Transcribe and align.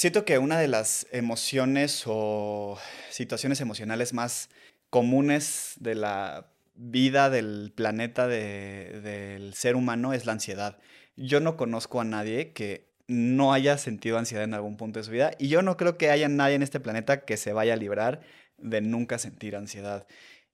Siento 0.00 0.24
que 0.24 0.38
una 0.38 0.58
de 0.58 0.66
las 0.66 1.06
emociones 1.12 2.04
o 2.06 2.78
situaciones 3.10 3.60
emocionales 3.60 4.14
más 4.14 4.48
comunes 4.88 5.74
de 5.78 5.94
la 5.94 6.46
vida 6.74 7.28
del 7.28 7.70
planeta 7.76 8.26
del 8.26 9.52
ser 9.52 9.76
humano 9.76 10.14
es 10.14 10.24
la 10.24 10.32
ansiedad. 10.32 10.78
Yo 11.16 11.40
no 11.40 11.58
conozco 11.58 12.00
a 12.00 12.04
nadie 12.04 12.54
que 12.54 12.88
no 13.08 13.52
haya 13.52 13.76
sentido 13.76 14.16
ansiedad 14.16 14.44
en 14.44 14.54
algún 14.54 14.78
punto 14.78 15.00
de 15.00 15.04
su 15.04 15.10
vida 15.10 15.32
y 15.38 15.48
yo 15.48 15.60
no 15.60 15.76
creo 15.76 15.98
que 15.98 16.10
haya 16.10 16.30
nadie 16.30 16.54
en 16.54 16.62
este 16.62 16.80
planeta 16.80 17.26
que 17.26 17.36
se 17.36 17.52
vaya 17.52 17.74
a 17.74 17.76
librar 17.76 18.22
de 18.56 18.80
nunca 18.80 19.18
sentir 19.18 19.54
ansiedad. 19.54 20.06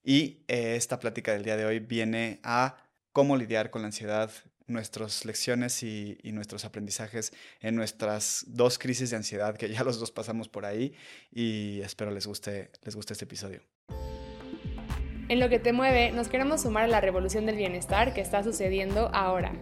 Y 0.03 0.43
eh, 0.49 0.75
esta 0.75 0.99
plática 0.99 1.31
del 1.31 1.45
día 1.45 1.57
de 1.57 1.67
hoy 1.67 1.79
viene 1.79 2.41
a 2.43 2.79
cómo 3.13 3.37
lidiar 3.37 3.71
con 3.71 3.83
la 3.83 3.87
ansiedad, 3.87 4.29
nuestras 4.67 5.25
lecciones 5.25 5.83
y, 5.83 6.19
nuestros 6.25 6.65
aprendizajes 6.65 7.33
en 7.61 7.77
nuestras 7.77 8.45
dos 8.49 8.79
crisis 8.79 9.11
de 9.11 9.17
ansiedad 9.17 9.57
que 9.57 9.69
ya 9.69 9.85
los 9.85 9.99
dos 9.99 10.11
pasamos 10.11 10.49
por 10.49 10.67
ahí 10.67 10.95
y 11.33 11.81
espero 11.81 12.11
les 12.11 12.27
guste, 12.27 12.71
les 12.83 12.95
guste 12.95 13.15
este 13.15 13.25
episodio. 13.25 13.61
En 15.29 15.41
lo 15.41 15.49
que 15.49 15.59
te 15.59 15.73
mueve, 15.73 16.13
nos 16.13 16.29
queremos 16.29 16.63
sumar 16.63 16.85
a 16.85 16.89
la 16.89 17.01
revolución 17.01 17.47
del 17.47 17.57
bienestar 17.57 18.15
que 18.15 18.21
está 18.21 18.45
sucediendo 18.45 19.11
ahora. 19.13 19.53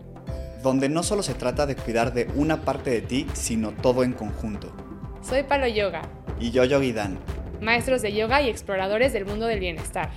Donde 0.63 0.89
no 0.89 1.03
solo 1.03 1.23
se 1.23 1.35
trata 1.35 1.65
de 1.67 1.77
cuidar 1.77 2.13
de 2.13 2.27
una 2.35 2.63
parte 2.63 2.91
de 2.91 3.01
ti, 3.01 3.27
sino 3.33 3.73
todo 3.73 4.05
en 4.05 4.13
conjunto. 4.13 4.75
Soy 5.23 5.43
Palo 5.43 5.67
Yoga. 5.67 6.03
Y 6.39 6.51
yo 6.51 6.65
Yogi 6.65 6.93
Dan. 6.93 7.19
Maestros 7.63 8.03
de 8.03 8.13
yoga 8.13 8.43
y 8.43 8.51
exploradores 8.51 9.15
del 9.15 9.25
mundo 9.25 9.47
del 9.47 9.61
bienestar. 9.61 10.11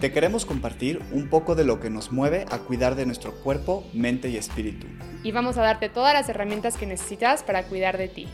Te 0.00 0.12
queremos 0.12 0.44
compartir 0.44 1.00
un 1.10 1.30
poco 1.30 1.54
de 1.54 1.64
lo 1.64 1.80
que 1.80 1.88
nos 1.88 2.12
mueve 2.12 2.44
a 2.50 2.58
cuidar 2.58 2.96
de 2.96 3.06
nuestro 3.06 3.32
cuerpo, 3.32 3.88
mente 3.94 4.28
y 4.28 4.36
espíritu. 4.36 4.86
Y 5.22 5.32
vamos 5.32 5.56
a 5.56 5.62
darte 5.62 5.88
todas 5.88 6.12
las 6.12 6.28
herramientas 6.28 6.76
que 6.76 6.84
necesitas 6.86 7.42
para 7.42 7.62
cuidar 7.62 7.96
de 7.96 8.08
ti. 8.08 8.28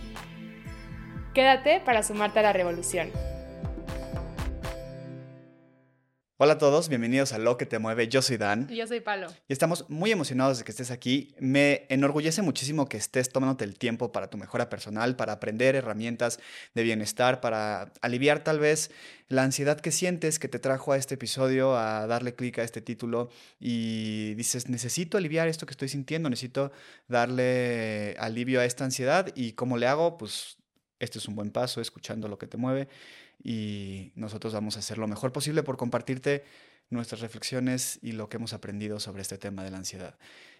Quédate 1.34 1.80
para 1.80 2.02
sumarte 2.02 2.40
a 2.40 2.42
la 2.42 2.52
revolución. 2.52 3.10
Hola 6.44 6.54
a 6.54 6.58
todos, 6.58 6.88
bienvenidos 6.88 7.32
a 7.32 7.38
Lo 7.38 7.56
que 7.56 7.66
te 7.66 7.78
mueve. 7.78 8.08
Yo 8.08 8.20
soy 8.20 8.36
Dan. 8.36 8.66
Y 8.68 8.74
yo 8.74 8.84
soy 8.88 8.98
Palo. 8.98 9.28
Y 9.46 9.52
estamos 9.52 9.88
muy 9.88 10.10
emocionados 10.10 10.58
de 10.58 10.64
que 10.64 10.72
estés 10.72 10.90
aquí. 10.90 11.36
Me 11.38 11.86
enorgullece 11.88 12.42
muchísimo 12.42 12.88
que 12.88 12.96
estés 12.96 13.28
tomándote 13.30 13.62
el 13.62 13.78
tiempo 13.78 14.10
para 14.10 14.28
tu 14.28 14.38
mejora 14.38 14.68
personal, 14.68 15.14
para 15.14 15.34
aprender 15.34 15.76
herramientas 15.76 16.40
de 16.74 16.82
bienestar, 16.82 17.40
para 17.40 17.92
aliviar 18.00 18.42
tal 18.42 18.58
vez 18.58 18.90
la 19.28 19.44
ansiedad 19.44 19.78
que 19.78 19.92
sientes 19.92 20.40
que 20.40 20.48
te 20.48 20.58
trajo 20.58 20.90
a 20.90 20.96
este 20.96 21.14
episodio, 21.14 21.76
a 21.76 22.08
darle 22.08 22.34
clic 22.34 22.58
a 22.58 22.64
este 22.64 22.80
título 22.80 23.30
y 23.60 24.34
dices, 24.34 24.68
necesito 24.68 25.18
aliviar 25.18 25.46
esto 25.46 25.64
que 25.64 25.74
estoy 25.74 25.90
sintiendo, 25.90 26.28
necesito 26.28 26.72
darle 27.06 28.16
alivio 28.18 28.60
a 28.60 28.64
esta 28.64 28.84
ansiedad 28.84 29.28
y 29.36 29.52
cómo 29.52 29.78
le 29.78 29.86
hago, 29.86 30.18
pues 30.18 30.56
este 30.98 31.20
es 31.20 31.28
un 31.28 31.36
buen 31.36 31.52
paso, 31.52 31.80
escuchando 31.80 32.26
lo 32.26 32.36
que 32.36 32.48
te 32.48 32.56
mueve 32.56 32.88
y 33.42 34.12
nosotros 34.14 34.52
vamos 34.52 34.76
a 34.76 34.80
hacer 34.80 34.98
lo 34.98 35.08
mejor 35.08 35.32
posible 35.32 35.62
por 35.62 35.76
compartirte 35.76 36.44
nuestras 36.90 37.20
reflexiones 37.20 37.98
y 38.02 38.12
lo 38.12 38.28
que 38.28 38.36
hemos 38.36 38.52
aprendido 38.52 39.00
sobre 39.00 39.22
este 39.22 39.38
tema 39.38 39.64
de 39.64 39.70
la 39.70 39.78
ansiedad. 39.78 40.16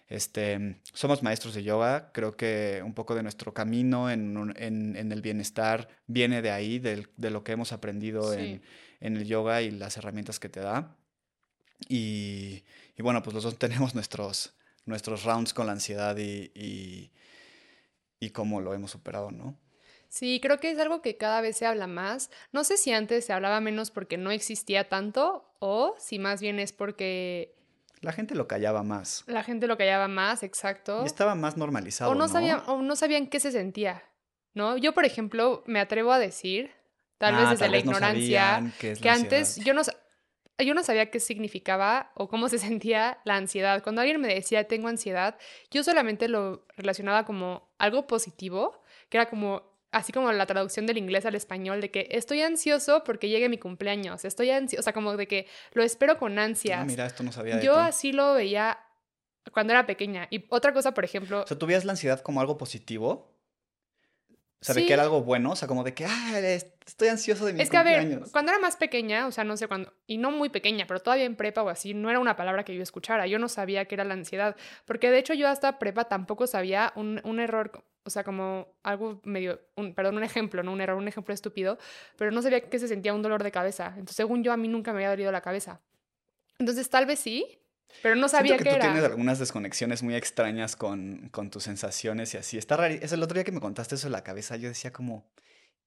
Este, 0.07 0.81
somos 0.93 1.23
maestros 1.23 1.53
de 1.53 1.63
yoga, 1.63 2.11
creo 2.11 2.35
que 2.35 2.81
un 2.83 2.93
poco 2.93 3.15
de 3.15 3.23
nuestro 3.23 3.53
camino 3.53 4.11
en, 4.11 4.53
en, 4.57 5.11
el 5.11 5.21
bienestar 5.21 5.87
viene 6.07 6.41
de 6.41 6.51
ahí, 6.51 6.79
de, 6.79 7.07
de 7.15 7.29
lo 7.29 7.43
que 7.43 7.53
hemos 7.53 7.71
aprendido 7.71 8.33
en, 8.33 8.61
en, 8.99 9.17
el 9.17 9.25
yoga 9.25 9.61
y 9.61 9.71
las 9.71 9.95
herramientas 9.97 10.39
que 10.39 10.49
te 10.49 10.59
da. 10.59 10.97
Y, 11.87 12.63
y, 12.97 13.01
bueno, 13.01 13.23
pues 13.23 13.33
los 13.33 13.43
dos 13.43 13.57
tenemos 13.59 13.95
nuestros, 13.95 14.53
nuestros 14.85 15.23
rounds 15.23 15.53
con 15.53 15.67
la 15.67 15.71
ansiedad 15.71 16.17
y, 16.17 16.51
y, 16.53 17.11
y 18.19 18.29
cómo 18.31 18.59
lo 18.59 18.73
hemos 18.73 18.91
superado, 18.91 19.31
¿no? 19.31 19.57
Sí, 20.13 20.39
creo 20.39 20.59
que 20.59 20.69
es 20.69 20.77
algo 20.77 21.01
que 21.01 21.17
cada 21.17 21.41
vez 21.41 21.57
se 21.57 21.65
habla 21.65 21.87
más. 21.87 22.29
No 22.51 22.63
sé 22.63 22.77
si 22.77 22.93
antes 22.93 23.25
se 23.25 23.33
hablaba 23.33 23.59
menos 23.61 23.89
porque 23.89 24.15
no 24.15 24.29
existía 24.29 24.87
tanto 24.87 25.43
o 25.57 25.95
si 25.97 26.19
más 26.19 26.39
bien 26.39 26.59
es 26.59 26.71
porque... 26.71 27.55
La 27.99 28.11
gente 28.11 28.35
lo 28.35 28.47
callaba 28.47 28.83
más. 28.83 29.23
La 29.25 29.41
gente 29.41 29.65
lo 29.65 29.75
callaba 29.75 30.07
más, 30.07 30.43
exacto. 30.43 31.01
Y 31.01 31.07
estaba 31.07 31.33
más 31.33 31.57
normalizado. 31.57 32.11
O 32.11 32.13
no, 32.15 32.27
Sabían, 32.27 32.61
o 32.67 32.83
no 32.83 32.95
sabían 32.95 33.25
qué 33.25 33.39
se 33.39 33.51
sentía, 33.51 34.03
¿no? 34.53 34.77
Yo, 34.77 34.93
por 34.93 35.03
ejemplo, 35.03 35.63
me 35.65 35.79
atrevo 35.79 36.11
a 36.11 36.19
decir, 36.19 36.69
tal 37.17 37.35
vez 37.35 37.45
ah, 37.47 37.49
desde 37.49 37.69
la 37.69 37.79
ignorancia, 37.79 38.71
que 38.79 39.09
antes 39.09 39.55
yo 39.65 39.73
no, 39.73 39.81
yo 40.59 40.75
no 40.75 40.83
sabía 40.83 41.09
qué 41.09 41.19
significaba 41.19 42.11
o 42.13 42.27
cómo 42.27 42.49
se 42.49 42.59
sentía 42.59 43.17
la 43.25 43.35
ansiedad. 43.37 43.81
Cuando 43.81 44.01
alguien 44.01 44.21
me 44.21 44.31
decía 44.31 44.67
tengo 44.67 44.89
ansiedad, 44.89 45.39
yo 45.71 45.83
solamente 45.83 46.27
lo 46.27 46.67
relacionaba 46.77 47.25
como 47.25 47.73
algo 47.79 48.05
positivo, 48.05 48.79
que 49.09 49.17
era 49.17 49.27
como 49.27 49.72
así 49.93 50.11
como 50.11 50.31
la 50.31 50.45
traducción 50.45 50.85
del 50.85 50.97
inglés 50.97 51.25
al 51.25 51.35
español, 51.35 51.79
de 51.79 51.91
que 51.91 52.07
estoy 52.11 52.41
ansioso 52.41 53.03
porque 53.03 53.29
llegue 53.29 53.47
mi 53.47 53.57
cumpleaños, 53.57 54.25
estoy 54.25 54.49
ansioso, 54.49 54.81
o 54.81 54.83
sea, 54.83 54.93
como 54.93 55.15
de 55.15 55.27
que 55.27 55.47
lo 55.73 55.83
espero 55.83 56.17
con 56.17 56.37
ansias. 56.39 56.81
Ah, 56.81 56.85
mira, 56.85 57.05
esto 57.05 57.23
no 57.23 57.31
sabía. 57.31 57.61
Yo 57.61 57.75
así 57.75 58.11
lo 58.11 58.33
veía 58.33 58.79
cuando 59.51 59.73
era 59.73 59.85
pequeña. 59.85 60.27
Y 60.29 60.45
otra 60.49 60.73
cosa, 60.73 60.93
por 60.93 61.05
ejemplo... 61.05 61.43
O 61.43 61.47
sea, 61.47 61.57
¿tú 61.57 61.65
veías 61.65 61.85
la 61.85 61.91
ansiedad 61.93 62.21
como 62.21 62.41
algo 62.41 62.57
positivo? 62.57 63.32
O 64.63 64.65
sea, 64.65 64.75
de 64.75 64.85
que 64.85 64.93
era 64.93 65.03
algo 65.03 65.21
bueno, 65.23 65.51
o 65.51 65.55
sea, 65.57 65.67
como 65.67 65.83
de 65.83 65.93
que, 65.93 66.05
ah, 66.05 66.39
estoy 66.85 67.09
ansioso 67.09 67.45
de 67.45 67.51
mi 67.51 67.61
Es 67.61 67.69
que, 67.69 67.75
a 67.75 67.83
ver, 67.83 68.21
cuando 68.31 68.53
era 68.53 68.61
más 68.61 68.77
pequeña, 68.77 69.27
o 69.27 69.31
sea, 69.31 69.43
no 69.43 69.57
sé 69.57 69.67
cuándo, 69.67 69.91
y 70.07 70.17
no 70.17 70.31
muy 70.31 70.47
pequeña, 70.47 70.87
pero 70.87 71.01
todavía 71.01 71.25
en 71.25 71.35
prepa 71.35 71.63
o 71.63 71.67
así, 71.67 71.93
no 71.93 72.09
era 72.09 72.19
una 72.19 72.37
palabra 72.37 72.63
que 72.63 72.73
yo 72.73 72.81
escuchara. 72.81 73.27
Yo 73.27 73.39
no 73.39 73.49
sabía 73.49 73.83
qué 73.83 73.95
era 73.95 74.05
la 74.05 74.13
ansiedad. 74.13 74.55
Porque 74.85 75.11
de 75.11 75.19
hecho, 75.19 75.33
yo 75.33 75.49
hasta 75.49 75.79
prepa 75.79 76.05
tampoco 76.05 76.47
sabía 76.47 76.93
un, 76.95 77.19
un 77.25 77.41
error, 77.41 77.83
o 78.05 78.09
sea, 78.09 78.23
como 78.23 78.67
algo 78.83 79.19
medio, 79.25 79.59
un, 79.75 79.93
perdón, 79.93 80.15
un 80.15 80.23
ejemplo, 80.23 80.63
no 80.63 80.71
un 80.71 80.79
error, 80.79 80.97
un 80.97 81.09
ejemplo 81.09 81.33
estúpido, 81.33 81.77
pero 82.17 82.31
no 82.31 82.41
sabía 82.41 82.61
que 82.61 82.79
se 82.79 82.87
sentía 82.87 83.13
un 83.13 83.21
dolor 83.21 83.43
de 83.43 83.51
cabeza. 83.51 83.87
Entonces, 83.87 84.15
según 84.15 84.45
yo, 84.45 84.53
a 84.53 84.57
mí 84.57 84.69
nunca 84.69 84.93
me 84.93 84.99
había 84.99 85.09
dolido 85.09 85.31
la 85.33 85.41
cabeza. 85.41 85.81
Entonces, 86.57 86.89
tal 86.89 87.05
vez 87.05 87.19
sí, 87.19 87.59
pero 88.01 88.15
no 88.15 88.27
sabía 88.27 88.57
que 88.57 88.63
qué 88.63 88.69
tú 88.71 88.75
era. 88.75 88.85
tienes 88.85 89.03
algunas 89.03 89.39
desconexiones 89.39 90.03
muy 90.03 90.15
extrañas 90.15 90.75
con, 90.75 91.29
con 91.31 91.49
tus 91.49 91.63
sensaciones 91.63 92.33
y 92.33 92.37
así. 92.37 92.57
Está 92.57 92.77
raro. 92.77 92.93
Es 92.93 93.11
el 93.11 93.23
otro 93.23 93.35
día 93.35 93.43
que 93.43 93.51
me 93.51 93.59
contaste 93.59 93.95
eso 93.95 94.07
en 94.07 94.13
la 94.13 94.23
cabeza, 94.23 94.55
yo 94.55 94.69
decía 94.69 94.91
como, 94.91 95.25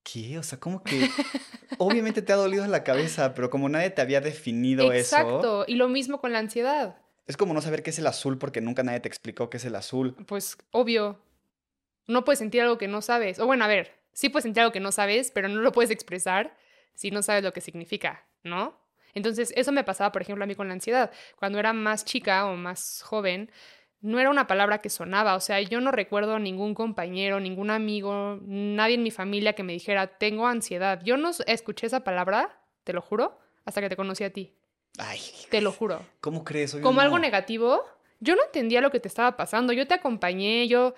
¿qué? 0.02 0.38
O 0.38 0.42
sea, 0.42 0.58
como 0.60 0.82
que 0.82 1.08
obviamente 1.78 2.22
te 2.22 2.32
ha 2.32 2.36
dolido 2.36 2.64
en 2.64 2.70
la 2.70 2.84
cabeza, 2.84 3.34
pero 3.34 3.50
como 3.50 3.68
nadie 3.68 3.90
te 3.90 4.02
había 4.02 4.20
definido 4.20 4.92
eso. 4.92 5.16
Exacto. 5.16 5.64
Y 5.66 5.74
lo 5.74 5.88
mismo 5.88 6.20
con 6.20 6.32
la 6.32 6.38
ansiedad. 6.38 6.96
Es 7.26 7.36
como 7.36 7.54
no 7.54 7.60
saber 7.60 7.82
qué 7.82 7.90
es 7.90 7.98
el 7.98 8.06
azul 8.06 8.38
porque 8.38 8.60
nunca 8.60 8.84
nadie 8.84 9.00
te 9.00 9.08
explicó 9.08 9.50
qué 9.50 9.56
es 9.56 9.64
el 9.64 9.74
azul. 9.74 10.14
Pues 10.26 10.56
obvio. 10.70 11.18
No 12.06 12.24
puedes 12.24 12.38
sentir 12.38 12.62
algo 12.62 12.78
que 12.78 12.86
no 12.86 13.02
sabes. 13.02 13.40
O 13.40 13.46
bueno, 13.46 13.64
a 13.64 13.68
ver, 13.68 13.92
sí 14.12 14.28
puedes 14.28 14.44
sentir 14.44 14.60
algo 14.60 14.72
que 14.72 14.78
no 14.78 14.92
sabes, 14.92 15.32
pero 15.32 15.48
no 15.48 15.60
lo 15.60 15.72
puedes 15.72 15.90
expresar 15.90 16.56
si 16.94 17.10
no 17.10 17.22
sabes 17.22 17.42
lo 17.42 17.52
que 17.52 17.60
significa, 17.60 18.24
¿no? 18.44 18.78
Entonces, 19.16 19.50
eso 19.56 19.72
me 19.72 19.82
pasaba, 19.82 20.12
por 20.12 20.20
ejemplo, 20.20 20.44
a 20.44 20.46
mí 20.46 20.54
con 20.54 20.68
la 20.68 20.74
ansiedad. 20.74 21.10
Cuando 21.38 21.58
era 21.58 21.72
más 21.72 22.04
chica 22.04 22.44
o 22.44 22.54
más 22.54 23.00
joven, 23.02 23.50
no 24.02 24.20
era 24.20 24.28
una 24.28 24.46
palabra 24.46 24.82
que 24.82 24.90
sonaba, 24.90 25.36
o 25.36 25.40
sea, 25.40 25.58
yo 25.62 25.80
no 25.80 25.90
recuerdo 25.90 26.38
ningún 26.38 26.74
compañero, 26.74 27.40
ningún 27.40 27.70
amigo, 27.70 28.38
nadie 28.42 28.96
en 28.96 29.02
mi 29.02 29.10
familia 29.10 29.54
que 29.54 29.62
me 29.62 29.72
dijera, 29.72 30.18
tengo 30.18 30.46
ansiedad. 30.46 31.00
Yo 31.02 31.16
no 31.16 31.30
escuché 31.46 31.86
esa 31.86 32.04
palabra, 32.04 32.60
te 32.84 32.92
lo 32.92 33.00
juro, 33.00 33.38
hasta 33.64 33.80
que 33.80 33.88
te 33.88 33.96
conocí 33.96 34.22
a 34.22 34.30
ti. 34.30 34.52
Ay. 34.98 35.20
Te 35.50 35.62
lo 35.62 35.72
juro. 35.72 36.04
¿Cómo 36.20 36.44
crees? 36.44 36.76
Como 36.76 37.00
algo 37.00 37.18
negativo. 37.18 37.84
Yo 38.20 38.36
no 38.36 38.44
entendía 38.44 38.82
lo 38.82 38.90
que 38.90 39.00
te 39.00 39.08
estaba 39.08 39.38
pasando, 39.38 39.72
yo 39.72 39.86
te 39.86 39.94
acompañé, 39.94 40.68
yo 40.68 40.94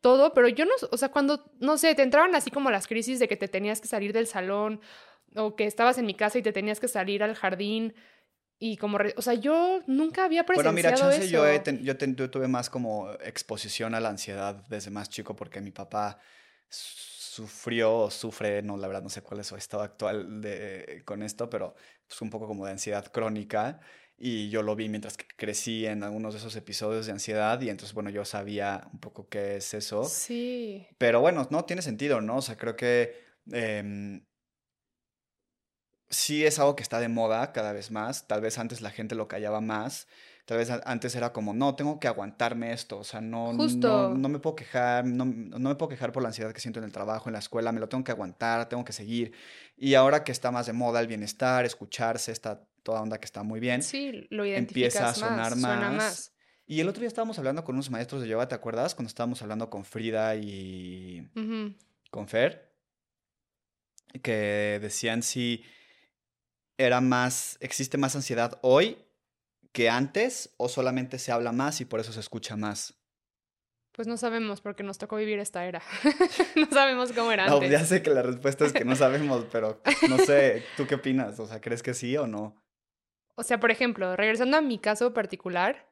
todo, 0.00 0.32
pero 0.34 0.46
yo 0.46 0.64
no, 0.66 0.72
o 0.88 0.96
sea, 0.96 1.08
cuando, 1.10 1.50
no 1.58 1.78
sé, 1.78 1.96
te 1.96 2.02
entraban 2.02 2.32
así 2.36 2.52
como 2.52 2.70
las 2.70 2.86
crisis 2.86 3.18
de 3.18 3.26
que 3.26 3.36
te 3.36 3.48
tenías 3.48 3.80
que 3.80 3.88
salir 3.88 4.12
del 4.12 4.28
salón 4.28 4.80
o 5.36 5.56
que 5.56 5.66
estabas 5.66 5.98
en 5.98 6.06
mi 6.06 6.14
casa 6.14 6.38
y 6.38 6.42
te 6.42 6.52
tenías 6.52 6.80
que 6.80 6.88
salir 6.88 7.22
al 7.22 7.34
jardín 7.34 7.94
y 8.62 8.76
como, 8.76 8.98
o 9.16 9.22
sea, 9.22 9.32
yo 9.34 9.82
nunca 9.86 10.24
había 10.24 10.44
presenciado 10.44 10.74
Bueno, 10.74 10.88
mira, 10.88 10.94
chance 10.94 11.28
yo, 11.30 11.46
yo, 11.94 12.30
tuve 12.30 12.46
más 12.46 12.68
como 12.68 13.10
exposición 13.24 13.94
a 13.94 14.00
la 14.00 14.10
ansiedad 14.10 14.66
desde 14.68 14.90
más 14.90 15.08
chico 15.08 15.34
porque 15.34 15.62
mi 15.62 15.70
papá 15.70 16.18
sufrió 16.68 18.00
o 18.00 18.10
sufre, 18.10 18.60
no, 18.60 18.76
la 18.76 18.86
verdad 18.86 19.02
no 19.02 19.08
sé 19.08 19.22
cuál 19.22 19.40
es 19.40 19.46
su 19.46 19.56
estado 19.56 19.82
actual 19.82 20.42
de, 20.42 21.02
con 21.06 21.22
esto, 21.22 21.48
pero 21.48 21.74
pues 22.06 22.20
un 22.20 22.28
poco 22.28 22.46
como 22.46 22.66
de 22.66 22.72
ansiedad 22.72 23.10
crónica 23.10 23.80
y 24.18 24.50
yo 24.50 24.62
lo 24.62 24.76
vi 24.76 24.90
mientras 24.90 25.16
que 25.16 25.24
crecí 25.36 25.86
en 25.86 26.02
algunos 26.02 26.34
de 26.34 26.40
esos 26.40 26.54
episodios 26.54 27.06
de 27.06 27.12
ansiedad 27.12 27.58
y 27.62 27.70
entonces, 27.70 27.94
bueno, 27.94 28.10
yo 28.10 28.26
sabía 28.26 28.86
un 28.92 29.00
poco 29.00 29.26
qué 29.30 29.56
es 29.56 29.72
eso. 29.72 30.04
Sí. 30.04 30.86
Pero 30.98 31.22
bueno, 31.22 31.48
no, 31.50 31.64
tiene 31.64 31.80
sentido, 31.80 32.20
¿no? 32.20 32.36
O 32.36 32.42
sea, 32.42 32.58
creo 32.58 32.76
que... 32.76 33.30
Em, 33.50 34.22
sí 36.10 36.44
es 36.44 36.58
algo 36.58 36.76
que 36.76 36.82
está 36.82 37.00
de 37.00 37.08
moda 37.08 37.52
cada 37.52 37.72
vez 37.72 37.90
más. 37.90 38.26
Tal 38.26 38.40
vez 38.40 38.58
antes 38.58 38.80
la 38.80 38.90
gente 38.90 39.14
lo 39.14 39.28
callaba 39.28 39.60
más. 39.60 40.08
Tal 40.44 40.58
vez 40.58 40.70
antes 40.70 41.14
era 41.14 41.32
como, 41.32 41.54
no, 41.54 41.76
tengo 41.76 42.00
que 42.00 42.08
aguantarme 42.08 42.72
esto. 42.72 42.98
O 42.98 43.04
sea, 43.04 43.20
no, 43.20 43.52
no, 43.52 44.14
no, 44.14 44.28
me 44.28 44.40
puedo 44.40 44.56
quejar, 44.56 45.04
no, 45.04 45.24
no, 45.24 45.68
me 45.68 45.76
puedo 45.76 45.88
quejar 45.88 46.10
por 46.10 46.22
la 46.22 46.28
ansiedad 46.30 46.52
que 46.52 46.60
siento 46.60 46.80
en 46.80 46.84
el 46.84 46.92
trabajo, 46.92 47.28
en 47.28 47.34
la 47.34 47.38
escuela. 47.38 47.70
Me 47.70 47.78
lo 47.78 47.88
tengo 47.88 48.02
que 48.02 48.10
aguantar, 48.10 48.68
tengo 48.68 48.84
que 48.84 48.92
seguir. 48.92 49.32
Y 49.76 49.94
ahora 49.94 50.24
que 50.24 50.32
está 50.32 50.50
más 50.50 50.66
de 50.66 50.72
moda 50.72 51.00
el 51.00 51.06
bienestar, 51.06 51.64
escucharse, 51.64 52.32
esta 52.32 52.66
toda 52.82 53.00
onda 53.00 53.18
que 53.18 53.26
está 53.26 53.44
muy 53.44 53.60
bien. 53.60 53.82
Sí, 53.82 54.26
lo 54.30 54.44
empieza 54.44 55.08
a 55.08 55.14
sonar 55.14 55.54
más. 55.56 56.32
Y 56.66 56.80
el 56.80 56.88
otro 56.88 57.00
día 57.00 57.08
estábamos 57.08 57.38
hablando 57.38 57.64
con 57.64 57.74
unos 57.74 57.90
maestros 57.90 58.22
de 58.22 58.28
yoga, 58.28 58.48
¿te 58.48 58.54
acuerdas? 58.54 58.94
Cuando 58.94 59.08
estábamos 59.08 59.42
hablando 59.42 59.70
con 59.70 59.84
Frida 59.84 60.36
y 60.36 61.28
con 62.10 62.28
Fer, 62.28 62.72
que 64.22 64.78
decían 64.80 65.22
si 65.22 65.64
era 66.80 67.00
más, 67.00 67.58
existe 67.60 67.98
más 67.98 68.16
ansiedad 68.16 68.58
hoy 68.62 68.96
que 69.72 69.90
antes 69.90 70.54
o 70.56 70.68
solamente 70.68 71.18
se 71.18 71.30
habla 71.30 71.52
más 71.52 71.80
y 71.80 71.84
por 71.84 72.00
eso 72.00 72.12
se 72.12 72.20
escucha 72.20 72.56
más. 72.56 72.94
Pues 73.92 74.08
no 74.08 74.16
sabemos 74.16 74.60
porque 74.60 74.82
nos 74.82 74.98
tocó 74.98 75.16
vivir 75.16 75.38
esta 75.40 75.66
era. 75.66 75.82
no 76.56 76.66
sabemos 76.70 77.12
cómo 77.12 77.32
era 77.32 77.44
antes. 77.44 77.60
No, 77.60 77.66
ya 77.66 77.84
sé 77.84 78.02
que 78.02 78.10
la 78.10 78.22
respuesta 78.22 78.64
es 78.64 78.72
que 78.72 78.84
no 78.84 78.96
sabemos, 78.96 79.44
pero 79.52 79.80
no 80.08 80.18
sé, 80.18 80.64
¿tú 80.76 80.86
qué 80.86 80.94
opinas? 80.94 81.38
O 81.38 81.46
sea, 81.46 81.60
¿crees 81.60 81.82
que 81.82 81.92
sí 81.92 82.16
o 82.16 82.26
no? 82.26 82.56
O 83.34 83.42
sea, 83.42 83.60
por 83.60 83.70
ejemplo, 83.70 84.16
regresando 84.16 84.56
a 84.56 84.62
mi 84.62 84.78
caso 84.78 85.12
particular, 85.12 85.86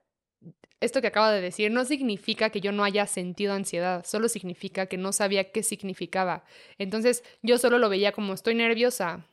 esto 0.81 1.01
que 1.01 1.09
acabo 1.09 1.29
de 1.29 1.41
decir 1.41 1.71
no 1.71 1.85
significa 1.85 2.51
que 2.51 2.61
yo 2.61 2.73
no 2.73 2.85
haya 2.85 3.07
sentido 3.07 3.53
ansiedad, 3.53 4.07
solo 4.07 4.29
significa 4.29 4.87
que 4.87 4.97
no 4.97 5.13
sabía 5.13 5.51
qué 5.51 5.63
significaba. 5.63 6.45
Entonces 6.79 7.25
yo 7.43 7.59
solo 7.59 7.79
lo 7.79 7.89
veía 7.89 8.13
como 8.13 8.33
estoy 8.33 8.55
nerviosa 8.55 9.27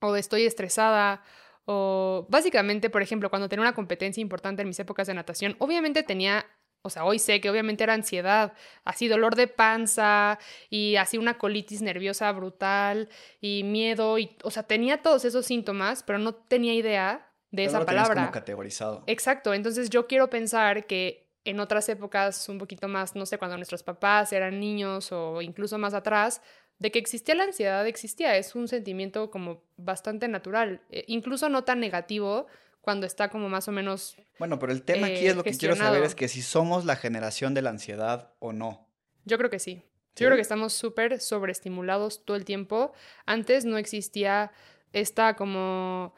o 0.00 0.16
estoy 0.16 0.44
estresada 0.44 1.22
o 1.64 2.26
básicamente, 2.28 2.90
por 2.90 3.02
ejemplo, 3.02 3.30
cuando 3.30 3.48
tenía 3.48 3.62
una 3.62 3.74
competencia 3.74 4.20
importante 4.20 4.62
en 4.62 4.68
mis 4.68 4.80
épocas 4.80 5.06
de 5.06 5.14
natación, 5.14 5.56
obviamente 5.58 6.02
tenía 6.02 6.46
o 6.82 6.88
sea, 6.88 7.04
hoy 7.04 7.18
sé 7.18 7.40
que 7.40 7.50
obviamente 7.50 7.84
era 7.84 7.92
ansiedad, 7.92 8.54
así 8.84 9.06
dolor 9.06 9.36
de 9.36 9.48
panza 9.48 10.38
y 10.70 10.96
así 10.96 11.18
una 11.18 11.36
colitis 11.36 11.82
nerviosa 11.82 12.32
brutal 12.32 13.10
y 13.40 13.64
miedo 13.64 14.18
y, 14.18 14.36
o 14.42 14.50
sea, 14.50 14.62
tenía 14.62 15.02
todos 15.02 15.26
esos 15.26 15.44
síntomas, 15.44 16.02
pero 16.02 16.18
no 16.18 16.34
tenía 16.34 16.72
idea 16.72 17.30
de 17.50 17.64
esa 17.64 17.84
palabra. 17.84 18.14
Como 18.14 18.32
categorizado. 18.32 19.04
Exacto, 19.06 19.52
entonces 19.52 19.90
yo 19.90 20.06
quiero 20.06 20.30
pensar 20.30 20.86
que 20.86 21.30
en 21.44 21.60
otras 21.60 21.88
épocas 21.88 22.48
un 22.48 22.58
poquito 22.58 22.88
más, 22.88 23.14
no 23.14 23.26
sé, 23.26 23.36
cuando 23.36 23.56
nuestros 23.56 23.82
papás 23.82 24.32
eran 24.32 24.58
niños 24.58 25.12
o 25.12 25.42
incluso 25.42 25.76
más 25.76 25.92
atrás, 25.92 26.40
de 26.80 26.90
que 26.90 26.98
existía 26.98 27.34
la 27.36 27.44
ansiedad, 27.44 27.86
existía, 27.86 28.36
es 28.36 28.54
un 28.56 28.66
sentimiento 28.66 29.30
como 29.30 29.62
bastante 29.76 30.26
natural, 30.26 30.80
e 30.90 31.04
incluso 31.06 31.48
no 31.48 31.62
tan 31.62 31.78
negativo 31.78 32.46
cuando 32.80 33.06
está 33.06 33.28
como 33.28 33.48
más 33.48 33.68
o 33.68 33.72
menos... 33.72 34.16
Bueno, 34.38 34.58
pero 34.58 34.72
el 34.72 34.82
tema 34.82 35.06
aquí 35.06 35.26
es 35.26 35.36
lo 35.36 35.44
que 35.44 35.52
quiero 35.52 35.76
saber 35.76 36.02
es 36.02 36.14
que 36.14 36.26
si 36.26 36.40
somos 36.40 36.86
la 36.86 36.96
generación 36.96 37.52
de 37.52 37.62
la 37.62 37.70
ansiedad 37.70 38.32
o 38.38 38.54
no. 38.54 38.88
Yo 39.26 39.36
creo 39.36 39.50
que 39.50 39.58
sí. 39.58 39.84
Yo 40.16 40.26
creo 40.26 40.36
que 40.36 40.42
estamos 40.42 40.72
súper 40.72 41.20
sobreestimulados 41.20 42.24
todo 42.24 42.36
el 42.36 42.44
tiempo. 42.44 42.92
Antes 43.26 43.64
no 43.64 43.78
existía 43.78 44.50
esta 44.92 45.36
como 45.36 46.14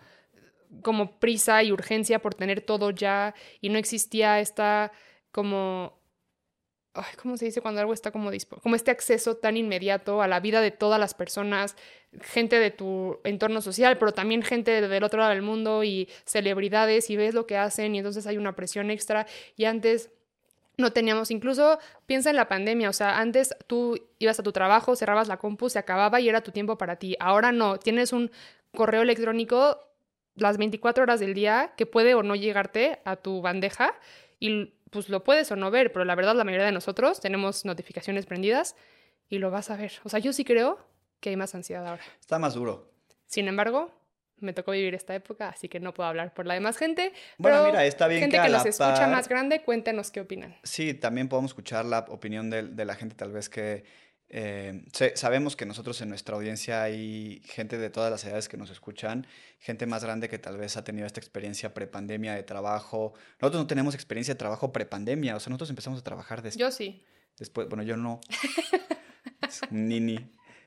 como 0.80 1.18
prisa 1.18 1.62
y 1.62 1.70
urgencia 1.70 2.20
por 2.20 2.34
tener 2.34 2.62
todo 2.62 2.90
ya 2.90 3.34
y 3.60 3.68
no 3.68 3.78
existía 3.78 4.40
esta 4.40 4.90
como 5.30 6.01
¿cómo 7.20 7.36
se 7.36 7.46
dice 7.46 7.60
cuando 7.60 7.80
algo 7.80 7.92
está 7.92 8.10
como 8.10 8.30
como 8.62 8.76
este 8.76 8.90
acceso 8.90 9.36
tan 9.36 9.56
inmediato 9.56 10.22
a 10.22 10.28
la 10.28 10.40
vida 10.40 10.60
de 10.60 10.70
todas 10.70 11.00
las 11.00 11.14
personas, 11.14 11.76
gente 12.20 12.58
de 12.58 12.70
tu 12.70 13.18
entorno 13.24 13.62
social, 13.62 13.98
pero 13.98 14.12
también 14.12 14.42
gente 14.42 14.80
del 14.86 15.04
otro 15.04 15.20
lado 15.20 15.30
del 15.30 15.42
mundo 15.42 15.84
y 15.84 16.08
celebridades 16.24 17.08
y 17.10 17.16
ves 17.16 17.34
lo 17.34 17.46
que 17.46 17.56
hacen 17.56 17.94
y 17.94 17.98
entonces 17.98 18.26
hay 18.26 18.36
una 18.36 18.54
presión 18.54 18.90
extra 18.90 19.26
y 19.56 19.64
antes 19.64 20.10
no 20.76 20.92
teníamos, 20.92 21.30
incluso 21.30 21.78
piensa 22.06 22.30
en 22.30 22.36
la 22.36 22.48
pandemia, 22.48 22.88
o 22.88 22.92
sea, 22.92 23.18
antes 23.18 23.54
tú 23.66 24.08
ibas 24.18 24.38
a 24.40 24.42
tu 24.42 24.52
trabajo, 24.52 24.96
cerrabas 24.96 25.28
la 25.28 25.36
compu, 25.36 25.68
se 25.68 25.78
acababa 25.78 26.20
y 26.20 26.28
era 26.28 26.40
tu 26.42 26.50
tiempo 26.50 26.78
para 26.78 26.96
ti. 26.96 27.14
Ahora 27.20 27.52
no, 27.52 27.78
tienes 27.78 28.12
un 28.12 28.30
correo 28.74 29.02
electrónico 29.02 29.78
las 30.34 30.56
24 30.56 31.02
horas 31.02 31.20
del 31.20 31.34
día 31.34 31.72
que 31.76 31.84
puede 31.84 32.14
o 32.14 32.22
no 32.22 32.34
llegarte 32.34 33.00
a 33.04 33.16
tu 33.16 33.42
bandeja 33.42 33.94
y 34.40 34.72
pues 34.92 35.08
lo 35.08 35.24
puedes 35.24 35.50
o 35.50 35.56
no 35.56 35.70
ver, 35.70 35.90
pero 35.90 36.04
la 36.04 36.14
verdad 36.14 36.36
la 36.36 36.44
mayoría 36.44 36.66
de 36.66 36.72
nosotros 36.72 37.18
tenemos 37.18 37.64
notificaciones 37.64 38.26
prendidas 38.26 38.76
y 39.28 39.38
lo 39.38 39.50
vas 39.50 39.70
a 39.70 39.76
ver. 39.76 39.92
O 40.04 40.10
sea, 40.10 40.18
yo 40.20 40.34
sí 40.34 40.44
creo 40.44 40.78
que 41.18 41.30
hay 41.30 41.36
más 41.36 41.54
ansiedad 41.54 41.86
ahora. 41.86 42.02
Está 42.20 42.38
más 42.38 42.52
duro. 42.52 42.92
Sin 43.26 43.48
embargo, 43.48 43.90
me 44.36 44.52
tocó 44.52 44.72
vivir 44.72 44.94
esta 44.94 45.14
época, 45.14 45.48
así 45.48 45.68
que 45.68 45.80
no 45.80 45.94
puedo 45.94 46.10
hablar 46.10 46.34
por 46.34 46.46
la 46.46 46.52
demás 46.52 46.76
gente. 46.76 47.14
Bueno, 47.38 47.64
mira, 47.64 47.86
está 47.86 48.06
bien 48.06 48.20
gente 48.20 48.36
que, 48.36 48.42
que 48.42 48.48
nos 48.50 48.66
escucha 48.66 49.06
más 49.06 49.28
grande, 49.28 49.62
cuéntenos 49.62 50.10
qué 50.10 50.20
opinan. 50.20 50.58
Sí, 50.62 50.92
también 50.92 51.28
podemos 51.28 51.52
escuchar 51.52 51.86
la 51.86 52.00
opinión 52.10 52.50
de, 52.50 52.64
de 52.64 52.84
la 52.84 52.94
gente 52.94 53.14
tal 53.14 53.32
vez 53.32 53.48
que 53.48 53.84
eh, 54.32 54.82
sabemos 55.14 55.56
que 55.56 55.66
nosotros 55.66 56.00
en 56.00 56.08
nuestra 56.08 56.34
audiencia 56.36 56.82
hay 56.82 57.42
gente 57.44 57.78
de 57.78 57.90
todas 57.90 58.10
las 58.10 58.24
edades 58.24 58.48
que 58.48 58.56
nos 58.56 58.70
escuchan, 58.70 59.26
gente 59.58 59.86
más 59.86 60.02
grande 60.02 60.28
que 60.28 60.38
tal 60.38 60.56
vez 60.56 60.76
ha 60.76 60.84
tenido 60.84 61.06
esta 61.06 61.20
experiencia 61.20 61.74
prepandemia 61.74 62.34
de 62.34 62.42
trabajo. 62.42 63.12
Nosotros 63.40 63.62
no 63.62 63.66
tenemos 63.66 63.94
experiencia 63.94 64.34
de 64.34 64.38
trabajo 64.38 64.72
prepandemia, 64.72 65.36
o 65.36 65.40
sea, 65.40 65.50
nosotros 65.50 65.70
empezamos 65.70 66.00
a 66.00 66.02
trabajar 66.02 66.42
después. 66.42 66.58
Yo 66.58 66.70
sí. 66.70 67.04
Después, 67.38 67.68
bueno, 67.68 67.82
yo 67.82 67.96
no. 67.96 68.20
Nini 69.70 70.18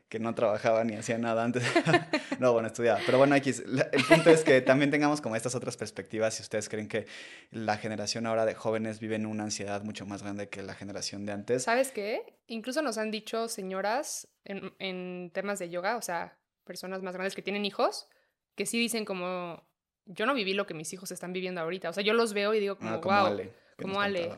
que 0.10 0.19
no 0.19 0.36
trabajaba 0.36 0.84
ni 0.84 0.96
hacía 0.96 1.18
nada 1.18 1.44
antes. 1.44 1.63
no, 2.40 2.54
bueno, 2.54 2.68
estudiaba. 2.68 3.00
Pero 3.06 3.18
bueno, 3.18 3.36
aquí 3.36 3.50
el 3.50 4.04
punto 4.07 4.30
es 4.30 4.44
que 4.44 4.62
también 4.62 4.92
tengamos 4.92 5.22
como 5.22 5.36
estas 5.36 5.56
otras 5.56 5.78
perspectivas. 5.78 6.36
Si 6.36 6.44
ustedes 6.44 6.69
creen 6.69 6.88
que 6.88 7.07
la 7.52 7.78
generación 7.78 8.25
ahora 8.25 8.46
de 8.46 8.54
jóvenes 8.54 9.00
vive 9.00 9.16
en 9.16 9.25
una 9.25 9.44
ansiedad 9.44 9.84
mucho 9.84 10.06
más 10.06 10.22
grande 10.22 10.50
que 10.50 10.62
la 10.62 10.75
generación 10.75 11.25
de 11.25 11.31
antes. 11.31 11.63
¿Sabes 11.63 11.92
qué? 11.92 12.38
Incluso 12.48 12.81
nos 12.81 12.98
han 12.98 13.12
dicho 13.12 13.48
señoras 13.48 14.28
en, 14.44 14.74
en 14.80 15.31
temas 15.34 15.60
de 15.60 15.69
yoga, 15.69 15.98
o 15.98 16.02
sea, 16.02 16.38
personas 16.63 17.02
más 17.02 17.13
grandes 17.13 17.36
que 17.36 17.42
tienen 17.42 17.66
hijos, 17.66 18.07
que 18.56 18.66
sí 18.66 18.80
dicen 18.80 19.06
como, 19.06 19.68
yo 20.06 20.25
no 20.25 20.34
viví 20.34 20.54
lo 20.54 20.68
que 20.68 20.74
mis 20.74 20.92
hijos 20.94 21.12
están 21.12 21.34
viviendo 21.34 21.62
ahorita. 21.62 21.90
O 21.90 21.94
sea, 21.94 22.04
yo 22.04 22.13
los 22.13 22.34
veo 22.34 22.54
y 22.54 22.60
digo 22.60 22.78
como, 22.78 22.92
ah, 22.92 23.02
como 23.02 23.16
wow, 23.16 23.25
Ale, 23.28 23.54
como 23.78 24.02
Ale. 24.02 24.31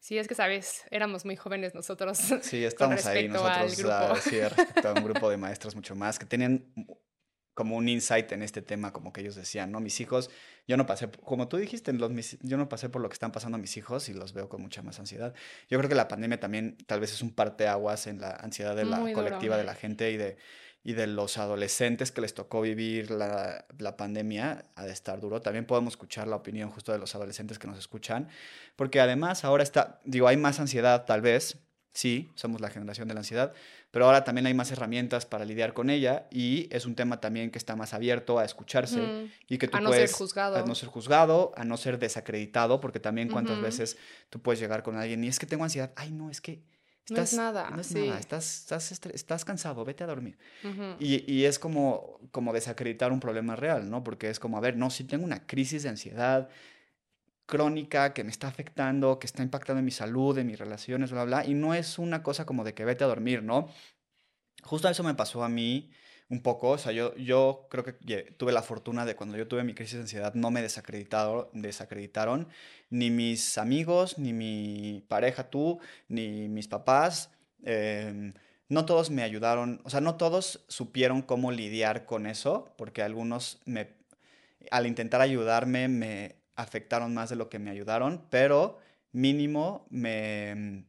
Sí, 0.00 0.16
es 0.16 0.26
que 0.26 0.34
sabes, 0.34 0.84
éramos 0.90 1.26
muy 1.26 1.36
jóvenes 1.36 1.74
nosotros. 1.74 2.18
Sí, 2.42 2.64
estamos 2.64 3.04
ahí 3.06 3.28
nosotros, 3.28 3.76
grupo. 3.76 4.16
sí, 4.16 4.40
respecto 4.40 4.88
a 4.88 4.92
un 4.94 5.04
grupo 5.04 5.30
de 5.30 5.36
maestros 5.36 5.76
mucho 5.76 5.94
más 5.94 6.18
que 6.18 6.24
tenían 6.24 6.64
como 7.54 7.76
un 7.76 7.88
insight 7.88 8.32
en 8.32 8.42
este 8.42 8.62
tema, 8.62 8.90
como 8.92 9.12
que 9.12 9.20
ellos 9.20 9.34
decían, 9.34 9.70
¿no? 9.70 9.80
Mis 9.80 10.00
hijos, 10.00 10.30
yo 10.66 10.78
no 10.78 10.86
pasé, 10.86 11.10
como 11.10 11.48
tú 11.48 11.58
dijiste, 11.58 11.92
los, 11.92 12.10
yo 12.40 12.56
no 12.56 12.70
pasé 12.70 12.88
por 12.88 13.02
lo 13.02 13.10
que 13.10 13.12
están 13.12 13.32
pasando 13.32 13.56
a 13.56 13.60
mis 13.60 13.76
hijos 13.76 14.08
y 14.08 14.14
los 14.14 14.32
veo 14.32 14.48
con 14.48 14.62
mucha 14.62 14.80
más 14.80 14.98
ansiedad. 14.98 15.34
Yo 15.68 15.76
creo 15.76 15.90
que 15.90 15.94
la 15.94 16.08
pandemia 16.08 16.40
también 16.40 16.78
tal 16.86 17.00
vez 17.00 17.12
es 17.12 17.20
un 17.20 17.34
parteaguas 17.34 18.06
en 18.06 18.22
la 18.22 18.30
ansiedad 18.30 18.74
de 18.74 18.86
la 18.86 19.12
colectiva 19.12 19.58
de 19.58 19.64
la 19.64 19.74
gente 19.74 20.10
y 20.10 20.16
de 20.16 20.38
y 20.82 20.94
de 20.94 21.06
los 21.06 21.36
adolescentes 21.36 22.10
que 22.10 22.20
les 22.20 22.34
tocó 22.34 22.62
vivir 22.62 23.10
la, 23.10 23.66
la, 23.78 23.96
pandemia, 23.96 24.64
ha 24.74 24.84
de 24.84 24.92
estar 24.92 25.20
duro. 25.20 25.42
También 25.42 25.66
podemos 25.66 25.92
escuchar 25.92 26.26
la 26.26 26.36
opinión 26.36 26.70
justo 26.70 26.92
de 26.92 26.98
los 26.98 27.14
adolescentes 27.14 27.58
que 27.58 27.66
nos 27.66 27.78
escuchan, 27.78 28.28
porque 28.76 29.00
además 29.00 29.44
ahora 29.44 29.62
está, 29.62 30.00
digo, 30.04 30.26
hay 30.26 30.38
más 30.38 30.58
ansiedad 30.58 31.04
tal 31.04 31.20
vez, 31.20 31.58
sí, 31.92 32.30
somos 32.34 32.60
la 32.60 32.70
generación 32.70 33.08
de 33.08 33.14
la 33.14 33.20
ansiedad, 33.20 33.52
pero 33.90 34.06
ahora 34.06 34.24
también 34.24 34.46
hay 34.46 34.54
más 34.54 34.70
herramientas 34.70 35.26
para 35.26 35.44
lidiar 35.44 35.74
con 35.74 35.90
ella 35.90 36.26
y 36.30 36.68
es 36.70 36.86
un 36.86 36.94
tema 36.94 37.20
también 37.20 37.50
que 37.50 37.58
está 37.58 37.76
más 37.76 37.92
abierto 37.92 38.38
a 38.38 38.44
escucharse 38.44 39.28
y 39.48 39.58
que 39.58 39.68
tú 39.68 39.76
a 39.76 39.80
no 39.80 39.92
ser 39.92 40.10
juzgado. 40.10 40.56
a 40.56 40.62
no 40.62 40.74
ser 40.74 40.88
juzgado, 40.88 41.52
a 41.56 41.64
no 41.64 41.76
ser 41.76 41.98
desacreditado, 41.98 42.80
porque 42.80 43.00
también 43.00 43.28
cuántas 43.28 43.60
veces 43.60 43.98
tú 44.30 44.40
puedes 44.40 44.60
llegar 44.60 44.82
con 44.82 44.96
alguien 44.96 45.22
y 45.24 45.28
es 45.28 45.38
que 45.38 45.46
tengo 45.46 45.64
ansiedad, 45.64 45.92
ay 45.96 46.12
no, 46.12 46.30
es 46.30 46.40
que 46.40 46.62
no 47.08 47.22
es 47.22 47.34
nada. 47.34 47.70
No 47.70 47.80
es 47.80 47.92
nada. 47.94 48.18
Estás, 48.18 48.60
estás, 48.60 48.92
estás, 48.92 49.44
cansado, 49.44 49.84
vete 49.84 50.04
a 50.04 50.06
dormir. 50.06 50.38
y, 50.98 51.32
y, 51.32 51.44
es 51.44 51.58
como, 51.58 52.20
como 52.30 52.52
desacreditar 52.52 53.12
un 53.12 53.20
problema 53.20 53.56
real, 53.56 53.90
¿no? 53.90 54.04
Porque 54.04 54.30
es 54.30 54.38
como, 54.38 54.56
a 54.56 54.60
ver, 54.60 54.76
no, 54.76 54.90
si 54.90 55.04
tengo 55.04 55.24
una 55.24 55.46
crisis 55.46 55.82
de 55.82 55.88
ansiedad 55.88 56.48
crónica 57.46 58.14
que 58.14 58.22
me 58.22 58.30
está 58.30 58.48
afectando, 58.48 59.18
que 59.18 59.26
está 59.26 59.42
impactando 59.42 59.80
en 59.80 59.84
mi 59.84 59.90
salud, 59.90 60.38
en 60.38 60.46
mis 60.46 60.58
relaciones, 60.58 61.10
bla, 61.10 61.24
bla, 61.24 61.44
y 61.44 61.54
no 61.54 61.74
es 61.74 61.98
una 61.98 62.22
cosa 62.22 62.46
como 62.46 62.64
de 62.64 62.74
que 62.74 62.84
vete 62.84 63.04
a 63.04 63.08
dormir, 63.08 63.42
¿no? 63.42 63.68
Justo 64.62 64.88
eso 64.88 65.02
me 65.02 65.14
pasó 65.14 65.42
a 65.42 65.48
mí 65.48 65.90
un 66.30 66.42
poco, 66.42 66.70
o 66.70 66.78
sea, 66.78 66.92
yo, 66.92 67.14
yo 67.16 67.66
creo 67.70 67.84
que 67.84 67.92
tuve 68.36 68.52
la 68.52 68.62
fortuna 68.62 69.04
de 69.04 69.16
cuando 69.16 69.36
yo 69.36 69.48
tuve 69.48 69.64
mi 69.64 69.74
crisis 69.74 69.94
de 69.94 70.00
ansiedad 70.02 70.34
no 70.34 70.52
me 70.52 70.62
desacreditaron, 70.62 71.48
desacreditaron 71.52 72.48
ni 72.88 73.10
mis 73.10 73.58
amigos, 73.58 74.16
ni 74.16 74.32
mi 74.32 75.04
pareja 75.08 75.50
tú, 75.50 75.80
ni 76.08 76.48
mis 76.48 76.68
papás. 76.68 77.30
Em, 77.64 78.32
no 78.68 78.86
todos 78.86 79.10
me 79.10 79.24
ayudaron, 79.24 79.80
o 79.84 79.90
sea, 79.90 80.00
no 80.00 80.14
todos 80.16 80.64
supieron 80.68 81.22
cómo 81.22 81.50
lidiar 81.50 82.06
con 82.06 82.26
eso, 82.26 82.72
porque 82.78 83.02
algunos 83.02 83.60
me, 83.64 83.88
al 84.70 84.86
intentar 84.86 85.20
ayudarme 85.20 85.88
me 85.88 86.36
afectaron 86.54 87.12
más 87.12 87.30
de 87.30 87.36
lo 87.36 87.48
que 87.48 87.58
me 87.58 87.70
ayudaron, 87.70 88.24
pero 88.30 88.78
mínimo 89.12 89.86
me, 89.90 90.84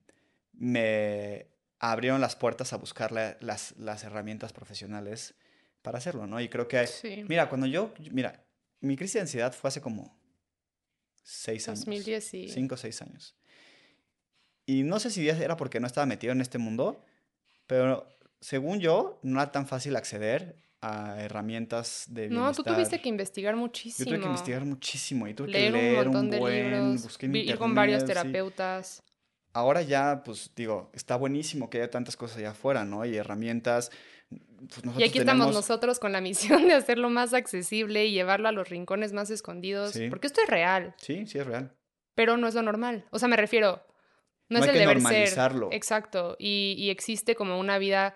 me 0.54 1.48
abrieron 1.82 2.22
las 2.22 2.36
puertas 2.36 2.74
a 2.74 2.78
buscar 2.78 3.12
las, 3.12 3.76
las, 3.78 4.04
herramientas 4.04 4.54
profesionales 4.54 5.34
para 5.82 5.98
hacerlo, 5.98 6.28
¿no? 6.28 6.40
Y 6.40 6.48
creo 6.48 6.68
que, 6.68 6.88
mira, 7.28 7.50
cuando 7.50 7.66
yo, 7.66 7.92
mira, 8.12 8.46
mi 8.82 8.96
crisis 8.96 9.16
de 9.16 9.22
ansiedad 9.22 9.52
fue 9.52 9.68
hace 9.70 9.82
como 9.82 10.16
seis 11.24 11.68
años. 11.68 11.80
2010, 11.80 12.24
sí. 12.24 12.50
Cinco 12.50 12.76
o 12.76 12.78
seis 12.78 13.02
años. 13.02 13.36
Y 14.68 14.84
no 14.84 15.00
sé 15.00 15.10
si 15.10 15.28
era 15.28 15.58
porque 15.58 15.80
no 15.80 15.88
estaba 15.88 16.06
metido 16.06 16.32
en 16.34 16.42
este 16.42 16.60
mundo, 16.60 17.04
pero 17.66 18.08
según 18.40 18.80
yo, 18.80 19.20
no 19.24 19.42
era 19.42 19.52
tan 19.52 19.68
fácil 19.68 19.96
acceder 19.96 20.56
a 20.82 21.20
herramientas 21.20 22.06
de 22.10 22.28
bienestar. 22.28 22.48
No, 22.48 22.54
tú 22.54 22.64
tuviste 22.64 23.02
que 23.02 23.10
investigar 23.10 23.56
muchísimo. 23.56 24.06
Yo 24.06 24.12
tuve 24.12 24.22
que 24.22 24.28
investigar 24.28 24.66
muchísimo 24.66 25.28
y 25.28 25.34
tuve 25.34 25.48
leer 25.48 25.74
que 25.74 25.80
leer 25.80 26.08
un, 26.08 26.14
montón 26.14 26.30
de 26.30 26.40
libros, 26.40 27.18
ir 27.22 27.58
con 27.58 27.74
varios 27.74 28.06
terapeutas. 28.06 29.02
Ahora 29.54 29.82
ya, 29.82 30.24
pues 30.24 30.52
digo, 30.56 30.90
está 30.94 31.16
buenísimo 31.16 31.70
que 31.70 31.78
haya 31.78 31.90
tantas 31.90 32.16
cosas 32.18 32.38
allá 32.38 32.52
afuera, 32.52 32.86
¿no? 32.86 33.06
Y 33.06 33.16
herramientas. 33.16 33.92
Pues, 34.30 34.98
y 34.98 35.04
aquí 35.04 35.20
estamos 35.20 35.54
nosotros 35.54 36.00
con 36.00 36.12
la 36.12 36.22
misión 36.22 36.68
de 36.68 36.74
hacerlo 36.74 37.10
más 37.10 37.34
accesible 37.34 38.06
y 38.06 38.12
llevarlo 38.12 38.48
a 38.48 38.52
los 38.52 38.70
rincones 38.70 39.14
más 39.14 39.30
escondidos, 39.30 39.98
porque 40.10 40.28
esto 40.28 40.42
es 40.42 40.50
real. 40.50 40.96
Sí, 40.98 41.26
sí 41.26 41.40
es 41.40 41.46
real. 41.46 41.74
Pero 42.16 42.38
no 42.38 42.48
es 42.48 42.56
lo 42.56 42.62
normal. 42.62 43.06
O 43.12 43.20
sea, 43.20 43.28
me 43.28 43.38
refiero, 43.38 43.82
no, 44.50 44.60
es 44.60 44.68
el 44.68 44.78
deber 44.78 45.02
ser. 45.02 45.30
Exacto. 45.72 46.36
Y, 46.38 46.76
y 46.78 46.90
existe 46.90 47.36
como 47.36 47.60
una 47.60 47.78
vida 47.78 48.16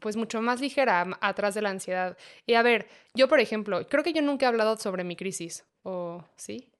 pues 0.00 0.16
mucho 0.16 0.40
más 0.40 0.60
ligera 0.60 1.18
atrás 1.20 1.54
de 1.54 1.62
la 1.62 1.70
ansiedad. 1.70 2.16
Y 2.46 2.54
a 2.54 2.62
ver, 2.62 2.88
yo 3.14 3.28
por 3.28 3.40
ejemplo, 3.40 3.86
creo 3.88 4.02
que 4.02 4.12
yo 4.12 4.22
nunca 4.22 4.46
he 4.46 4.48
hablado 4.48 4.76
sobre 4.76 5.04
mi 5.04 5.16
crisis. 5.16 5.66
¿O 5.82 6.24
sí? 6.36 6.72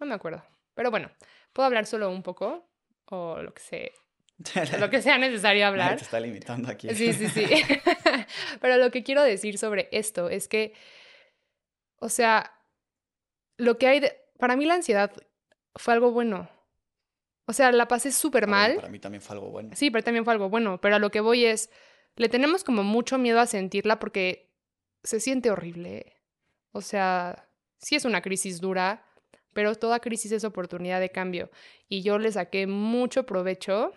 No 0.00 0.06
me 0.06 0.14
acuerdo. 0.14 0.42
Pero 0.74 0.90
bueno, 0.90 1.10
puedo 1.52 1.66
hablar 1.66 1.86
solo 1.86 2.10
un 2.10 2.22
poco 2.22 2.68
o 3.06 3.42
lo 3.42 3.52
que 3.54 3.62
sea. 3.62 3.90
lo 4.80 4.90
que 4.90 5.02
sea 5.02 5.18
necesario 5.18 5.66
hablar. 5.66 5.96
Te 5.96 6.04
está 6.04 6.20
limitando 6.20 6.70
aquí. 6.70 6.88
Sí, 6.94 7.12
sí, 7.12 7.28
sí. 7.28 7.46
Pero 8.60 8.76
lo 8.76 8.90
que 8.90 9.02
quiero 9.02 9.22
decir 9.22 9.58
sobre 9.58 9.88
esto 9.92 10.28
es 10.28 10.48
que, 10.48 10.74
o 11.96 12.08
sea, 12.08 12.52
lo 13.56 13.78
que 13.78 13.86
hay 13.86 14.00
de... 14.00 14.16
Para 14.38 14.56
mí 14.56 14.64
la 14.64 14.74
ansiedad 14.74 15.12
fue 15.76 15.94
algo 15.94 16.10
bueno. 16.10 16.48
O 17.46 17.52
sea, 17.52 17.70
la 17.72 17.86
pasé 17.86 18.12
súper 18.12 18.46
mal. 18.46 18.76
para 18.76 18.88
mí 18.88 18.98
también 18.98 19.20
fue 19.20 19.36
algo 19.36 19.50
bueno. 19.50 19.70
Sí, 19.74 19.90
pero 19.90 20.02
también 20.02 20.24
fue 20.24 20.32
algo 20.32 20.48
bueno. 20.48 20.80
Pero 20.80 20.96
a 20.96 20.98
lo 20.98 21.10
que 21.10 21.20
voy 21.20 21.44
es, 21.44 21.70
le 22.16 22.28
tenemos 22.28 22.64
como 22.64 22.82
mucho 22.82 23.18
miedo 23.18 23.40
a 23.40 23.46
sentirla 23.46 23.98
porque 23.98 24.52
se 25.04 25.20
siente 25.20 25.50
horrible. 25.50 26.16
O 26.72 26.80
sea, 26.80 27.48
sí 27.78 27.94
es 27.94 28.04
una 28.04 28.22
crisis 28.22 28.60
dura, 28.60 29.04
pero 29.52 29.74
toda 29.74 30.00
crisis 30.00 30.32
es 30.32 30.44
oportunidad 30.44 31.00
de 31.00 31.10
cambio. 31.10 31.50
Y 31.88 32.02
yo 32.02 32.18
le 32.18 32.32
saqué 32.32 32.66
mucho 32.66 33.24
provecho, 33.26 33.92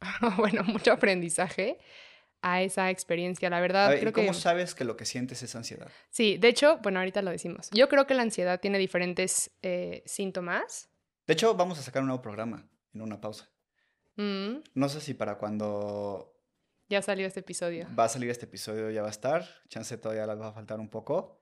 bueno, 0.38 0.64
mucho 0.64 0.92
aprendizaje 0.92 1.78
a 2.42 2.62
esa 2.62 2.90
experiencia. 2.90 3.50
La 3.50 3.60
verdad, 3.60 3.98
creo 3.98 4.12
¿cómo 4.12 4.34
sabes 4.34 4.74
que 4.74 4.84
lo 4.84 4.96
que 4.96 5.04
sientes 5.04 5.42
es 5.42 5.54
ansiedad? 5.54 5.90
Sí, 6.10 6.38
de 6.38 6.48
hecho, 6.48 6.78
bueno, 6.82 6.98
ahorita 7.00 7.22
lo 7.22 7.30
decimos. 7.30 7.68
Yo 7.72 7.88
creo 7.88 8.06
que 8.06 8.14
la 8.14 8.22
ansiedad 8.22 8.60
tiene 8.60 8.78
diferentes 8.78 9.50
eh, 9.62 10.02
síntomas. 10.06 10.88
De 11.26 11.34
hecho, 11.34 11.54
vamos 11.54 11.78
a 11.78 11.82
sacar 11.82 12.02
un 12.02 12.08
nuevo 12.08 12.22
programa 12.22 12.66
en 12.94 13.02
una 13.02 13.20
pausa. 13.20 13.48
Mm. 14.16 14.62
No 14.74 14.88
sé 14.88 15.00
si 15.00 15.14
para 15.14 15.38
cuando... 15.38 16.36
Ya 16.88 17.02
salió 17.02 17.26
este 17.26 17.40
episodio. 17.40 17.86
Va 17.96 18.04
a 18.04 18.08
salir 18.08 18.30
este 18.30 18.46
episodio, 18.46 18.90
ya 18.90 19.02
va 19.02 19.08
a 19.08 19.12
estar. 19.12 19.46
Chance 19.68 19.96
todavía 19.98 20.26
les 20.26 20.40
va 20.40 20.48
a 20.48 20.52
faltar 20.52 20.80
un 20.80 20.88
poco 20.88 21.39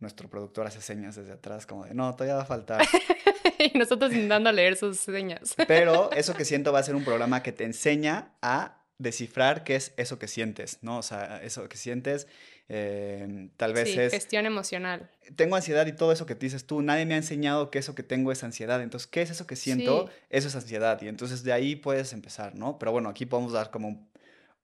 nuestro 0.00 0.28
productor 0.28 0.66
hace 0.66 0.80
señas 0.80 1.16
desde 1.16 1.32
atrás, 1.32 1.66
como 1.66 1.84
de, 1.84 1.94
no, 1.94 2.12
todavía 2.14 2.36
va 2.36 2.42
a 2.42 2.46
faltar. 2.46 2.82
y 3.58 3.76
nosotros 3.76 4.12
intentando 4.12 4.52
leer 4.52 4.76
sus 4.76 4.98
señas. 4.98 5.54
Pero 5.66 6.10
eso 6.16 6.34
que 6.34 6.44
siento 6.44 6.72
va 6.72 6.78
a 6.78 6.82
ser 6.82 6.94
un 6.94 7.04
programa 7.04 7.42
que 7.42 7.52
te 7.52 7.64
enseña 7.64 8.32
a 8.40 8.78
descifrar 8.98 9.62
qué 9.64 9.76
es 9.76 9.92
eso 9.96 10.18
que 10.18 10.26
sientes, 10.26 10.78
¿no? 10.82 10.98
O 10.98 11.02
sea, 11.02 11.40
eso 11.42 11.68
que 11.68 11.76
sientes, 11.76 12.26
em, 12.68 13.48
tal 13.56 13.72
vez 13.72 13.88
sí, 13.88 13.98
es... 13.98 14.12
gestión 14.12 14.44
emocional. 14.44 15.08
Tengo 15.36 15.54
ansiedad 15.54 15.86
y 15.86 15.92
todo 15.92 16.10
eso 16.10 16.26
que 16.26 16.34
dices 16.34 16.66
tú, 16.66 16.82
nadie 16.82 17.06
me 17.06 17.14
ha 17.14 17.16
enseñado 17.16 17.70
que 17.70 17.78
eso 17.78 17.94
que 17.94 18.02
tengo 18.02 18.32
es 18.32 18.42
ansiedad, 18.42 18.82
entonces, 18.82 19.06
¿qué 19.06 19.22
es 19.22 19.30
eso 19.30 19.46
que 19.46 19.54
siento? 19.54 20.10
Eso 20.30 20.48
es 20.48 20.56
ansiedad, 20.56 21.00
y 21.00 21.08
entonces 21.08 21.44
de 21.44 21.52
ahí 21.52 21.76
puedes 21.76 22.12
empezar, 22.12 22.56
¿no? 22.56 22.78
Pero 22.78 22.90
bueno, 22.90 23.08
aquí 23.08 23.24
podemos 23.24 23.52
dar 23.52 23.70
como 23.70 24.08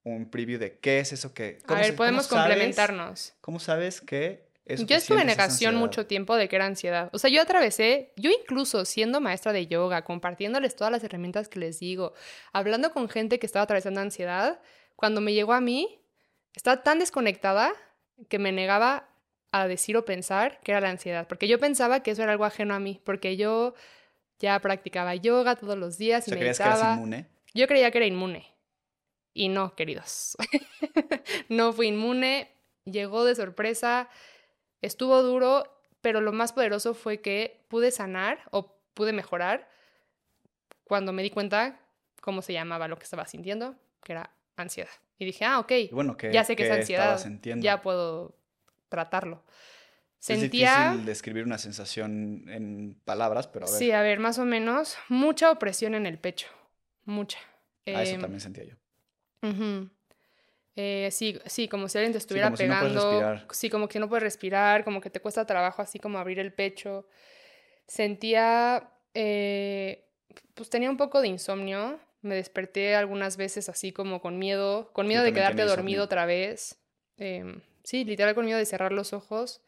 un, 0.03 0.31
preview 0.31 0.59
de 0.59 0.79
qué 0.79 0.99
es 0.99 1.13
eso 1.13 1.33
que... 1.33 1.61
A 1.69 1.75
ver, 1.75 1.95
podemos 1.95 2.27
complementarnos. 2.27 3.35
¿Cómo 3.41 3.61
sabes 3.61 4.01
que 4.01 4.45
yo 4.67 4.97
estuve 4.97 5.21
en 5.21 5.27
negación 5.27 5.77
mucho 5.77 6.07
tiempo 6.07 6.37
de 6.37 6.49
que 6.49 6.57
era 6.57 6.67
ansiedad. 6.67 7.11
O 7.13 7.19
sea, 7.19 7.31
yo 7.31 7.43
atravesé, 7.43 8.13
yo 8.17 8.31
incluso 8.31 8.85
siendo 8.85 9.21
maestra 9.21 9.53
de 9.53 9.67
yoga, 9.67 10.03
compartiéndoles 10.03 10.75
todas 10.75 10.91
las 10.91 11.05
herramientas 11.05 11.49
que 11.49 11.59
les 11.59 11.81
digo, 11.81 12.15
hablando 12.53 12.91
con 12.93 13.09
gente 13.09 13.39
que 13.39 13.47
estaba 13.47 13.65
atravesando 13.65 14.01
ansiedad, 14.01 14.61
cuando 14.97 15.21
me 15.21 15.35
llegó 15.35 15.53
a 15.53 15.61
mí, 15.61 16.01
estaba 16.55 16.83
tan 16.83 16.99
desconectada 16.99 17.73
que 18.29 18.39
me 18.39 18.53
negaba 18.53 19.09
a 19.53 19.69
decir 19.69 19.97
o 19.97 20.05
pensar 20.05 20.61
que 20.63 20.73
era 20.73 20.81
la 20.81 20.91
ansiedad, 20.91 21.29
porque 21.29 21.47
yo 21.47 21.59
pensaba 21.59 22.01
que 22.01 22.13
eso 22.13 22.23
era 22.23 22.33
algo 22.33 22.45
ajeno 22.45 22.75
a 22.75 22.81
mí, 22.81 23.01
porque 23.05 23.37
yo 23.37 23.75
ya 24.39 24.59
practicaba 24.61 25.15
yoga 25.15 25.57
todos 25.57 25.77
los 25.77 25.99
días 25.99 26.27
y 26.27 26.31
me 26.31 26.39
meditaba. 26.39 26.95
inmune? 26.95 27.29
Yo 27.55 27.67
creía 27.69 27.91
que 27.91 27.99
era 27.99 28.07
inmune. 28.07 28.53
Y 29.33 29.49
no, 29.49 29.75
queridos. 29.75 30.37
no 31.49 31.73
fui 31.73 31.89
inmune, 31.89 32.51
llegó 32.85 33.25
de 33.25 33.35
sorpresa 33.35 34.09
Estuvo 34.85 35.23
duro, 35.23 35.65
pero 36.01 36.21
lo 36.21 36.33
más 36.33 36.53
poderoso 36.53 36.95
fue 36.95 37.21
que 37.21 37.65
pude 37.69 37.91
sanar 37.91 38.41
o 38.51 38.77
pude 38.93 39.13
mejorar 39.13 39.69
cuando 40.85 41.13
me 41.13 41.23
di 41.23 41.31
cuenta 41.31 41.81
cómo 42.21 42.43
se 42.43 42.53
llamaba 42.53 42.87
lo 42.89 42.97
que 42.99 43.05
estaba 43.05 43.27
sintiendo, 43.27 43.77
que 44.03 44.13
era 44.13 44.31
ansiedad. 44.57 44.91
Y 45.19 45.25
dije, 45.25 45.45
ah, 45.45 45.59
ok, 45.59 45.73
bueno, 45.93 46.17
que, 46.17 46.33
ya 46.33 46.45
sé 46.45 46.57
que, 46.57 46.65
es 46.65 46.71
ansiedad, 46.71 47.19
ya 47.61 47.81
puedo 47.81 48.37
tratarlo. 48.89 49.43
Sentía... 50.19 50.75
Es 50.75 50.91
difícil 50.91 51.07
describir 51.07 51.45
una 51.45 51.59
sensación 51.59 52.45
en 52.49 53.01
palabras, 53.05 53.47
pero 53.47 53.67
a 53.67 53.71
ver. 53.71 53.79
Sí, 53.79 53.91
a 53.93 54.03
ver, 54.03 54.19
más 54.19 54.39
o 54.39 54.45
menos, 54.45 54.97
mucha 55.09 55.51
opresión 55.51 55.95
en 55.95 56.07
el 56.07 56.19
pecho, 56.19 56.49
mucha. 57.05 57.39
Ah, 57.87 58.03
eso 58.03 58.15
em, 58.15 58.21
también 58.21 58.41
sentía 58.41 58.65
yo. 58.65 58.77
Eh, 60.77 61.09
sí, 61.13 61.39
sí, 61.47 61.69
como 61.69 61.89
si 61.89 61.99
alguien 61.99 62.13
te 62.13 62.19
estuviera 62.19 62.53
pegando. 62.53 63.41
sí, 63.53 63.71
como 63.71 63.89
que 63.89 64.01
no 64.01 64.09
puedes 64.09 64.23
respirar, 64.23 64.85
como 64.85 65.01
que 65.01 65.11
te 65.11 65.21
cuesta 65.21 65.47
trabajo 65.47 65.83
así 65.83 65.99
como 65.99 66.19
abrir 66.19 66.39
el 66.39 66.53
pecho. 66.53 67.07
Sentía, 67.87 68.91
eh, 69.13 70.05
pues 70.55 70.71
tenía 70.71 70.91
un 70.91 70.97
poco 70.97 71.21
de 71.21 71.29
insomnio. 71.29 72.01
Me 72.23 72.35
desperté 72.35 72.97
algunas 72.97 73.37
veces 73.37 73.69
así 73.69 73.93
como 73.93 74.21
con 74.21 74.39
miedo, 74.39 74.91
con 74.93 75.07
miedo 75.07 75.23
de 75.23 75.33
quedarte 75.33 75.63
dormido 75.63 76.05
otra 76.05 76.27
vez. 76.27 76.81
Em, 77.19 77.61
sí, 77.85 78.05
literal 78.05 78.35
con 78.35 78.47
miedo 78.47 78.59
de 78.59 78.65
cerrar 78.65 78.93
los 78.93 79.13
ojos. 79.13 79.61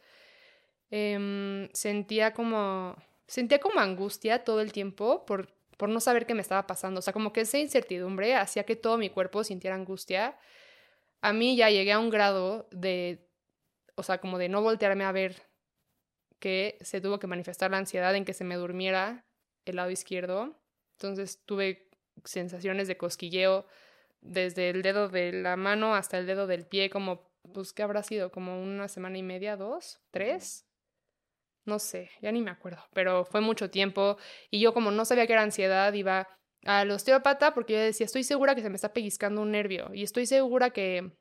Em, 0.91 1.69
sentía 1.73 2.33
como, 2.33 2.97
sentía 3.27 3.61
como 3.61 3.79
angustia 3.79 4.43
todo 4.43 4.61
el 4.61 4.73
tiempo 4.73 5.25
por, 5.27 5.53
por 5.77 5.89
no 5.89 6.01
saber 6.01 6.27
qué 6.27 6.35
me 6.35 6.41
estaba 6.41 6.67
pasando. 6.67 6.99
O 6.99 7.03
sea, 7.03 7.13
como 7.13 7.33
que 7.33 7.43
esa 7.43 7.59
incertidumbre 7.59 8.35
hacía 8.35 8.65
que 8.65 8.75
todo 8.75 8.97
mi 8.99 9.11
cuerpo 9.11 9.45
sintiera 9.45 9.77
angustia 9.77 10.37
a 11.27 11.33
mí 11.33 11.57
ya 11.57 11.71
llegué 11.71 11.91
a 11.91 11.99
un 11.99 12.09
grado 12.09 12.69
de, 12.71 13.29
o 13.97 14.05
sea, 14.05 14.19
como 14.19 14.39
de 14.39 14.49
no 14.49 14.63
voltearme 14.63 15.03
a 15.03 15.11
ver 15.11 15.43
que 16.39 16.79
se 16.83 17.01
tuvo 17.01 17.19
que 17.19 17.27
manifestar 17.27 17.73
la 17.73 17.79
ansiedad 17.79 18.15
en 18.15 18.25
que 18.25 18.33
se 18.33 18.45
me 18.45 18.55
durmiera 18.55 19.27
el 19.65 19.75
lado 19.75 19.91
izquierdo. 19.91 20.57
Entonces 20.93 21.45
tuve 21.45 21.91
sensaciones 22.25 22.87
de 22.87 22.97
cosquilleo 22.97 23.67
desde 24.21 24.71
el 24.71 24.83
dedo 24.83 25.09
de 25.09 25.33
la 25.33 25.57
mano 25.57 25.97
hasta 25.97 26.17
el 26.17 26.27
dedo 26.27 26.47
del 26.47 26.65
pie, 26.65 26.91
como, 26.91 27.29
pues, 27.53 27.73
¿qué 27.73 27.83
habrá 27.83 28.05
sido? 28.05 28.31
Como 28.31 28.63
una 28.63 28.87
semana 28.87 29.19
y 29.19 29.25
media, 29.25 29.57
dos, 29.57 29.99
tres. 30.13 30.65
No 31.65 31.81
sé, 31.81 32.11
ya 32.23 32.31
ni 32.31 32.41
me 32.41 32.53
acuerdo, 32.53 32.85
pero 32.93 33.25
fue 33.25 33.41
mucho 33.41 33.69
tiempo 33.69 34.17
y 34.49 34.61
yo 34.61 34.73
como 34.73 34.93
no 34.93 35.05
sabía 35.05 35.27
que 35.27 35.33
era 35.33 35.43
ansiedad, 35.43 35.93
iba 35.93 36.29
al 36.67 36.91
osteópata 36.91 37.55
porque 37.55 37.75
yo 37.75 37.79
decía, 37.81 38.07
estoy 38.07 38.25
segura 38.25 38.55
que 38.55 38.63
se 38.63 38.71
me 38.71 38.77
está 38.77 38.93
pellizcando 38.93 39.43
un 39.43 39.53
nervio 39.53 39.91
y 39.95 40.03
estoy 40.03 40.27
segura 40.27 40.71
que 40.71 41.13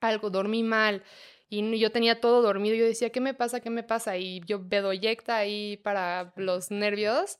algo, 0.00 0.30
dormí 0.30 0.62
mal 0.62 1.02
y 1.48 1.78
yo 1.78 1.92
tenía 1.92 2.20
todo 2.20 2.40
dormido 2.42 2.74
yo 2.74 2.86
decía, 2.86 3.10
¿qué 3.10 3.20
me 3.20 3.34
pasa? 3.34 3.60
¿Qué 3.60 3.70
me 3.70 3.82
pasa? 3.82 4.16
Y 4.16 4.40
yo 4.46 4.58
bedoyecta 4.64 5.36
ahí 5.36 5.76
para 5.76 6.32
los 6.36 6.70
nervios 6.70 7.38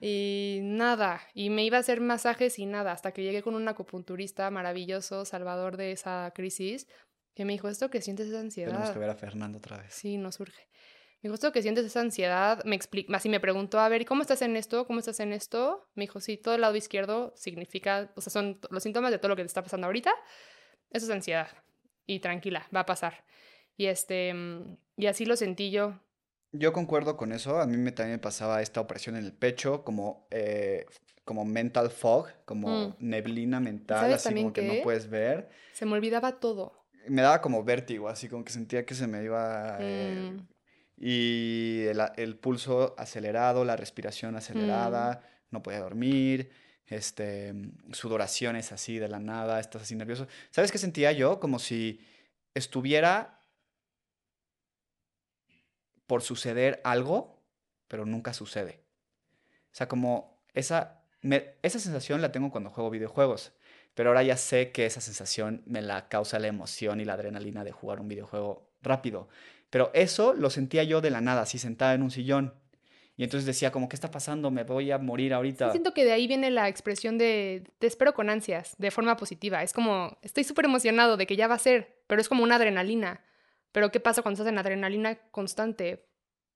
y 0.00 0.60
nada, 0.62 1.20
y 1.34 1.50
me 1.50 1.62
iba 1.62 1.76
a 1.76 1.80
hacer 1.80 2.00
masajes 2.00 2.58
y 2.58 2.64
nada, 2.64 2.92
hasta 2.92 3.12
que 3.12 3.22
llegué 3.22 3.42
con 3.42 3.54
un 3.54 3.68
acupunturista 3.68 4.50
maravilloso, 4.50 5.26
salvador 5.26 5.76
de 5.76 5.92
esa 5.92 6.32
crisis, 6.34 6.86
que 7.34 7.44
me 7.44 7.52
dijo, 7.52 7.68
esto 7.68 7.90
que 7.90 8.00
sientes 8.00 8.28
esa 8.28 8.40
ansiedad. 8.40 8.70
Tenemos 8.70 8.92
que 8.92 8.98
ver 8.98 9.10
a 9.10 9.14
Fernando 9.14 9.58
otra 9.58 9.76
vez. 9.76 9.92
Sí, 9.92 10.16
nos 10.16 10.36
surge. 10.36 10.68
Me 11.22 11.28
dijo, 11.28 11.52
que 11.52 11.60
sientes 11.60 11.84
esa 11.84 12.00
ansiedad, 12.00 12.64
me 12.64 12.74
explica, 12.74 13.14
así 13.14 13.28
me 13.28 13.40
preguntó, 13.40 13.78
a 13.78 13.88
ver, 13.90 14.06
¿cómo 14.06 14.22
estás 14.22 14.40
en 14.40 14.56
esto? 14.56 14.86
¿Cómo 14.86 15.00
estás 15.00 15.20
en 15.20 15.34
esto? 15.34 15.86
Me 15.94 16.04
dijo, 16.04 16.18
sí, 16.18 16.38
todo 16.38 16.54
el 16.54 16.62
lado 16.62 16.76
izquierdo 16.76 17.34
significa, 17.36 18.10
o 18.16 18.22
sea, 18.22 18.30
son 18.30 18.58
los 18.70 18.82
síntomas 18.82 19.10
de 19.10 19.18
todo 19.18 19.28
lo 19.28 19.36
que 19.36 19.42
te 19.42 19.48
está 19.48 19.62
pasando 19.62 19.86
ahorita. 19.86 20.14
Eso 20.90 21.04
es 21.04 21.12
ansiedad. 21.12 21.48
Y 22.06 22.20
tranquila, 22.20 22.66
va 22.74 22.80
a 22.80 22.86
pasar. 22.86 23.24
Y 23.76 23.86
este, 23.86 24.34
y 24.96 25.06
así 25.06 25.26
lo 25.26 25.36
sentí 25.36 25.70
yo. 25.70 26.00
Yo 26.52 26.72
concuerdo 26.72 27.18
con 27.18 27.32
eso. 27.32 27.60
A 27.60 27.66
mí 27.66 27.76
me, 27.76 27.92
también 27.92 28.16
me 28.16 28.22
pasaba 28.22 28.62
esta 28.62 28.80
opresión 28.80 29.14
en 29.16 29.24
el 29.24 29.34
pecho, 29.34 29.84
como, 29.84 30.26
eh, 30.30 30.86
como 31.26 31.44
mental 31.44 31.90
fog, 31.90 32.28
como 32.46 32.88
mm. 32.88 32.96
neblina 32.98 33.60
mental, 33.60 34.14
así 34.14 34.34
como 34.34 34.54
que 34.54 34.62
no 34.62 34.82
puedes 34.82 35.10
ver. 35.10 35.50
Se 35.74 35.84
me 35.84 35.92
olvidaba 35.92 36.40
todo. 36.40 36.86
Me 37.06 37.20
daba 37.20 37.42
como 37.42 37.62
vértigo, 37.62 38.08
así 38.08 38.26
como 38.26 38.42
que 38.42 38.52
sentía 38.52 38.86
que 38.86 38.94
se 38.94 39.06
me 39.06 39.22
iba 39.22 39.76
eh, 39.80 40.32
mm 40.32 40.59
y 41.00 41.86
el, 42.16 42.36
pulso 42.36 42.94
acelerado, 42.98 43.64
la 43.64 43.74
respiración 43.74 44.36
acelerada, 44.36 45.22
mm. 45.22 45.46
no 45.50 45.62
podía 45.62 45.80
dormir, 45.80 46.52
este, 46.86 47.54
sudoraciones 47.92 48.70
así 48.70 48.98
de 48.98 49.08
la 49.08 49.18
nada, 49.18 49.58
estás 49.58 49.82
así 49.82 49.96
nervioso. 49.96 50.28
¿Sabes 50.50 50.70
qué 50.70 50.78
sentía 50.78 51.10
yo? 51.12 51.40
Como 51.40 51.58
si 51.58 52.06
estuviera 52.54 53.40
por 56.06 56.22
suceder 56.22 56.80
algo, 56.84 57.42
pero 57.88 58.04
nunca 58.04 58.34
sucede. 58.34 58.82
O 59.72 59.74
sea, 59.74 59.88
como 59.88 60.44
esa 60.52 61.00
esa 61.62 61.78
sensación 61.78 62.22
la 62.22 62.32
tengo 62.32 62.50
cuando 62.50 62.70
juego 62.70 62.90
videojuegos, 62.90 63.52
pero 63.94 64.10
ahora 64.10 64.22
ya 64.22 64.36
sé 64.36 64.72
que 64.72 64.86
esa 64.86 65.00
sensación 65.00 65.62
me 65.66 65.82
la 65.82 66.08
causa 66.08 66.38
la 66.38 66.46
emoción 66.46 67.00
y 67.00 67.04
la 67.04 67.14
adrenalina 67.14 67.64
de 67.64 67.72
jugar 67.72 68.00
un 68.00 68.08
videojuego 68.08 68.70
rápido. 68.82 69.28
Pero 69.70 69.90
eso 69.94 70.34
lo 70.34 70.50
sentía 70.50 70.82
yo 70.82 71.00
de 71.00 71.10
la 71.10 71.20
nada, 71.20 71.42
así 71.42 71.58
sentada 71.58 71.94
en 71.94 72.02
un 72.02 72.10
sillón. 72.10 72.54
Y 73.16 73.24
entonces 73.24 73.46
decía, 73.46 73.70
como, 73.70 73.88
¿qué 73.88 73.96
está 73.96 74.10
pasando? 74.10 74.50
Me 74.50 74.64
voy 74.64 74.90
a 74.90 74.98
morir 74.98 75.34
ahorita. 75.34 75.72
siento 75.72 75.92
que 75.92 76.04
de 76.04 76.12
ahí 76.12 76.26
viene 76.26 76.50
la 76.50 76.68
expresión 76.68 77.18
de 77.18 77.64
te 77.78 77.86
espero 77.86 78.14
con 78.14 78.30
ansias, 78.30 78.74
de 78.78 78.90
forma 78.90 79.16
positiva. 79.16 79.62
Es 79.62 79.72
como, 79.72 80.18
estoy 80.22 80.42
súper 80.42 80.64
emocionado 80.64 81.16
de 81.16 81.26
que 81.26 81.36
ya 81.36 81.46
va 81.46 81.54
a 81.54 81.58
ser, 81.58 82.02
pero 82.06 82.20
es 82.20 82.28
como 82.28 82.42
una 82.42 82.56
adrenalina. 82.56 83.22
Pero 83.72 83.90
¿qué 83.90 84.00
pasa 84.00 84.22
cuando 84.22 84.40
estás 84.40 84.50
en 84.50 84.58
adrenalina 84.58 85.16
constante? 85.30 86.06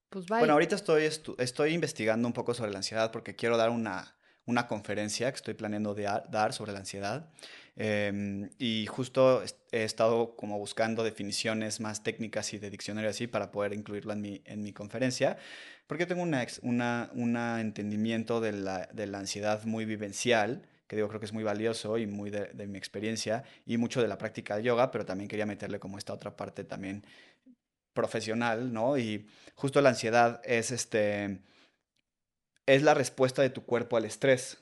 Pues 0.09 0.25
Bueno, 0.25 0.53
ahorita 0.53 0.75
estoy, 0.75 1.03
estoy 1.03 1.73
investigando 1.73 2.27
un 2.27 2.33
poco 2.33 2.53
sobre 2.53 2.71
la 2.71 2.77
ansiedad 2.77 3.11
porque 3.11 3.35
quiero 3.35 3.57
dar 3.57 3.69
una, 3.69 4.15
una 4.45 4.67
conferencia 4.67 5.31
que 5.31 5.35
estoy 5.35 5.53
planeando 5.53 5.95
dar 5.95 6.53
sobre 6.53 6.71
la 6.71 6.79
ansiedad. 6.79 7.29
Em, 7.77 8.49
y 8.57 8.85
justo 8.85 9.43
he 9.71 9.83
estado 9.83 10.35
como 10.37 10.57
buscando 10.57 11.03
definiciones 11.03 11.81
más 11.81 12.03
técnicas 12.03 12.53
y 12.53 12.57
de 12.57 12.69
diccionario 12.69 13.09
así 13.09 13.27
para 13.27 13.51
poder 13.51 13.73
incluirlo 13.73 14.13
en 14.13 14.21
mi, 14.21 14.41
en 14.45 14.61
mi 14.61 14.71
conferencia, 14.71 15.37
porque 15.87 16.05
tengo 16.05 16.21
un 16.23 16.35
una, 16.61 17.09
una 17.13 17.59
entendimiento 17.61 18.39
de 18.39 18.53
la, 18.53 18.87
de 18.93 19.07
la 19.07 19.19
ansiedad 19.19 19.63
muy 19.65 19.85
vivencial 19.85 20.67
que 20.87 20.95
digo 20.95 21.07
creo 21.07 21.19
que 21.19 21.25
es 21.25 21.33
muy 21.33 21.43
valioso 21.43 21.97
y 21.97 22.05
muy 22.05 22.29
de, 22.29 22.45
de, 22.53 22.67
mi 22.67 22.77
experiencia 22.77 23.43
y 23.65 23.77
mucho 23.77 24.03
de 24.03 24.07
la 24.07 24.19
práctica 24.19 24.55
de 24.55 24.63
yoga, 24.63 24.91
pero 24.91 25.03
también 25.03 25.27
quería 25.27 25.47
meterle 25.47 25.79
como 25.79 25.97
esta 25.97 26.13
otra 26.13 26.37
parte 26.37 26.63
también 26.63 27.03
profesional, 27.95 28.71
¿no? 28.71 28.97
Y 28.97 29.25
justo 29.55 29.81
la 29.81 29.89
ansiedad 29.89 30.41
es 30.43 30.69
este 30.69 31.39
es 32.65 32.83
la 32.83 32.93
respuesta 32.93 33.41
de 33.41 33.49
tu 33.49 33.63
cuerpo 33.63 33.97
al 33.97 34.05
estrés. 34.05 34.59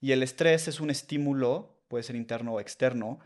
Y 0.00 0.12
el 0.12 0.22
estrés 0.22 0.68
es 0.68 0.78
un 0.78 0.90
estímulo, 0.90 1.74
puede 1.88 2.04
ser 2.04 2.14
interno 2.14 2.54
o 2.54 2.60
externo, 2.60 3.18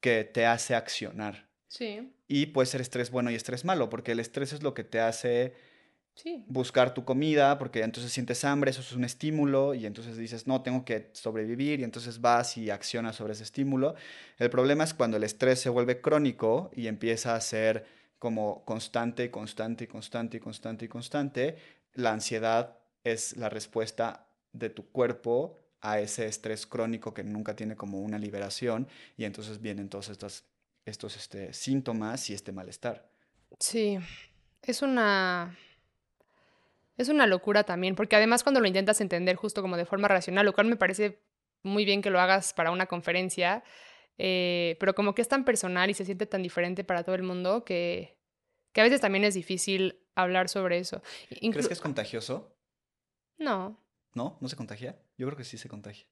que 0.00 0.24
te 0.24 0.44
hace 0.44 0.74
accionar. 0.74 1.48
Sí. 1.68 2.12
Y 2.28 2.46
puede 2.46 2.66
ser 2.66 2.82
estrés 2.82 3.10
bueno 3.10 3.30
y 3.30 3.34
estrés 3.34 3.64
malo, 3.64 3.88
porque 3.88 4.12
el 4.12 4.20
estrés 4.20 4.52
es 4.52 4.62
lo 4.62 4.74
que 4.74 4.84
te 4.84 5.00
hace 5.00 5.54
buscar 6.46 6.92
tu 6.92 7.04
comida, 7.04 7.58
porque 7.58 7.82
entonces 7.82 8.12
sientes 8.12 8.44
hambre, 8.44 8.70
eso 8.70 8.82
es 8.82 8.92
un 8.92 9.04
estímulo, 9.04 9.72
y 9.74 9.86
entonces 9.86 10.16
dices, 10.18 10.46
no, 10.46 10.62
tengo 10.62 10.84
que 10.84 11.08
sobrevivir, 11.12 11.80
y 11.80 11.84
entonces 11.84 12.20
vas 12.20 12.58
y 12.58 12.68
accionas 12.70 13.16
sobre 13.16 13.32
ese 13.32 13.44
estímulo. 13.44 13.94
El 14.38 14.50
problema 14.50 14.84
es 14.84 14.92
cuando 14.92 15.16
el 15.16 15.24
estrés 15.24 15.60
se 15.60 15.70
vuelve 15.70 16.00
crónico 16.00 16.70
y 16.74 16.86
empieza 16.86 17.34
a 17.34 17.40
ser 17.40 17.86
como 18.18 18.64
constante, 18.64 19.30
constante, 19.30 19.88
constante, 19.88 20.38
constante 20.38 20.84
y 20.84 20.88
constante, 20.88 21.56
la 21.94 22.12
ansiedad 22.12 22.78
es 23.04 23.36
la 23.36 23.48
respuesta 23.48 24.28
de 24.52 24.70
tu 24.70 24.90
cuerpo 24.90 25.58
a 25.80 25.98
ese 25.98 26.26
estrés 26.26 26.66
crónico 26.66 27.12
que 27.12 27.24
nunca 27.24 27.56
tiene 27.56 27.76
como 27.76 28.00
una 28.00 28.18
liberación 28.18 28.88
y 29.16 29.24
entonces 29.24 29.60
vienen 29.60 29.88
todos 29.88 30.08
estos, 30.08 30.44
estos 30.84 31.16
este, 31.16 31.52
síntomas 31.52 32.30
y 32.30 32.34
este 32.34 32.52
malestar. 32.52 33.10
Sí, 33.58 33.98
es 34.62 34.82
una... 34.82 35.56
Es 36.98 37.08
una 37.08 37.26
locura 37.26 37.64
también, 37.64 37.96
porque 37.96 38.16
además 38.16 38.42
cuando 38.42 38.60
lo 38.60 38.66
intentas 38.66 39.00
entender 39.00 39.34
justo 39.34 39.62
como 39.62 39.78
de 39.78 39.86
forma 39.86 40.08
racional, 40.08 40.44
lo 40.44 40.52
cual 40.52 40.66
me 40.66 40.76
parece 40.76 41.22
muy 41.62 41.86
bien 41.86 42.02
que 42.02 42.10
lo 42.10 42.20
hagas 42.20 42.52
para 42.52 42.70
una 42.70 42.86
conferencia, 42.86 43.64
eh, 44.18 44.76
pero 44.78 44.94
como 44.94 45.14
que 45.14 45.22
es 45.22 45.28
tan 45.28 45.44
personal 45.44 45.88
y 45.88 45.94
se 45.94 46.04
siente 46.04 46.26
tan 46.26 46.42
diferente 46.42 46.84
para 46.84 47.02
todo 47.02 47.14
el 47.14 47.22
mundo 47.22 47.64
que, 47.64 48.18
que 48.72 48.82
a 48.82 48.84
veces 48.84 49.00
también 49.00 49.24
es 49.24 49.34
difícil 49.34 50.00
hablar 50.14 50.50
sobre 50.50 50.78
eso. 50.78 51.02
¿Crees 51.28 51.66
que 51.66 51.74
es 51.74 51.80
contagioso? 51.80 52.54
No. 53.38 53.78
¿No? 54.14 54.38
¿No 54.40 54.48
se 54.48 54.56
contagia? 54.56 54.98
Yo 55.16 55.26
creo 55.26 55.36
que 55.36 55.44
sí 55.44 55.58
se 55.58 55.68
contagia. 55.68 56.06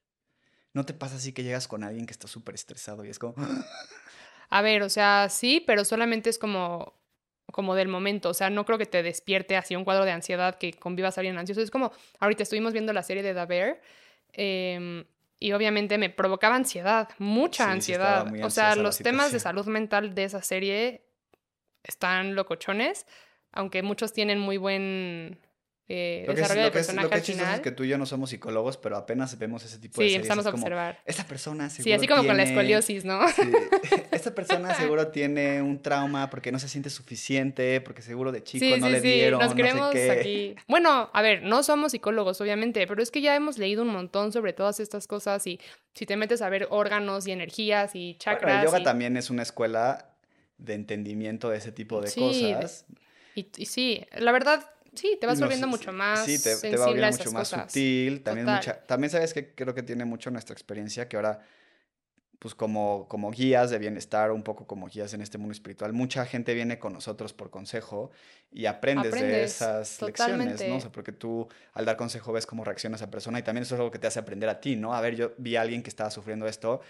¿No 0.73 0.85
te 0.85 0.93
pasa 0.93 1.15
así 1.15 1.33
que 1.33 1.43
llegas 1.43 1.67
con 1.67 1.83
alguien 1.83 2.05
que 2.05 2.13
está 2.13 2.27
súper 2.27 2.55
estresado 2.55 3.05
y 3.05 3.09
es 3.09 3.19
como... 3.19 3.35
A 4.49 4.61
ver, 4.61 4.83
o 4.83 4.89
sea, 4.89 5.27
sí, 5.29 5.63
pero 5.65 5.85
solamente 5.85 6.29
es 6.29 6.37
como 6.37 7.01
como 7.51 7.75
del 7.75 7.87
momento, 7.87 8.29
o 8.29 8.33
sea, 8.33 8.49
no 8.49 8.65
creo 8.65 8.77
que 8.77 8.85
te 8.85 9.03
despierte 9.03 9.55
así 9.55 9.75
un 9.75 9.83
cuadro 9.83 10.05
de 10.05 10.11
ansiedad 10.11 10.55
que 10.55 10.73
convivas 10.73 11.17
a 11.17 11.21
alguien 11.21 11.37
ansioso. 11.37 11.61
Es 11.61 11.71
como, 11.71 11.91
ahorita 12.19 12.43
estuvimos 12.43 12.73
viendo 12.73 12.93
la 12.93 13.03
serie 13.03 13.21
de 13.21 13.33
The 13.33 13.45
Bear 13.45 13.81
em, 14.33 15.05
y 15.39 15.51
obviamente 15.51 15.97
me 15.97 16.09
provocaba 16.09 16.55
ansiedad, 16.55 17.09
mucha 17.19 17.69
ansiedad. 17.69 18.31
o 18.43 18.49
sea, 18.49 18.75
los 18.75 18.97
temas 18.97 19.31
de 19.31 19.39
salud 19.39 19.65
mental 19.67 20.15
de 20.15 20.23
esa 20.23 20.41
serie 20.41 21.03
están 21.83 22.35
locochones, 22.35 23.05
aunque 23.51 23.83
muchos 23.83 24.13
tienen 24.13 24.39
muy 24.39 24.57
buen 24.57 25.39
eh, 25.93 26.23
lo 26.25 26.33
que 26.33 26.41
es, 26.41 26.47
lo 26.47 26.71
que 26.71 26.79
es, 26.79 26.93
lo 26.93 27.09
que 27.09 27.17
es 27.17 27.59
que 27.59 27.71
tú 27.71 27.83
y 27.83 27.89
yo 27.89 27.97
no 27.97 28.05
somos 28.05 28.29
psicólogos, 28.29 28.77
pero 28.77 28.95
apenas 28.95 29.37
vemos 29.37 29.65
ese 29.65 29.77
tipo 29.77 29.99
de 29.99 30.07
Sí, 30.07 30.15
empezamos 30.15 30.45
a 30.45 30.51
observar. 30.51 31.01
Esta 31.05 31.25
persona 31.25 31.69
seguro 31.69 31.83
Sí, 31.83 31.91
así 31.91 32.07
como 32.07 32.25
con 32.25 32.37
la 32.37 32.43
escoliosis, 32.43 33.03
¿no? 33.03 33.27
Sí, 33.27 33.41
esta 34.11 34.33
persona 34.33 34.73
seguro 34.75 35.09
tiene 35.09 35.61
un 35.61 35.81
trauma 35.81 36.29
porque 36.29 36.49
no 36.53 36.59
se 36.59 36.69
siente 36.69 36.89
suficiente, 36.89 37.81
porque 37.81 38.01
seguro 38.01 38.31
de 38.31 38.41
chico 38.41 38.77
no 38.77 38.87
le 38.87 39.01
dieron, 39.01 39.41
Nos 39.41 39.53
creemos 39.53 39.93
aquí. 39.93 40.55
Bueno, 40.69 41.09
a 41.11 41.21
ver, 41.21 41.43
no 41.43 41.61
somos 41.61 41.91
psicólogos, 41.91 42.39
obviamente, 42.39 42.87
pero 42.87 43.03
es 43.03 43.11
que 43.11 43.19
ya 43.19 43.35
hemos 43.35 43.57
leído 43.57 43.81
un 43.81 43.89
montón 43.89 44.31
sobre 44.31 44.53
todas 44.53 44.79
estas 44.79 45.07
cosas 45.07 45.45
y 45.45 45.59
si 45.93 46.05
te 46.05 46.15
metes 46.15 46.41
a 46.41 46.47
ver 46.47 46.67
órganos 46.69 47.27
y 47.27 47.33
energías 47.33 47.91
y 47.95 48.15
chakras. 48.15 48.63
el 48.63 48.69
yoga 48.69 48.81
también 48.81 49.17
es 49.17 49.29
una 49.29 49.41
escuela 49.43 50.13
de 50.57 50.75
entendimiento 50.75 51.49
de 51.49 51.57
ese 51.57 51.73
tipo 51.73 51.99
de 51.99 52.13
cosas. 52.13 52.85
Y, 53.35 53.47
y 53.57 53.65
sí, 53.65 54.05
la 54.17 54.31
verdad 54.31 54.71
Sí, 54.93 55.17
te 55.19 55.25
vas 55.25 55.39
volviendo 55.39 55.67
mucho 55.67 55.93
más 55.93 56.25
sí, 56.25 56.41
te, 56.41 56.55
te 56.57 56.75
va 56.75 56.87
volviendo 56.87 57.17
mucho 57.17 57.31
más 57.31 57.47
sutil. 57.47 58.23
También, 58.23 58.45
mucha, 58.45 58.83
también 58.83 59.09
sabes 59.09 59.33
que 59.33 59.53
creo 59.55 59.73
que 59.73 59.83
tiene 59.83 60.03
mucho 60.03 60.31
nuestra 60.31 60.53
experiencia, 60.53 61.07
que 61.07 61.15
ahora, 61.15 61.39
pues 62.39 62.55
como, 62.55 63.07
como 63.07 63.31
guías 63.31 63.69
de 63.69 63.79
bienestar, 63.79 64.31
un 64.31 64.43
poco 64.43 64.67
como 64.67 64.87
guías 64.87 65.13
en 65.13 65.21
este 65.21 65.37
mundo 65.37 65.53
espiritual, 65.53 65.93
mucha 65.93 66.25
gente 66.25 66.53
viene 66.53 66.77
con 66.77 66.91
nosotros 66.91 67.31
por 67.31 67.49
consejo 67.49 68.11
y 68.51 68.65
aprendes, 68.65 69.13
de 69.13 69.43
esas 69.43 70.01
lecciones, 70.01 70.61
¿no? 70.67 70.75
O 70.75 70.81
sea, 70.81 70.91
porque 70.91 71.13
tú 71.13 71.47
al 71.73 71.85
dar 71.85 71.95
consejo 71.95 72.33
ves 72.33 72.45
cómo 72.45 72.65
reacciona 72.65 72.97
esa 72.97 73.09
persona 73.09 73.39
y 73.39 73.43
también 73.43 73.63
eso 73.63 73.75
es 73.75 73.79
algo 73.79 73.91
que 73.91 73.99
te 73.99 74.07
hace 74.07 74.19
aprender 74.19 74.49
a 74.49 74.59
ti, 74.59 74.75
¿no? 74.75 74.93
A 74.93 74.99
ver, 74.99 75.15
yo 75.15 75.33
vi 75.37 75.55
a 75.55 75.61
alguien 75.61 75.83
que 75.83 75.89
estaba 75.89 76.11
sufriendo 76.11 76.47
esto 76.47 76.81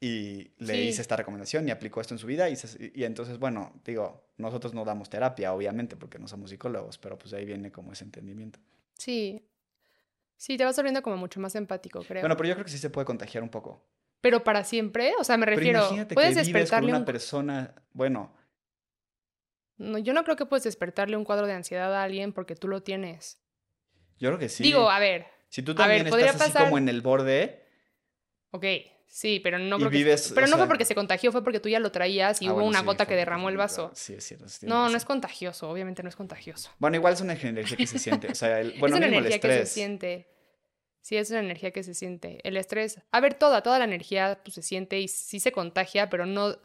y 0.00 0.50
le 0.58 0.82
hice 0.82 1.00
esta 1.00 1.16
recomendación 1.16 1.66
y 1.66 1.70
aplicó 1.70 2.00
esto 2.00 2.14
en 2.14 2.18
su 2.18 2.26
vida 2.26 2.48
y, 2.50 2.56
y, 2.94 3.04
entonces, 3.04 3.38
bueno, 3.38 3.72
digo, 3.84 4.27
nosotros 4.38 4.72
no 4.72 4.84
damos 4.84 5.10
terapia, 5.10 5.52
obviamente, 5.52 5.96
porque 5.96 6.18
no 6.18 6.28
somos 6.28 6.50
psicólogos, 6.50 6.96
pero 6.98 7.18
pues 7.18 7.34
ahí 7.34 7.44
viene 7.44 7.70
como 7.70 7.92
ese 7.92 8.04
entendimiento. 8.04 8.60
Sí, 8.94 9.44
sí, 10.36 10.56
te 10.56 10.64
vas 10.64 10.76
volviendo 10.76 11.02
como 11.02 11.16
mucho 11.16 11.40
más 11.40 11.54
empático, 11.56 12.02
creo. 12.02 12.22
Bueno, 12.22 12.36
pero 12.36 12.48
yo 12.48 12.54
creo 12.54 12.64
que 12.64 12.70
sí 12.70 12.78
se 12.78 12.90
puede 12.90 13.04
contagiar 13.04 13.42
un 13.42 13.50
poco. 13.50 13.84
Pero 14.20 14.42
para 14.42 14.64
siempre, 14.64 15.12
o 15.18 15.24
sea, 15.24 15.36
me 15.36 15.46
refiero, 15.46 15.88
puedes 16.14 16.34
que 16.34 16.42
despertarle 16.42 16.90
una 16.90 17.04
persona, 17.04 17.74
bueno. 17.92 18.32
No, 19.76 19.98
yo 19.98 20.12
no 20.12 20.24
creo 20.24 20.36
que 20.36 20.46
puedes 20.46 20.64
despertarle 20.64 21.16
un 21.16 21.24
cuadro 21.24 21.46
de 21.46 21.52
ansiedad 21.52 21.94
a 21.94 22.02
alguien 22.02 22.32
porque 22.32 22.56
tú 22.56 22.66
lo 22.66 22.82
tienes. 22.82 23.40
Yo 24.18 24.30
creo 24.30 24.38
que 24.38 24.48
sí. 24.48 24.64
Digo, 24.64 24.90
a 24.90 24.98
ver. 24.98 25.26
Si 25.48 25.62
tú 25.62 25.74
también 25.74 26.06
estás 26.06 26.40
así 26.40 26.52
como 26.52 26.78
en 26.78 26.88
el 26.88 27.00
borde. 27.00 27.64
Ok, 28.50 28.64
Sí, 29.08 29.40
pero 29.40 29.58
no 29.58 29.78
creo 29.78 29.90
que, 29.90 30.16
Pero 30.34 30.46
no 30.46 30.58
fue 30.58 30.68
porque 30.68 30.84
se 30.84 30.94
contagió, 30.94 31.32
fue 31.32 31.42
porque 31.42 31.60
tú 31.60 31.68
ya 31.68 31.80
lo 31.80 31.90
traías 31.90 32.42
y 32.42 32.46
ah, 32.46 32.52
hubo 32.52 32.64
una 32.64 32.82
gota 32.82 33.06
que 33.06 33.16
derramó 33.16 33.48
el 33.48 33.56
vaso. 33.56 33.90
Sí, 33.94 34.14
es 34.14 34.24
cierto. 34.24 34.46
no, 34.62 34.88
no 34.88 34.96
es 34.96 35.04
contagioso, 35.04 35.68
obviamente 35.68 36.02
no 36.02 36.08
es 36.08 36.16
contagioso. 36.16 36.70
Bueno, 36.78 36.96
igual 36.96 37.14
es 37.14 37.20
una 37.22 37.32
energía 37.32 37.76
que 37.76 37.86
se 37.86 37.98
siente. 37.98 38.28
O 38.28 38.34
sea, 38.34 38.60
el, 38.60 38.78
bueno, 38.78 38.96
es 38.96 39.00
una 39.00 39.08
energía 39.08 39.40
que 39.40 39.48
se 39.48 39.66
siente. 39.66 40.28
Sí, 41.00 41.16
es 41.16 41.30
una 41.30 41.40
energía 41.40 41.70
que 41.70 41.82
se 41.82 41.94
siente. 41.94 42.38
El 42.46 42.56
estrés, 42.58 43.00
a 43.10 43.20
ver, 43.20 43.32
toda, 43.34 43.62
toda 43.62 43.78
la 43.78 43.86
energía 43.86 44.40
pues, 44.44 44.54
se 44.54 44.62
siente 44.62 45.00
y 45.00 45.08
sí 45.08 45.40
se 45.40 45.52
contagia, 45.52 46.10
pero 46.10 46.26
no... 46.26 46.58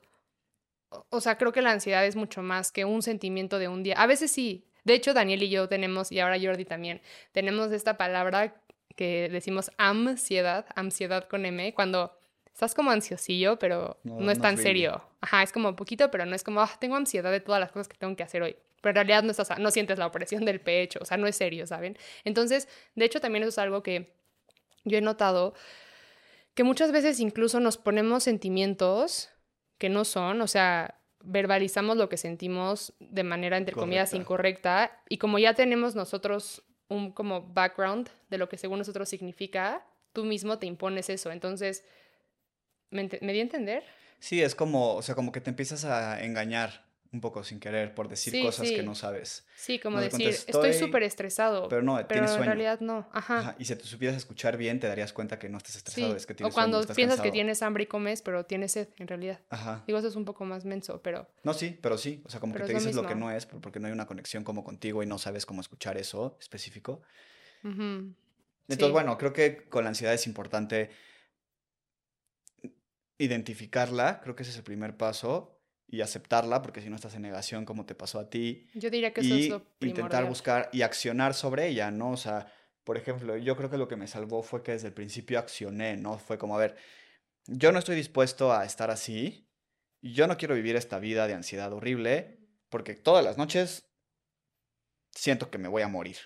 O 1.10 1.22
sea, 1.22 1.38
creo 1.38 1.54
que 1.54 1.62
la 1.62 1.72
ansiedad 1.72 2.06
es 2.06 2.16
mucho 2.16 2.44
más 2.44 2.72
que 2.72 2.84
un 2.84 3.02
sentimiento 3.02 3.58
de 3.58 3.70
un 3.70 3.84
día. 3.84 3.96
A 3.96 4.06
veces 4.06 4.32
sí. 4.32 4.70
De 4.84 4.96
hecho, 4.96 5.14
Daniel 5.14 5.44
y 5.44 5.50
yo 5.50 5.70
tenemos, 5.70 6.12
y 6.12 6.20
ahora 6.20 6.38
Jordi 6.40 6.66
también, 6.66 7.02
tenemos 7.32 7.72
esta 7.72 7.98
palabra 7.98 8.62
que 8.98 9.30
decimos 9.32 9.72
ansiedad, 9.78 10.66
ansiedad 10.76 11.28
con 11.30 11.46
M, 11.46 11.74
cuando 11.74 12.20
estás 12.54 12.76
como 12.76 12.92
ansiosillo, 12.92 13.58
pero 13.58 13.98
no, 14.04 14.32
es 14.32 14.40
tan 14.40 14.58
serio. 14.58 15.04
Ajá, 15.22 15.44
es 15.44 15.52
como 15.52 15.76
poquito, 15.76 16.12
pero 16.12 16.26
no 16.26 16.36
es 16.36 16.44
como, 16.44 16.62
ah, 16.62 16.72
tengo 16.80 16.96
ansiedad 16.96 17.32
de 17.32 17.40
todas 17.40 17.60
las 17.60 17.72
cosas 17.72 17.88
que 17.88 17.98
tengo 17.98 18.16
que 18.16 18.24
hacer 18.24 18.44
hoy. 18.44 18.56
Pero 18.82 18.92
en 18.92 18.96
realidad 18.96 19.24
no, 19.24 19.32
estás, 19.32 19.58
no 19.60 19.72
sientes 19.72 19.98
la 19.98 20.08
opresión 20.08 20.46
del 20.46 20.62
pecho, 20.62 21.00
o 21.02 21.06
sea, 21.06 21.18
no 21.18 21.26
es 21.26 21.36
serio, 21.36 21.66
¿saben? 21.66 21.98
Entonces, 22.24 22.68
de 22.96 23.06
hecho, 23.06 23.20
también 23.20 23.44
eso 23.44 23.50
es 23.50 23.58
algo 23.58 23.82
que 23.82 24.14
yo 24.84 24.98
he 24.98 25.02
notado, 25.02 25.54
que 26.54 26.64
muchas 26.64 26.92
veces 26.92 27.20
incluso 27.20 27.60
nos 27.60 27.78
ponemos 27.78 28.24
sentimientos 28.24 29.30
que 29.78 29.90
no 29.90 30.06
son, 30.06 30.42
o 30.42 30.48
sea, 30.48 31.00
verbalizamos 31.24 31.98
lo 31.98 32.10
que 32.10 32.18
sentimos 32.18 32.94
de 33.00 33.24
manera, 33.24 33.58
entre 33.58 33.74
comillas, 33.74 34.14
incorrecta, 34.14 35.02
y 35.10 35.18
como 35.18 35.40
ya 35.40 35.54
tenemos 35.54 35.96
nosotros 35.96 36.64
un 36.90 37.12
como 37.12 37.42
background 37.42 38.10
de 38.30 38.38
lo 38.38 38.50
que 38.50 38.58
según 38.58 38.80
nosotros 38.80 39.10
significa, 39.10 39.88
tú 40.12 40.26
mismo 40.26 40.60
te 40.60 40.68
impones 40.68 41.10
eso. 41.10 41.32
Entonces, 41.32 41.86
¿Me, 42.94 43.08
di 43.08 43.40
a 43.40 43.42
entender? 43.42 43.84
Sí, 44.20 44.42
es 44.42 44.56
como, 44.56 44.96
o 44.96 45.02
sea, 45.02 45.16
como 45.16 45.32
que 45.32 45.42
te 45.42 45.50
empiezas 45.50 45.84
a 45.84 46.24
engañar, 46.24 46.86
un 47.14 47.22
poco 47.22 47.44
sin 47.44 47.60
querer 47.60 47.94
por 47.94 48.08
decir 48.10 48.44
cosas 48.44 48.68
que 48.68 48.82
no 48.82 48.96
sabes. 48.96 49.46
Sí, 49.56 49.78
como 49.78 50.02
decir, 50.02 50.30
estoy 50.30 50.74
súper 50.74 51.04
estresado. 51.04 51.70
Pero 51.70 51.84
no, 51.84 52.04
pero 52.08 52.26
en 52.26 52.44
realidad 52.44 52.80
no. 52.80 53.08
Ajá. 53.14 53.56
Y 53.60 53.66
si 53.66 53.76
te 53.76 53.84
supieras 53.84 54.18
escuchar 54.18 54.58
bien, 54.58 54.80
te 54.80 54.88
darías 54.88 55.14
cuenta 55.14 55.38
que 55.38 55.48
no 55.48 55.58
estás 55.58 55.76
estresado, 55.76 56.16
es 56.16 56.26
que 56.26 56.34
tienes 56.34 56.52
O 56.52 56.56
cuando 56.56 56.84
piensas 56.88 57.22
que 57.22 57.32
tienes 57.32 57.62
hambre 57.62 57.84
y 57.84 57.88
comes, 57.88 58.24
pero 58.24 58.46
tienes 58.46 58.72
sed, 58.72 58.90
en 58.98 59.08
realidad. 59.08 59.40
Ajá. 59.50 59.84
Digo, 59.86 60.00
eso 60.00 60.08
es 60.08 60.16
un 60.16 60.26
poco 60.26 60.44
más 60.46 60.66
menso, 60.66 61.02
pero... 61.04 61.28
No, 61.44 61.54
sí, 61.54 61.78
pero 61.80 62.00
sí. 62.00 62.24
O 62.26 62.30
sea, 62.30 62.40
como 62.40 62.56
que 62.56 62.64
te 62.64 62.74
dices 62.74 62.96
lo, 62.96 63.06
que 63.06 63.16
no 63.16 63.30
es, 63.32 63.46
porque 63.46 63.80
no 63.80 63.88
hay 63.88 63.94
una 63.94 64.08
conexión 64.08 64.44
como 64.44 64.64
contigo 64.64 65.04
y 65.04 65.06
no 65.06 65.20
sabes 65.20 65.46
cómo 65.46 65.62
escuchar 65.62 65.98
eso 65.98 66.38
específico. 66.40 67.04
Entonces, 67.64 68.92
bueno, 68.92 69.18
creo 69.20 69.34
que 69.34 69.66
con 69.70 69.84
la 69.84 69.90
ansiedad 69.90 70.16
es 70.16 70.26
importante 70.26 70.90
identificarla, 73.18 74.22
creo 74.22 74.36
que 74.36 74.44
ese 74.44 74.52
es 74.52 74.58
el 74.58 74.64
primer 74.64 74.98
paso 74.98 75.60
y 75.88 76.02
aceptarla, 76.02 76.62
porque 76.62 76.82
si 76.82 76.90
no 76.90 76.96
estás 76.96 77.14
en 77.16 77.22
negación 77.22 77.66
como 77.66 77.86
te 77.86 77.96
pasó 77.96 78.20
a 78.20 78.30
ti. 78.30 78.68
Yo 78.74 78.90
diría 78.90 79.14
que 79.14 79.22
eso 79.22 79.36
es 79.36 79.50
lo 79.50 79.66
intentar 79.82 80.26
buscar 80.26 80.70
y 80.74 80.82
accionar 80.82 81.34
sobre 81.34 81.68
ella, 81.68 81.92
¿no? 81.92 82.12
O 82.12 82.18
sea, 82.18 82.52
por 82.84 82.98
ejemplo, 82.98 83.38
yo 83.38 83.56
creo 83.56 83.70
que 83.70 83.78
lo 83.78 83.88
que 83.88 83.96
me 83.96 84.08
salvó 84.08 84.42
fue 84.44 84.64
que 84.64 84.72
desde 84.72 84.88
el 84.88 84.94
principio 84.94 85.40
accioné, 85.40 85.96
¿no? 85.98 86.18
Fue 86.18 86.38
como, 86.38 86.56
a 86.56 86.60
ver, 86.60 86.76
yo 87.46 87.72
no 87.72 87.80
estoy 87.80 87.96
dispuesto 87.96 88.54
a 88.54 88.66
estar 88.66 88.90
así, 88.90 89.50
y 90.02 90.14
yo 90.14 90.28
no 90.28 90.38
quiero 90.38 90.56
vivir 90.56 90.76
esta 90.76 91.00
vida 91.00 91.28
de 91.28 91.34
ansiedad 91.34 91.72
horrible, 91.72 92.40
porque 92.70 92.96
todas 92.96 93.24
las 93.24 93.38
noches 93.38 93.90
siento 95.12 95.50
que 95.50 95.58
me 95.58 95.70
voy 95.70 95.82
a 95.82 95.88
morir. 95.88 96.18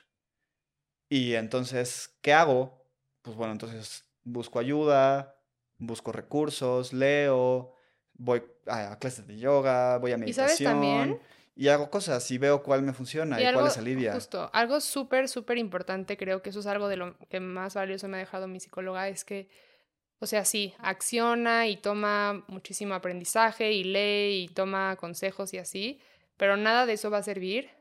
Y 1.10 1.36
entonces, 1.36 2.18
¿qué 2.22 2.34
hago? 2.34 2.90
Pues 3.22 3.36
bueno, 3.36 3.54
entonces 3.54 4.06
busco 4.24 4.60
ayuda, 4.60 5.37
busco 5.80 6.12
recursos, 6.12 6.94
leo, 6.94 7.74
voy 8.14 8.44
a, 8.66 8.98
clases 9.00 9.28
de 9.28 9.38
yoga, 9.38 9.98
voy 9.98 10.12
a 10.12 10.18
meditación. 10.18 10.46
¿Y 10.46 10.58
sabes 10.58 10.64
también? 10.64 11.20
Y 11.56 11.70
hago 11.70 11.90
cosas 11.90 12.30
y 12.30 12.38
veo 12.38 12.62
cuál 12.62 12.84
me 12.84 12.94
funciona 12.94 13.42
y, 13.42 13.54
cuál 13.54 13.66
les 13.66 13.78
alivia. 13.78 14.14
Justo, 14.14 14.50
algo 14.54 14.80
súper, 14.80 15.28
súper 15.28 15.58
importante, 15.58 16.16
creo 16.16 16.42
que 16.42 16.52
eso 16.52 16.60
es 16.60 16.68
algo 16.68 16.88
de 16.88 16.98
lo 16.98 17.18
que 17.30 17.40
más 17.40 17.74
valioso 17.74 18.08
me 18.08 18.18
ha 18.18 18.20
dejado 18.20 18.48
mi 18.48 18.60
psicóloga, 18.60 19.08
es 19.08 19.26
que, 19.26 19.50
o 20.20 20.28
sea, 20.28 20.46
sí, 20.46 20.76
acciona 20.78 21.68
y 21.68 21.78
toma 21.78 22.44
muchísimo 22.48 22.94
aprendizaje 22.94 23.72
y 23.72 23.84
lee 23.84 24.44
y 24.44 24.48
toma 24.50 24.96
consejos 24.98 25.54
y 25.54 25.58
así, 25.58 26.00
pero 26.38 26.58
nada 26.58 26.86
de 26.86 26.94
eso 26.94 27.10
va 27.10 27.20
a 27.20 27.24
servir 27.24 27.72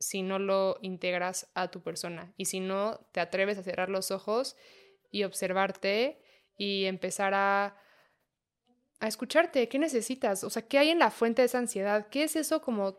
si 0.00 0.22
no 0.22 0.38
lo 0.38 0.78
integras 0.82 1.48
a 1.54 1.70
tu 1.70 1.82
persona 1.82 2.32
y 2.36 2.46
si 2.46 2.60
no 2.60 3.00
te 3.12 3.20
atreves 3.20 3.58
a 3.58 3.62
cerrar 3.62 3.90
los 3.90 4.10
ojos 4.10 4.56
y 5.10 5.24
observarte 5.24 6.20
y 6.58 6.84
empezar 6.84 7.32
a 7.32 7.74
a 9.00 9.06
escucharte, 9.06 9.68
¿qué 9.68 9.78
necesitas? 9.78 10.44
O 10.44 10.50
sea, 10.50 10.62
¿qué 10.62 10.78
hay 10.78 10.90
en 10.90 10.98
la 10.98 11.10
fuente 11.10 11.42
de 11.42 11.46
esa 11.46 11.58
ansiedad? 11.58 12.08
¿Qué 12.10 12.24
es 12.24 12.36
eso 12.36 12.60
como 12.60 12.96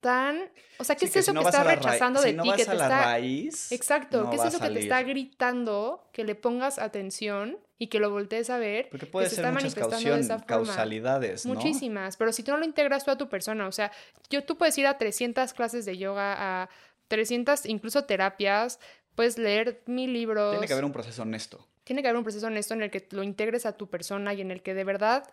tan, 0.00 0.50
o 0.78 0.84
sea, 0.84 0.96
¿qué 0.96 1.04
es 1.04 1.16
eso 1.16 1.34
que 1.34 1.40
está 1.40 1.62
rechazando 1.62 2.22
de 2.22 2.32
ti 2.32 2.50
que 2.56 2.64
te 2.64 2.72
está 2.72 3.18
Exacto, 3.18 4.30
¿qué 4.30 4.36
es 4.36 4.44
eso 4.44 4.58
que 4.58 4.70
te 4.70 4.80
está 4.80 5.02
gritando 5.02 6.08
que 6.12 6.24
le 6.24 6.34
pongas 6.34 6.78
atención 6.78 7.58
y 7.76 7.88
que 7.88 7.98
lo 7.98 8.10
voltees 8.10 8.48
a 8.48 8.56
ver? 8.56 8.88
Porque 8.88 9.04
puede 9.04 9.26
que 9.26 9.30
ser 9.30 9.36
se 9.36 9.42
está 9.42 9.52
manifestando 9.52 10.14
de 10.14 10.20
esa 10.20 10.38
forma. 10.38 10.46
causalidades. 10.46 11.44
Muchísimas, 11.44 12.16
pero 12.16 12.32
si 12.32 12.42
tú 12.42 12.52
no 12.52 12.56
lo 12.56 12.64
integras 12.64 13.04
tú 13.04 13.10
a 13.10 13.18
tu 13.18 13.28
persona, 13.28 13.66
o 13.68 13.72
sea, 13.72 13.92
yo 14.30 14.42
tú 14.42 14.56
puedes 14.56 14.76
ir 14.78 14.86
a 14.86 14.96
300 14.96 15.52
clases 15.52 15.84
de 15.84 15.98
yoga, 15.98 16.62
a 16.62 16.70
300 17.08 17.66
incluso 17.66 18.04
terapias, 18.04 18.80
puedes 19.14 19.36
leer 19.36 19.82
mil 19.84 20.14
libros. 20.14 20.52
Tiene 20.52 20.66
que 20.66 20.72
haber 20.72 20.86
un 20.86 20.92
proceso 20.92 21.22
honesto 21.22 21.69
tiene 21.90 22.02
que 22.02 22.08
haber 22.08 22.18
un 22.18 22.22
proceso 22.22 22.46
honesto 22.46 22.72
en 22.72 22.82
el 22.82 22.90
que 22.92 23.08
lo 23.10 23.24
integres 23.24 23.66
a 23.66 23.76
tu 23.76 23.90
persona 23.90 24.32
y 24.32 24.40
en 24.40 24.52
el 24.52 24.62
que 24.62 24.74
de 24.74 24.84
verdad 24.84 25.28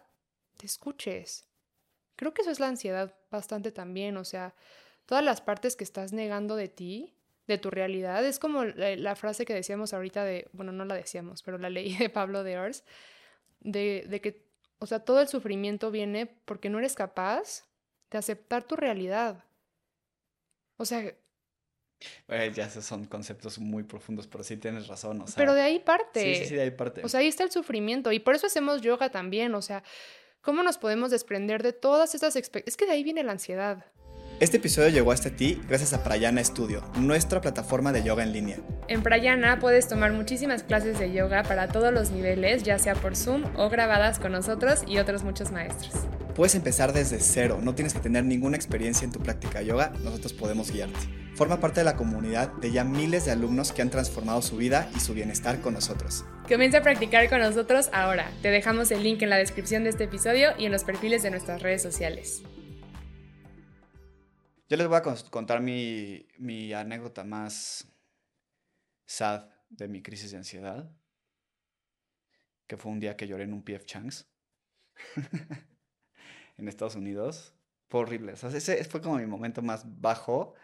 te 0.57 0.65
escuches. 0.65 1.45
Creo 2.15 2.33
que 2.33 2.41
eso 2.41 2.49
es 2.49 2.59
la 2.59 2.67
ansiedad 2.67 3.13
bastante 3.29 3.71
también, 3.71 4.17
o 4.17 4.25
sea, 4.25 4.55
todas 5.05 5.23
las 5.23 5.39
partes 5.39 5.75
que 5.75 5.83
estás 5.83 6.13
negando 6.13 6.55
de 6.55 6.67
ti, 6.67 7.13
de 7.45 7.59
tu 7.59 7.69
realidad, 7.69 8.25
es 8.25 8.39
como 8.39 8.63
la, 8.63 9.15
frase 9.15 9.45
que 9.45 9.53
decíamos 9.53 9.93
ahorita 9.93 10.23
de, 10.23 10.49
bueno, 10.51 10.71
no 10.71 10.83
la 10.83 10.95
decíamos, 10.95 11.43
pero 11.43 11.59
la 11.59 11.69
leí 11.69 11.95
de 11.99 12.09
Pablo 12.09 12.43
de 12.43 12.57
Ors, 12.57 12.83
de, 13.59 14.05
de 14.09 14.19
que, 14.19 14.43
o 14.79 14.87
sea, 14.87 15.01
todo 15.01 15.21
el 15.21 15.27
sufrimiento 15.27 15.91
viene 15.91 16.25
porque 16.25 16.71
no 16.71 16.79
eres 16.79 16.95
capaz 16.95 17.67
de 18.09 18.17
aceptar 18.17 18.63
tu 18.63 18.75
realidad. 18.75 19.43
O 20.77 20.85
sea, 20.85 21.13
ya 22.27 22.65
esos 22.65 22.85
son 22.85 23.05
conceptos 23.05 23.59
muy 23.59 23.83
profundos, 23.83 24.27
pero 24.27 24.43
sí 24.43 24.57
tienes 24.57 24.87
razón. 24.87 25.23
pero 25.35 25.53
de 25.53 25.61
ahí 25.61 25.79
parte. 25.79 26.35
Sí, 26.35 26.45
sí, 26.45 26.55
de 26.55 26.61
ahí 26.61 26.71
parte. 26.71 27.01
O 27.03 27.09
sea, 27.09 27.21
ahí 27.21 27.27
está 27.27 27.43
el 27.43 27.51
sufrimiento. 27.51 28.11
Y 28.11 28.19
por 28.19 28.35
eso 28.35 28.47
hacemos 28.47 28.81
yoga 28.81 29.09
también. 29.09 29.55
O 29.55 29.61
sea, 29.61 29.83
¿cómo 30.41 30.63
nos 30.63 30.77
podemos 30.77 31.11
desprender 31.11 31.63
de 31.63 31.73
todas 31.73 32.15
estas 32.15 32.35
experiencias? 32.35 32.73
Es 32.73 32.77
que 32.77 32.85
de 32.85 32.91
ahí 32.91 33.03
viene 33.03 33.23
la 33.23 33.31
ansiedad. 33.33 33.85
Este 34.39 34.57
episodio 34.57 34.89
llegó 34.89 35.11
hasta 35.11 35.31
ti 35.31 35.59
gracias 35.67 35.93
a 35.93 36.03
Prayana 36.03 36.43
Studio, 36.43 36.83
nuestra 36.99 37.41
plataforma 37.41 37.91
de 37.91 38.03
yoga 38.03 38.21
en 38.21 38.33
línea. 38.33 38.57
En 38.87 39.01
Prayana 39.01 39.57
puedes 39.57 39.87
tomar 39.87 40.13
muchísimas 40.13 40.61
clases 40.61 40.99
de 40.99 41.11
yoga 41.11 41.41
para 41.41 41.69
todos 41.69 41.91
los 41.91 42.11
niveles, 42.11 42.61
ya 42.61 42.77
sea 42.77 42.93
por 42.93 43.15
Zoom 43.15 43.45
o 43.55 43.69
grabadas 43.69 44.19
con 44.19 44.33
nosotros 44.33 44.83
y 44.85 44.99
otros 44.99 45.23
muchos 45.23 45.51
maestros. 45.51 46.05
Puedes 46.37 46.53
empezar 46.53 46.93
desde 46.93 47.19
cero, 47.19 47.59
no 47.63 47.73
tienes 47.73 47.95
que 47.95 47.99
tener 47.99 48.23
ninguna 48.23 48.55
experiencia 48.55 49.05
en 49.05 49.11
tu 49.11 49.19
práctica 49.19 49.57
de 49.57 49.65
yoga, 49.65 49.89
nosotros 50.03 50.33
podemos 50.33 50.71
guiarte. 50.71 50.99
Forma 51.33 51.59
parte 51.59 51.79
de 51.79 51.83
la 51.85 51.95
comunidad 51.95 52.53
de 52.57 52.71
ya 52.71 52.83
miles 52.83 53.25
de 53.25 53.31
alumnos 53.31 53.71
que 53.71 53.81
han 53.81 53.89
transformado 53.89 54.43
su 54.43 54.55
vida 54.55 54.87
y 54.95 54.99
su 54.99 55.15
bienestar 55.15 55.61
con 55.61 55.73
nosotros. 55.73 56.25
Comienza 56.47 56.77
a 56.77 56.81
practicar 56.83 57.27
con 57.27 57.39
nosotros 57.39 57.89
ahora. 57.91 58.31
Te 58.43 58.51
dejamos 58.51 58.91
el 58.91 59.01
link 59.01 59.23
en 59.23 59.31
la 59.31 59.37
descripción 59.37 59.83
de 59.83 59.89
este 59.89 60.03
episodio 60.03 60.51
y 60.59 60.67
en 60.67 60.71
los 60.71 60.83
perfiles 60.83 61.23
de 61.23 61.31
nuestras 61.31 61.63
redes 61.63 61.81
sociales. 61.81 62.43
Yo 64.69 64.77
les 64.77 64.87
voy 64.87 64.97
a 64.97 65.01
contar 65.01 65.59
mi, 65.59 66.27
mi 66.37 66.71
anécdota 66.71 67.23
más 67.23 67.91
sad 69.07 69.49
de 69.69 69.87
mi 69.87 70.03
crisis 70.03 70.29
de 70.29 70.37
ansiedad, 70.37 70.87
que 72.67 72.77
fue 72.77 72.91
un 72.91 72.99
día 72.99 73.17
que 73.17 73.27
lloré 73.27 73.45
en 73.45 73.53
un 73.53 73.63
PF 73.63 73.85
Changs. 73.85 74.29
en 76.57 76.67
Estados 76.67 76.95
Unidos. 76.95 77.53
Fue 77.87 78.01
horrible. 78.01 78.33
O 78.33 78.47
ese 78.47 78.83
fue 78.83 79.01
como 79.01 79.17
mi 79.17 79.25
momento 79.25 79.61
más 79.61 79.83
bajo. 80.01 80.55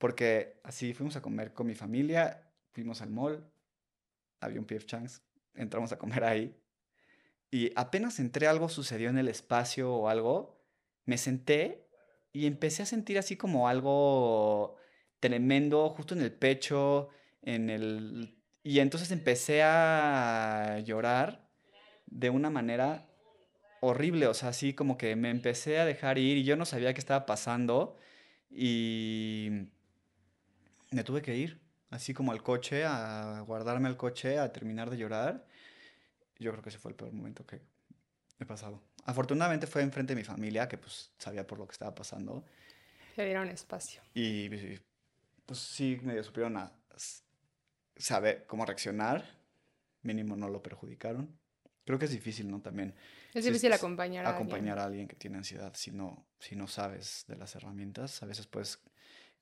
Porque 0.00 0.58
así 0.64 0.94
fuimos 0.94 1.16
a 1.16 1.20
comer 1.20 1.52
con 1.52 1.66
mi 1.66 1.74
familia, 1.74 2.50
fuimos 2.72 3.02
al 3.02 3.10
mall, 3.10 3.52
había 4.40 4.58
un 4.58 4.64
PF 4.64 4.86
Changs, 4.86 5.22
entramos 5.54 5.92
a 5.92 5.98
comer 5.98 6.24
ahí. 6.24 6.58
Y 7.50 7.70
apenas 7.76 8.18
entré, 8.18 8.46
algo 8.46 8.70
sucedió 8.70 9.10
en 9.10 9.18
el 9.18 9.28
espacio 9.28 9.92
o 9.92 10.08
algo, 10.08 10.64
me 11.04 11.18
senté 11.18 11.86
y 12.32 12.46
empecé 12.46 12.82
a 12.82 12.86
sentir 12.86 13.18
así 13.18 13.36
como 13.36 13.68
algo 13.68 14.76
tremendo 15.18 15.90
justo 15.90 16.14
en 16.14 16.22
el 16.22 16.32
pecho, 16.32 17.10
en 17.42 17.68
el... 17.68 18.42
Y 18.62 18.78
entonces 18.78 19.10
empecé 19.10 19.62
a 19.62 20.78
llorar 20.82 21.50
de 22.06 22.30
una 22.30 22.48
manera 22.48 23.09
horrible, 23.80 24.26
o 24.26 24.34
sea, 24.34 24.50
así 24.50 24.74
como 24.74 24.96
que 24.96 25.16
me 25.16 25.30
empecé 25.30 25.78
a 25.78 25.84
dejar 25.84 26.18
ir 26.18 26.36
y 26.38 26.44
yo 26.44 26.56
no 26.56 26.64
sabía 26.64 26.94
qué 26.94 27.00
estaba 27.00 27.26
pasando 27.26 27.96
y 28.50 29.68
me 30.90 31.04
tuve 31.04 31.22
que 31.22 31.36
ir, 31.36 31.60
así 31.90 32.14
como 32.14 32.32
al 32.32 32.42
coche, 32.42 32.84
a 32.84 33.40
guardarme 33.46 33.88
al 33.88 33.96
coche, 33.96 34.38
a 34.38 34.52
terminar 34.52 34.90
de 34.90 34.98
llorar. 34.98 35.46
Yo 36.38 36.50
creo 36.52 36.62
que 36.62 36.68
ese 36.70 36.78
fue 36.78 36.90
el 36.90 36.96
peor 36.96 37.12
momento 37.12 37.46
que 37.46 37.60
he 38.38 38.46
pasado. 38.46 38.82
Afortunadamente 39.04 39.66
fue 39.66 39.82
enfrente 39.82 40.14
de 40.14 40.20
mi 40.20 40.24
familia, 40.24 40.68
que 40.68 40.78
pues 40.78 41.12
sabía 41.18 41.46
por 41.46 41.58
lo 41.58 41.66
que 41.66 41.72
estaba 41.72 41.94
pasando. 41.94 42.44
Se 43.16 43.24
dieron 43.24 43.48
espacio. 43.48 44.02
Y 44.14 44.48
pues 45.46 45.58
sí, 45.58 45.98
medio 46.02 46.22
supieron 46.22 46.56
a 46.56 46.72
saber 47.96 48.46
cómo 48.46 48.64
reaccionar. 48.64 49.38
Mínimo 50.02 50.36
no 50.36 50.48
lo 50.48 50.62
perjudicaron. 50.62 51.38
Creo 51.84 51.98
que 51.98 52.06
es 52.06 52.12
difícil, 52.12 52.50
¿no? 52.50 52.60
También. 52.60 52.94
Es 53.32 53.44
difícil 53.44 53.72
acompañar 53.72 54.26
a 54.26 54.30
acompañar 54.30 54.78
a 54.78 54.84
alguien 54.84 55.06
que 55.06 55.16
tiene 55.16 55.36
ansiedad 55.38 55.72
si 55.74 55.90
no, 55.90 56.26
si 56.38 56.56
no 56.56 56.66
sabes 56.66 57.24
de 57.28 57.36
las 57.36 57.54
herramientas. 57.54 58.22
A 58.22 58.26
veces 58.26 58.46
puedes 58.46 58.82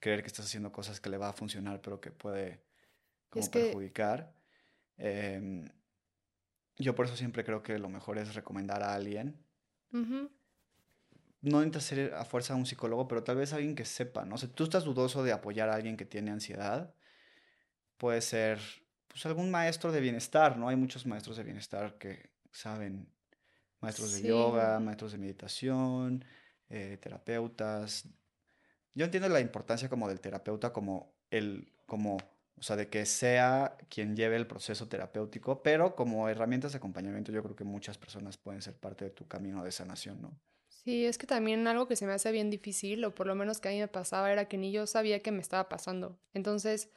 creer 0.01 0.23
que 0.23 0.29
estás 0.29 0.47
haciendo 0.47 0.73
cosas 0.73 1.01
que 1.01 1.11
le 1.11 1.17
va 1.17 1.31
a 1.31 1.33
funcionar, 1.33 1.81
pero 1.81 2.01
que 2.01 2.11
puede 2.11 2.63
como 3.31 3.51
perjudicar. 3.51 4.35
Em, 4.97 5.69
yo 6.77 6.95
por 6.95 7.07
eso 7.07 7.17
siempre 7.17 7.45
creo 7.45 7.63
que 7.63 7.79
lo 7.79 7.89
mejor 7.89 8.19
es 8.19 8.35
recomendar 8.35 8.83
a 8.83 8.95
alguien. 8.95 9.43
No 11.41 11.61
necesitas 11.61 11.85
ser 11.85 12.15
a 12.15 12.25
fuerza 12.25 12.55
un 12.55 12.67
psicólogo, 12.67 13.09
pero 13.09 13.23
tal 13.23 13.37
vez 13.37 13.53
alguien 13.53 13.75
que 13.75 13.85
sepa, 13.85 14.25
¿no? 14.25 14.35
O 14.35 14.39
tú 14.39 14.65
estás 14.65 14.85
dudoso 14.85 15.23
de 15.23 15.33
apoyar 15.33 15.69
a 15.69 15.75
alguien 15.75 15.97
que 15.97 16.05
tiene 16.05 16.31
ansiedad. 16.31 16.95
Puede 17.97 18.21
ser 18.21 18.61
pues 19.09 19.25
algún 19.27 19.51
maestro 19.51 19.91
de 19.91 20.01
bienestar, 20.01 20.57
¿no? 20.57 20.69
Hay 20.69 20.77
muchos 20.77 21.07
maestros 21.07 21.37
de 21.37 21.45
bienestar 21.45 21.97
que 21.99 22.31
saben, 22.53 23.09
maestros 23.81 24.13
de 24.13 24.29
yoga, 24.29 24.81
maestros 24.81 25.13
de 25.13 25.19
meditación, 25.19 26.25
eh, 26.69 26.99
terapeutas. 27.01 28.09
Yo 28.95 29.05
entiendo 29.05 29.29
la 29.29 29.41
importancia 29.41 29.89
como 29.89 30.09
del 30.09 30.21
terapeuta 30.21 30.73
como 30.73 31.15
el, 31.31 31.73
como, 31.87 32.17
o 32.57 32.63
sea, 32.63 32.77
de 32.77 32.89
que 32.89 33.07
sea 33.07 33.77
quien 33.89 34.17
lleve 34.17 34.37
el 34.37 34.47
proceso 34.47 34.89
terapéutico, 34.89 35.63
pero 35.63 35.95
como 35.95 36.29
herramientas 36.29 36.73
de 36.73 36.79
acompañamiento 36.79 37.33
yo 37.33 37.43
creo 37.43 37.57
que 37.57 37.65
muchas 37.65 37.99
personas 37.99 38.37
pueden 38.37 38.63
ser 38.63 38.77
parte 38.77 39.05
de 39.05 39.11
tu 39.11 39.27
camino 39.29 39.63
de 39.65 39.73
sanación, 39.73 40.21
¿no? 40.21 40.41
Sí, 40.69 41.05
es 41.05 41.19
que 41.19 41.27
también 41.27 41.67
algo 41.67 41.87
que 41.87 41.97
se 41.97 42.07
me 42.07 42.13
hace 42.13 42.33
bien 42.33 42.51
difícil, 42.51 43.05
o 43.05 43.15
por 43.15 43.27
lo 43.27 43.35
menos 43.35 43.61
que 43.61 43.69
a 43.69 43.73
mí 43.73 43.79
me 43.79 43.89
pasaba, 43.89 44.33
era 44.33 44.49
que 44.49 44.57
ni 44.57 44.73
yo 44.73 44.87
sabía 44.87 45.21
qué 45.21 45.31
me 45.33 45.41
estaba 45.41 45.69
pasando. 45.69 46.19
Entonces, 46.33 46.89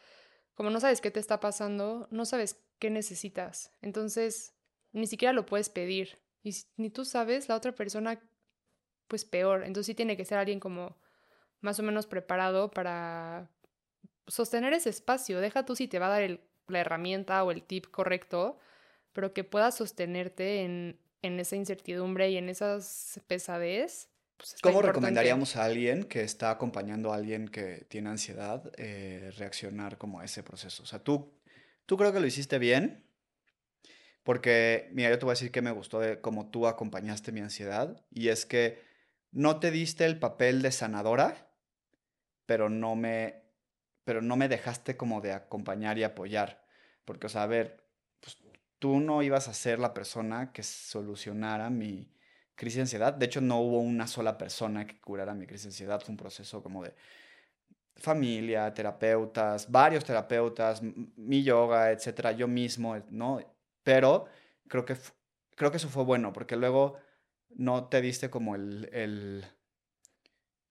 como 0.54 0.70
no 0.70 0.80
sabes 0.80 1.02
qué 1.02 1.12
te 1.12 1.20
está 1.20 1.40
pasando, 1.40 2.08
no 2.10 2.26
sabes 2.26 2.64
qué 2.80 2.90
necesitas. 2.90 3.74
Entonces, 3.82 4.54
ni 4.94 5.08
siquiera 5.08 5.34
lo 5.34 5.46
puedes 5.46 5.70
pedir. 5.70 6.21
Y 6.44 6.54
si 6.54 6.66
ni 6.78 6.90
tú 6.90 7.06
sabes, 7.06 7.50
la 7.50 7.56
otra 7.56 7.74
persona, 7.74 8.22
pues 9.08 9.26
peor. 9.26 9.64
Entonces 9.64 9.88
sí 9.88 9.96
tiene 9.96 10.18
que 10.18 10.26
ser 10.26 10.38
alguien 10.38 10.60
como 10.60 10.98
más 11.60 11.80
o 11.80 11.84
menos 11.84 12.08
preparado 12.08 12.72
para 12.72 13.50
sostener 14.28 14.74
ese 14.74 14.90
espacio. 14.90 15.40
Deja 15.40 15.66
tú 15.66 15.76
si 15.76 15.88
te 15.88 16.00
va 16.00 16.08
a 16.08 16.20
dar 16.20 16.40
la 16.68 16.80
herramienta 16.80 17.44
o 17.44 17.52
el 17.52 17.64
tip 17.64 17.88
correcto, 17.92 18.58
pero 19.14 19.34
que 19.34 19.44
puedas 19.44 19.76
sostenerte 19.76 20.62
en, 20.62 21.00
en 21.22 21.40
esa 21.40 21.56
incertidumbre 21.56 22.30
y 22.32 22.38
en 22.38 22.50
esas 22.50 23.20
pesadez. 23.28 24.10
Pues 24.38 24.56
¿Cómo 24.62 24.82
recomendaríamos 24.82 25.56
a 25.56 25.66
alguien 25.66 26.04
que 26.06 26.24
está 26.24 26.50
acompañando 26.50 27.14
a 27.14 27.16
alguien 27.16 27.48
que 27.48 27.86
tiene 27.90 28.10
ansiedad 28.10 28.72
eh, 28.78 29.32
reaccionar 29.38 30.00
como 30.00 30.20
a 30.20 30.26
ese 30.26 30.42
proceso? 30.42 30.82
O 30.82 30.86
sea, 30.88 31.00
tú, 31.00 31.32
tú 31.86 31.96
creo 31.96 32.12
que 32.12 32.20
lo 32.20 32.26
hiciste 32.26 32.58
bien, 32.58 33.04
porque, 34.24 34.90
mira, 34.94 35.10
yo 35.10 35.20
te 35.20 35.26
voy 35.26 35.32
a 35.32 35.34
decir 35.34 35.52
que 35.52 35.62
me 35.62 35.72
gustó 35.72 36.00
de 36.00 36.22
cómo 36.22 36.50
tú 36.50 36.68
acompañaste 36.68 37.32
mi 37.32 37.42
ansiedad, 37.42 38.06
y 38.12 38.30
es 38.30 38.46
que 38.46 38.82
no 39.32 39.60
te 39.60 39.72
diste 39.72 40.06
el 40.06 40.20
papel 40.20 40.62
de 40.62 40.72
sanadora, 40.72 41.50
pero 42.46 42.70
no 42.70 42.96
me, 42.96 43.44
pero 44.04 44.22
no 44.22 44.36
me 44.36 44.50
dejaste 44.50 44.98
como 44.98 45.22
de 45.22 45.32
acompañar 45.32 45.98
y 45.98 46.04
apoyar. 46.04 46.66
Porque, 47.06 47.28
o 47.28 47.30
sea, 47.30 47.44
a 47.44 47.48
ver, 47.48 47.84
tú 48.78 49.00
no 49.00 49.22
ibas 49.22 49.48
a 49.48 49.54
ser 49.54 49.80
la 49.80 49.94
persona 49.94 50.52
que 50.52 50.64
solucionara 50.64 51.70
mi 51.70 52.12
crisis 52.56 52.76
de 52.78 52.82
ansiedad. 52.82 53.14
De 53.14 53.26
hecho, 53.26 53.42
no 53.42 53.60
hubo 53.60 53.80
una 53.80 54.08
sola 54.08 54.38
persona 54.38 54.86
que 54.86 55.00
curara 55.00 55.34
mi 55.34 55.48
crisis 55.48 55.64
de 55.64 55.70
ansiedad. 55.70 56.02
Fue 56.02 56.12
un 56.12 56.18
proceso 56.18 56.62
como 56.62 56.84
de 56.84 56.94
familia, 57.96 58.74
terapeutas, 58.74 59.72
varios 59.72 60.04
terapeutas, 60.04 60.82
mi 60.82 61.44
yoga, 61.44 61.92
etcétera, 61.92 62.32
yo 62.32 62.48
mismo, 62.48 62.98
¿no? 63.10 63.40
Pero 63.84 64.26
creo 64.68 64.86
que, 64.86 64.96
creo 65.56 65.72
que 65.72 65.78
eso 65.78 65.90
fue 65.90 66.04
bueno, 66.04 66.34
porque 66.34 66.56
luego 66.56 66.98
no 67.50 67.88
te 67.90 68.02
diste 68.02 68.30
como 68.30 68.56
el, 68.56 68.90
el, 68.94 69.46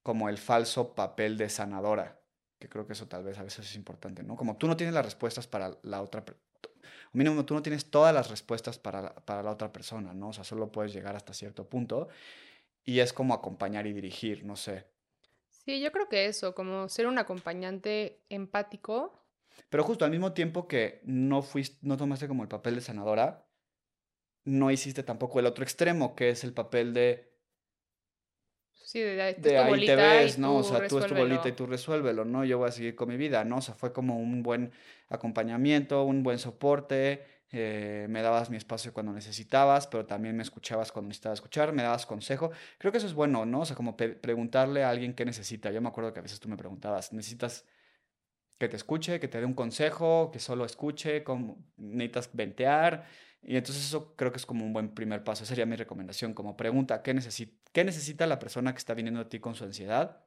como 0.03 0.29
el 0.29 0.39
falso 0.39 0.95
papel 0.95 1.37
de 1.37 1.49
sanadora, 1.49 2.21
que 2.59 2.69
creo 2.69 2.87
que 2.87 2.95
eso 2.95 3.09
tal 3.09 3.25
vez 3.25 3.39
a 3.39 3.43
veces 3.43 3.67
es 3.67 3.77
importante, 3.77 4.23
¿no? 4.23 4.37
Como 4.37 4.57
tú 4.57 4.67
no 4.67 4.77
tienes 4.77 4.95
las 4.95 5.05
respuestas 5.05 5.47
para 5.47 5.79
la 5.83 6.03
otra, 6.03 6.25
mínimo 7.13 7.45
tú 7.45 7.55
no 7.55 7.63
tienes 7.63 7.91
todas 7.91 8.15
las 8.15 8.31
respuestas 8.31 8.79
para, 8.79 9.15
para 9.15 9.43
la 9.43 9.51
otra 9.51 9.73
persona, 9.73 10.15
¿no? 10.15 10.29
O 10.29 10.33
sea, 10.33 10.45
solo 10.45 10.71
puedes 10.71 10.93
llegar 10.93 11.17
hasta 11.17 11.35
cierto 11.35 11.69
punto 11.69 12.09
y 12.85 13.01
es 13.01 13.13
como 13.13 13.35
acompañar 13.35 13.87
y 13.87 13.93
dirigir, 13.93 14.45
no 14.45 14.57
sé. 14.57 14.87
Sí, 15.49 15.81
yo 15.81 15.93
creo 15.93 16.09
que 16.09 16.27
eso, 16.27 16.55
como 16.55 16.89
ser 16.89 17.07
un 17.07 17.19
acompañante 17.19 18.23
empático. 18.31 19.13
Pero 19.69 19.85
justo 19.85 20.05
al 20.05 20.11
mismo 20.11 20.33
tiempo 20.33 20.69
que 20.69 21.01
no 21.05 21.43
fuiste, 21.43 21.79
no 21.83 21.97
tomaste 21.97 22.29
como 22.29 22.43
el 22.43 22.49
papel 22.49 22.75
de 22.77 22.81
sanadora, 22.81 23.47
no 24.45 24.71
hiciste 24.71 25.03
tampoco 25.03 25.41
el 25.41 25.47
otro 25.47 25.65
extremo, 25.65 26.15
que 26.15 26.31
es 26.31 26.45
el 26.45 26.53
papel 26.53 26.95
de 26.95 27.31
Sí, 28.91 28.99
de, 28.99 29.23
ahí 29.23 29.35
te 29.87 29.95
ves, 29.95 30.37
¿no? 30.37 30.57
O 30.57 30.65
sea, 30.65 30.89
tú 30.89 30.99
es 30.99 31.07
tu 31.07 31.15
bolita 31.15 31.49
y 31.49 31.53
tú 31.53 31.65
resuélvelo, 31.65 32.25
¿no? 32.25 32.45
Yo 32.45 32.59
voy 32.59 32.71
a 32.71 32.73
seguir 32.73 32.97
con 32.97 33.09
mi 33.09 33.17
vida, 33.17 33.45
¿no? 33.45 33.59
O 33.59 33.61
sea, 33.61 33.77
fue 33.77 33.93
como 33.93 34.19
un 34.19 34.43
buen 34.43 34.73
acompañamiento, 35.09 36.03
un 36.03 36.25
buen 36.25 36.41
soporte, 36.41 37.25
eh, 37.53 38.07
me 38.11 38.21
dabas 38.21 38.51
mi 38.51 38.57
espacio 38.57 38.93
cuando 38.93 39.13
necesitabas, 39.13 39.87
pero 39.87 40.07
también 40.07 40.37
me 40.37 40.43
escuchabas 40.43 40.91
cuando 40.91 41.07
necesitaba 41.07 41.35
escuchar, 41.35 41.73
me 41.73 41.85
dabas 41.85 42.05
consejo. 42.05 42.51
Creo 42.79 42.91
que 42.91 42.99
eso 42.99 43.07
es 43.07 43.15
bueno, 43.15 43.47
¿no? 43.47 43.61
O 43.61 43.65
sea, 43.65 43.77
como 43.77 43.97
preguntarle 43.97 44.83
a 44.83 44.91
alguien 44.91 45.15
qué 45.15 45.25
necesita. 45.25 45.71
Yo 45.71 45.81
me 45.81 45.89
acuerdo 45.89 46.13
que 46.13 46.19
a 46.19 46.23
veces 46.23 46.41
tú 46.41 46.49
me 46.49 46.57
preguntabas, 46.57 47.13
¿necesitas 47.13 47.65
que 48.61 48.69
te 48.69 48.77
escuche, 48.77 49.19
que 49.19 49.27
te 49.27 49.39
dé 49.39 49.47
un 49.47 49.55
consejo, 49.55 50.31
que 50.31 50.39
solo 50.39 50.67
escuche, 50.67 51.25
necesitas 51.79 52.29
ventear? 52.33 53.07
Y 53.43 53.57
entonces 53.57 53.87
eso 53.87 54.15
creo 54.17 54.31
que 54.31 54.37
es 54.37 54.45
como 54.45 54.65
un 54.65 54.75
buen 54.75 54.95
primer 54.95 55.25
paso. 55.25 55.45
Esa 55.45 55.51
sería 55.51 55.65
mi 55.65 55.77
recomendación, 55.77 56.35
como 56.35 56.59
pregunta, 56.59 57.03
¿qué, 57.03 57.19
¿qué 57.73 57.85
necesita 57.85 58.27
la 58.27 58.39
persona 58.39 58.73
que 58.73 58.79
está 58.79 58.93
viniendo 58.93 59.21
a 59.21 59.29
ti 59.29 59.41
con 59.41 59.55
su 59.55 59.65
ansiedad? 59.65 60.25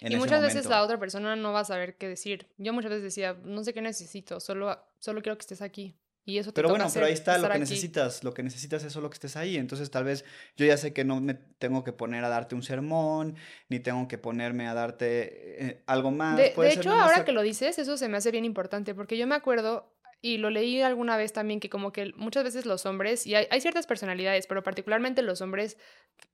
y 0.00 0.16
muchas 0.16 0.42
veces 0.42 0.66
la 0.66 0.82
otra 0.82 0.98
persona 0.98 1.36
no 1.36 1.52
va 1.52 1.60
a 1.60 1.64
saber 1.64 1.96
qué 1.96 2.08
decir. 2.08 2.48
Yo 2.58 2.72
muchas 2.72 2.90
veces 2.90 3.04
decía, 3.04 3.38
no 3.44 3.62
sé 3.62 3.72
qué 3.72 3.80
necesito, 3.80 4.40
solo, 4.40 4.76
solo 4.98 5.22
quiero 5.22 5.38
que 5.38 5.42
estés 5.42 5.62
aquí. 5.62 5.96
Y 6.26 6.38
eso 6.38 6.52
te 6.52 6.56
Pero 6.56 6.70
bueno, 6.70 6.86
pero 6.92 7.06
ahí 7.06 7.12
está 7.12 7.36
lo 7.38 7.50
que 7.50 7.58
necesitas. 7.58 8.24
Lo 8.24 8.32
que 8.32 8.42
necesitas 8.42 8.82
es 8.82 8.92
solo 8.92 9.10
que 9.10 9.14
estés 9.14 9.36
ahí. 9.36 9.56
Entonces, 9.56 9.90
tal 9.90 10.04
vez 10.04 10.24
yo 10.56 10.64
ya 10.64 10.76
sé 10.76 10.92
que 10.92 11.04
no 11.04 11.20
me 11.20 11.34
tengo 11.34 11.84
que 11.84 11.92
poner 11.92 12.24
a 12.24 12.28
darte 12.28 12.54
un 12.54 12.62
sermón, 12.62 13.36
ni 13.68 13.80
tengo 13.80 14.08
que 14.08 14.16
ponerme 14.16 14.66
a 14.66 14.74
darte 14.74 15.66
eh, 15.66 15.82
algo 15.86 16.10
más. 16.10 16.36
De, 16.36 16.54
de 16.56 16.72
hecho, 16.72 16.90
ahora 16.92 17.24
que 17.24 17.32
lo 17.32 17.42
dices, 17.42 17.78
eso 17.78 17.96
se 17.96 18.08
me 18.08 18.16
hace 18.16 18.30
bien 18.30 18.44
importante, 18.44 18.94
porque 18.94 19.18
yo 19.18 19.26
me 19.26 19.34
acuerdo 19.34 19.94
y 20.24 20.38
lo 20.38 20.48
leí 20.48 20.80
alguna 20.80 21.18
vez 21.18 21.34
también 21.34 21.60
que 21.60 21.68
como 21.68 21.92
que 21.92 22.14
muchas 22.16 22.44
veces 22.44 22.64
los 22.64 22.86
hombres, 22.86 23.26
y 23.26 23.34
hay, 23.34 23.60
ciertas 23.60 23.86
personalidades, 23.86 24.46
pero 24.46 24.62
particularmente 24.62 25.20
los 25.20 25.42
hombres, 25.42 25.76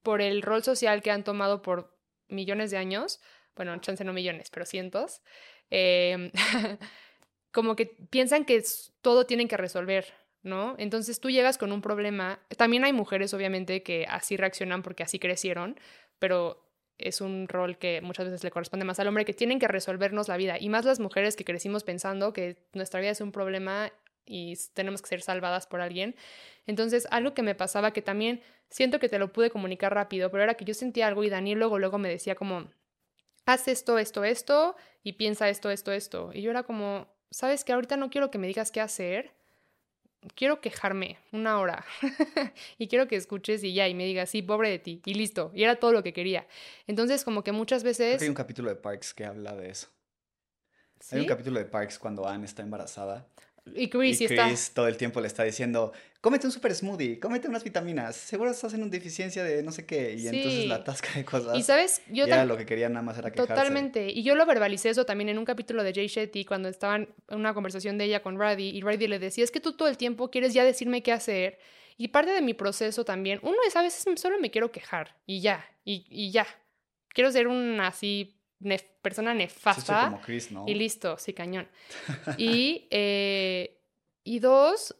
por 0.04 0.22
el 0.22 0.42
rol 0.42 0.62
social 0.62 1.02
que 1.02 1.10
han 1.10 1.24
tomado 1.24 1.60
por 1.60 1.98
millones 2.28 2.70
de 2.70 2.76
años, 2.76 3.20
bueno, 3.56 3.76
chance 3.80 4.04
no 4.04 4.12
millones, 4.12 4.48
pero 4.50 4.64
cientos, 4.64 5.22
em, 5.70 6.30
como 7.52 7.76
que 7.76 7.86
piensan 8.10 8.44
que 8.44 8.62
todo 9.02 9.26
tienen 9.26 9.48
que 9.48 9.56
resolver, 9.56 10.06
¿no? 10.42 10.74
Entonces 10.78 11.20
tú 11.20 11.30
llegas 11.30 11.58
con 11.58 11.72
un 11.72 11.82
problema, 11.82 12.40
también 12.56 12.84
hay 12.84 12.92
mujeres 12.92 13.34
obviamente 13.34 13.82
que 13.82 14.06
así 14.08 14.36
reaccionan 14.36 14.82
porque 14.82 15.02
así 15.02 15.18
crecieron, 15.18 15.78
pero 16.18 16.66
es 16.98 17.20
un 17.20 17.48
rol 17.48 17.78
que 17.78 18.00
muchas 18.02 18.26
veces 18.26 18.44
le 18.44 18.50
corresponde 18.50 18.84
más 18.84 19.00
al 19.00 19.08
hombre, 19.08 19.24
que 19.24 19.32
tienen 19.32 19.58
que 19.58 19.68
resolvernos 19.68 20.28
la 20.28 20.36
vida. 20.36 20.58
Y 20.58 20.68
más 20.68 20.84
las 20.84 21.00
mujeres 21.00 21.34
que 21.34 21.44
crecimos 21.44 21.82
pensando 21.82 22.32
que 22.32 22.56
nuestra 22.74 23.00
vida 23.00 23.10
es 23.10 23.20
un 23.20 23.32
problema 23.32 23.90
y 24.26 24.54
tenemos 24.74 25.02
que 25.02 25.08
ser 25.08 25.22
salvadas 25.22 25.66
por 25.66 25.80
alguien. 25.80 26.14
Entonces, 26.66 27.08
algo 27.10 27.34
que 27.34 27.42
me 27.42 27.54
pasaba 27.54 27.92
que 27.92 28.02
también 28.02 28.42
siento 28.68 29.00
que 29.00 29.08
te 29.08 29.18
lo 29.18 29.32
pude 29.32 29.50
comunicar 29.50 29.94
rápido, 29.94 30.30
pero 30.30 30.44
era 30.44 30.54
que 30.54 30.64
yo 30.64 30.74
sentía 30.74 31.06
algo 31.06 31.24
y 31.24 31.30
Daniel 31.30 31.58
luego, 31.58 31.78
luego 31.78 31.98
me 31.98 32.08
decía 32.08 32.34
como, 32.34 32.70
haz 33.46 33.66
esto, 33.68 33.98
esto, 33.98 34.24
esto 34.24 34.76
y 35.02 35.14
piensa 35.14 35.48
esto, 35.48 35.70
esto, 35.70 35.92
esto. 35.92 36.30
Y 36.32 36.42
yo 36.42 36.50
era 36.50 36.62
como, 36.62 37.08
sabes 37.30 37.64
que 37.64 37.72
ahorita 37.72 37.96
no 37.96 38.10
quiero 38.10 38.30
que 38.30 38.38
me 38.38 38.46
digas 38.46 38.70
qué 38.70 38.80
hacer, 38.80 39.32
quiero 40.34 40.60
quejarme 40.60 41.18
una 41.32 41.58
hora 41.58 41.84
y 42.78 42.88
quiero 42.88 43.08
que 43.08 43.16
escuches 43.16 43.64
y 43.64 43.72
ya 43.72 43.88
y 43.88 43.94
me 43.94 44.04
digas, 44.04 44.30
sí, 44.30 44.42
pobre 44.42 44.70
de 44.70 44.78
ti 44.78 45.02
y 45.04 45.14
listo. 45.14 45.50
Y 45.54 45.64
era 45.64 45.76
todo 45.76 45.92
lo 45.92 46.02
que 46.02 46.12
quería. 46.12 46.46
Entonces, 46.86 47.24
como 47.24 47.42
que 47.42 47.52
muchas 47.52 47.82
veces... 47.82 48.20
Hay 48.20 48.28
un 48.28 48.34
capítulo 48.34 48.68
de 48.68 48.76
Parks 48.76 49.14
que 49.14 49.24
habla 49.24 49.54
de 49.54 49.70
eso. 49.70 49.88
Hay 51.12 51.20
un 51.20 51.26
capítulo 51.26 51.58
de 51.58 51.64
Parks 51.64 51.98
cuando 51.98 52.26
Anne 52.26 52.44
está 52.44 52.62
embarazada. 52.62 53.26
Y 53.74 53.88
Chris, 53.88 54.20
y 54.20 54.26
Chris 54.26 54.72
todo 54.74 54.88
el 54.88 54.96
tiempo 54.96 55.20
le 55.20 55.26
está 55.26 55.44
diciendo, 55.44 55.92
cómete 56.20 56.46
un 56.46 56.52
super 56.52 56.74
smoothie, 56.74 57.18
cómete 57.18 57.48
unas 57.48 57.64
vitaminas, 57.64 58.16
seguro 58.16 58.50
estás 58.50 58.74
en 58.74 58.82
una 58.82 58.90
deficiencia 58.90 59.42
de 59.44 59.62
no 59.62 59.72
sé 59.72 59.86
qué, 59.86 60.14
y 60.14 60.28
entonces 60.28 60.66
la 60.66 60.84
tasca 60.84 61.08
de 61.14 61.24
cosas. 61.24 61.58
Y 61.58 61.62
sabes, 61.62 62.02
yo 62.08 62.26
ya 62.26 62.44
lo 62.44 62.56
que 62.56 62.66
quería 62.66 62.88
nada 62.88 63.02
más 63.02 63.18
era 63.18 63.30
quejarse. 63.30 63.52
Totalmente, 63.52 64.10
y 64.10 64.22
yo 64.22 64.34
lo 64.34 64.46
verbalicé 64.46 64.90
eso 64.90 65.04
también 65.04 65.28
en 65.28 65.38
un 65.38 65.44
capítulo 65.44 65.82
de 65.82 65.92
Jay 65.92 66.08
Shetty, 66.08 66.44
cuando 66.44 66.68
estaban 66.68 67.08
en 67.28 67.38
una 67.38 67.54
conversación 67.54 67.98
de 67.98 68.04
ella 68.04 68.22
con 68.22 68.38
Raddy, 68.38 68.70
y 68.70 68.80
Raddy 68.80 69.06
le 69.06 69.18
decía, 69.18 69.44
es 69.44 69.50
que 69.50 69.60
tú 69.60 69.72
todo 69.72 69.88
el 69.88 69.96
tiempo 69.96 70.30
quieres 70.30 70.54
ya 70.54 70.64
decirme 70.64 71.02
qué 71.02 71.12
hacer, 71.12 71.58
y 71.96 72.08
parte 72.08 72.32
de 72.32 72.42
mi 72.42 72.54
proceso 72.54 73.04
también, 73.04 73.40
uno 73.42 73.56
es 73.66 73.76
a 73.76 73.82
veces 73.82 74.04
solo 74.20 74.38
me 74.38 74.50
quiero 74.50 74.72
quejar, 74.72 75.16
y 75.26 75.40
ya, 75.40 75.64
y, 75.84 76.06
y 76.08 76.30
ya. 76.30 76.46
Quiero 77.12 77.32
ser 77.32 77.48
un 77.48 77.80
así 77.80 78.39
persona 79.02 79.34
nefasta. 79.34 80.04
como 80.10 80.20
Chris, 80.20 80.50
¿no? 80.50 80.64
Y 80.66 80.74
listo, 80.74 81.16
sí, 81.18 81.32
cañón. 81.32 81.68
y, 82.38 82.86
eh, 82.90 83.80
y 84.24 84.38
dos, 84.38 84.94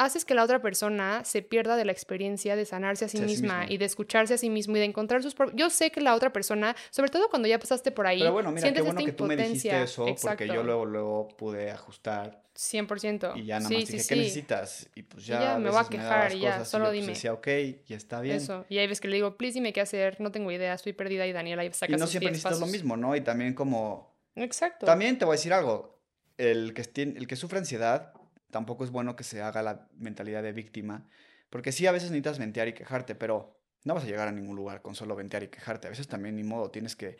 haces 0.00 0.24
que 0.24 0.34
la 0.34 0.42
otra 0.42 0.62
persona 0.62 1.24
se 1.26 1.42
pierda 1.42 1.76
de 1.76 1.84
la 1.84 1.92
experiencia 1.92 2.56
de 2.56 2.64
sanarse 2.64 3.04
a 3.04 3.08
sí, 3.08 3.20
misma 3.20 3.66
y 3.68 3.76
de 3.76 3.84
escucharse 3.84 4.32
a 4.32 4.38
sí 4.38 4.48
mismo 4.48 4.76
y 4.76 4.80
de 4.80 4.86
encontrar 4.86 5.22
sus 5.22 5.34
Yo 5.52 5.68
sé 5.68 5.90
que 5.90 6.00
la 6.00 6.14
otra 6.14 6.32
persona, 6.32 6.74
sobre 6.90 7.10
todo 7.10 7.28
cuando 7.28 7.46
ya 7.46 7.58
pasaste 7.58 7.90
por 7.90 8.06
ahí, 8.06 8.20
Pero 8.20 8.32
bueno, 8.32 8.50
mira, 8.50 8.72
qué 8.72 8.80
bueno 8.80 9.04
que 9.04 9.12
tú 9.12 9.26
me 9.26 9.36
dijiste 9.36 9.82
eso 9.82 10.06
porque 10.22 10.46
yo 10.46 10.62
luego, 10.62 10.86
luego 10.86 11.28
pude 11.36 11.70
ajustar. 11.70 12.42
100%. 12.56 13.36
Y 13.36 13.44
ya 13.44 13.58
nada 13.58 13.70
más 13.70 13.78
dije, 13.86 14.04
¿qué 14.08 14.16
necesitas? 14.16 14.88
Y 14.94 15.02
pues 15.02 15.26
ya, 15.26 15.58
me 15.58 15.70
voy 15.70 15.80
a 15.80 15.88
quejar 15.88 16.34
y 16.34 16.40
ya, 16.40 16.64
solo 16.64 16.86
y 16.86 16.88
pues 16.88 17.00
dime. 17.00 17.12
decía, 17.12 17.32
ok, 17.34 17.48
y 17.86 17.94
está 17.94 18.20
bien. 18.22 18.36
Eso. 18.36 18.64
Y 18.68 18.78
ahí 18.78 18.86
ves 18.86 19.00
que 19.00 19.08
le 19.08 19.16
digo, 19.16 19.36
please 19.36 19.54
dime 19.54 19.72
qué 19.72 19.82
hacer, 19.82 20.18
no 20.20 20.32
tengo 20.32 20.50
idea, 20.50 20.74
estoy 20.74 20.94
perdida 20.94 21.26
y 21.26 21.32
Daniela 21.32 21.62
ahí 21.62 21.72
saca 21.72 21.92
Y 21.92 21.96
no 21.96 22.06
siempre 22.06 22.30
necesitas 22.30 22.58
lo 22.58 22.66
mismo, 22.66 22.96
¿no? 22.96 23.14
Y 23.16 23.20
también 23.20 23.54
como... 23.54 24.14
Exacto. 24.34 24.86
También 24.86 25.18
te 25.18 25.24
voy 25.24 25.34
a 25.34 25.36
decir 25.36 25.52
algo, 25.52 25.98
el 26.38 26.72
que, 26.74 26.88
el 27.02 27.26
que 27.26 27.36
sufre 27.36 27.58
ansiedad 27.58 28.14
tampoco 28.50 28.84
es 28.84 28.90
bueno 28.90 29.16
que 29.16 29.24
se 29.24 29.42
haga 29.42 29.62
la 29.62 29.88
mentalidad 29.96 30.42
de 30.42 30.52
víctima, 30.52 31.06
porque 31.50 31.72
sí, 31.72 31.86
a 31.86 31.92
veces 31.92 32.10
necesitas 32.10 32.38
ventear 32.38 32.68
y 32.68 32.72
quejarte, 32.72 33.14
pero 33.14 33.60
no 33.84 33.94
vas 33.94 34.04
a 34.04 34.06
llegar 34.06 34.28
a 34.28 34.32
ningún 34.32 34.56
lugar 34.56 34.82
con 34.82 34.94
solo 34.94 35.16
ventear 35.16 35.42
y 35.42 35.48
quejarte. 35.48 35.86
A 35.86 35.90
veces 35.90 36.08
también 36.08 36.36
ni 36.36 36.44
modo, 36.44 36.70
tienes 36.70 36.96
que 36.96 37.16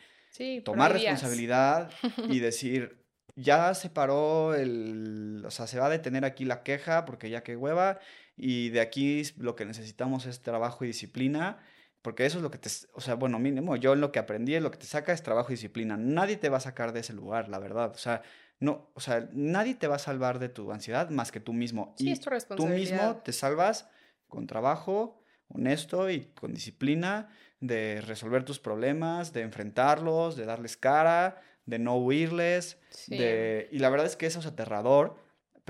tomar 0.63 0.93
responsabilidad 0.93 1.91
y 2.29 2.39
decir, 2.39 3.01
ya 3.35 3.73
se 3.73 3.89
paró 3.89 4.53
el, 4.55 5.43
o 5.45 5.51
sea, 5.51 5.67
se 5.67 5.79
va 5.79 5.87
a 5.87 5.89
detener 5.89 6.25
aquí 6.25 6.45
la 6.45 6.63
queja 6.63 7.05
porque 7.05 7.29
ya 7.29 7.43
que 7.43 7.55
hueva 7.55 7.99
y 8.37 8.69
de 8.69 8.81
aquí 8.81 9.23
lo 9.37 9.55
que 9.55 9.65
necesitamos 9.65 10.25
es 10.25 10.41
trabajo 10.41 10.83
y 10.83 10.87
disciplina 10.87 11.59
Porque 12.01 12.25
eso 12.25 12.37
es 12.37 12.43
lo 12.43 12.51
que 12.51 12.57
te, 12.57 12.69
o 12.93 13.01
sea, 13.01 13.15
bueno, 13.15 13.39
mínimo, 13.39 13.75
yo 13.75 13.95
lo 13.95 14.11
que 14.11 14.19
aprendí 14.19 14.55
es 14.55 14.63
lo 14.63 14.71
que 14.71 14.77
te 14.77 14.85
saca 14.85 15.13
es 15.13 15.23
trabajo 15.23 15.51
y 15.51 15.55
disciplina. 15.55 15.97
Nadie 15.97 16.37
te 16.37 16.49
va 16.49 16.57
a 16.57 16.61
sacar 16.61 16.93
de 16.93 17.01
ese 17.01 17.13
lugar, 17.13 17.49
la 17.49 17.59
verdad. 17.59 17.91
O 17.93 17.97
sea, 17.97 18.21
no, 18.61 18.91
o 18.93 18.99
sea, 18.99 19.27
nadie 19.33 19.73
te 19.73 19.87
va 19.87 19.95
a 19.95 19.99
salvar 19.99 20.37
de 20.37 20.47
tu 20.47 20.71
ansiedad 20.71 21.09
más 21.09 21.31
que 21.31 21.39
tú 21.39 21.51
mismo. 21.51 21.95
Sí, 21.97 22.09
y 22.09 22.11
es 22.11 22.21
tu 22.21 22.29
responsabilidad. 22.29 22.97
Tú 22.97 23.05
mismo 23.05 23.21
te 23.23 23.33
salvas 23.33 23.89
con 24.27 24.45
trabajo 24.45 25.19
honesto 25.47 26.11
y 26.11 26.27
con 26.27 26.53
disciplina 26.53 27.29
de 27.59 28.01
resolver 28.01 28.45
tus 28.45 28.59
problemas, 28.59 29.33
de 29.33 29.41
enfrentarlos, 29.41 30.35
de 30.35 30.45
darles 30.45 30.77
cara, 30.77 31.41
de 31.65 31.79
no 31.79 31.97
huirles. 31.97 32.77
De... 33.07 33.67
Y 33.71 33.79
la 33.79 33.89
verdad 33.89 34.05
es 34.05 34.15
que 34.15 34.27
eso 34.27 34.39
es 34.39 34.45
aterrador 34.45 35.15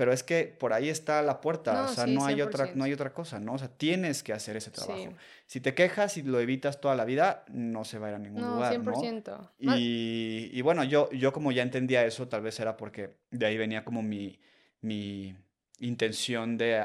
pero 0.02 0.12
es 0.12 0.24
que 0.24 0.46
por 0.46 0.72
ahí 0.72 0.88
está 0.88 1.22
la 1.22 1.40
puerta, 1.40 1.84
o 1.84 1.86
sea, 1.86 2.06
no, 2.06 2.26
hay 2.26 2.42
otra, 2.42 2.72
no 2.74 2.82
hay 2.82 2.92
otra 2.92 3.14
cosa, 3.14 3.38
¿no? 3.38 3.52
O 3.52 3.58
sea, 3.58 3.68
tienes 3.68 4.24
que 4.24 4.32
hacer 4.32 4.56
ese 4.56 4.72
trabajo. 4.72 5.14
Si 5.46 5.60
te 5.60 5.74
quejas 5.74 6.16
y 6.16 6.22
lo 6.22 6.40
evitas 6.40 6.80
toda 6.80 6.96
la 6.96 7.04
vida, 7.04 7.44
no 7.52 7.84
se 7.84 8.00
va 8.00 8.08
a 8.08 8.10
ir 8.10 8.16
a 8.16 8.18
ningún 8.18 8.42
lugar, 8.42 8.74
100%. 8.74 9.38
¿no? 9.60 9.76
Y, 9.78 10.50
y, 10.52 10.60
bueno, 10.62 10.82
yo, 10.82 11.08
yo 11.12 11.32
como 11.32 11.52
ya 11.52 11.62
entendía 11.62 12.04
eso, 12.04 12.26
tal 12.26 12.42
vez 12.42 12.58
era 12.58 12.76
porque 12.76 13.14
de 13.30 13.46
ahí 13.46 13.56
venía 13.56 13.84
como 13.84 14.02
mi, 14.02 14.40
mi 14.80 15.36
intención 15.78 16.58
de, 16.58 16.84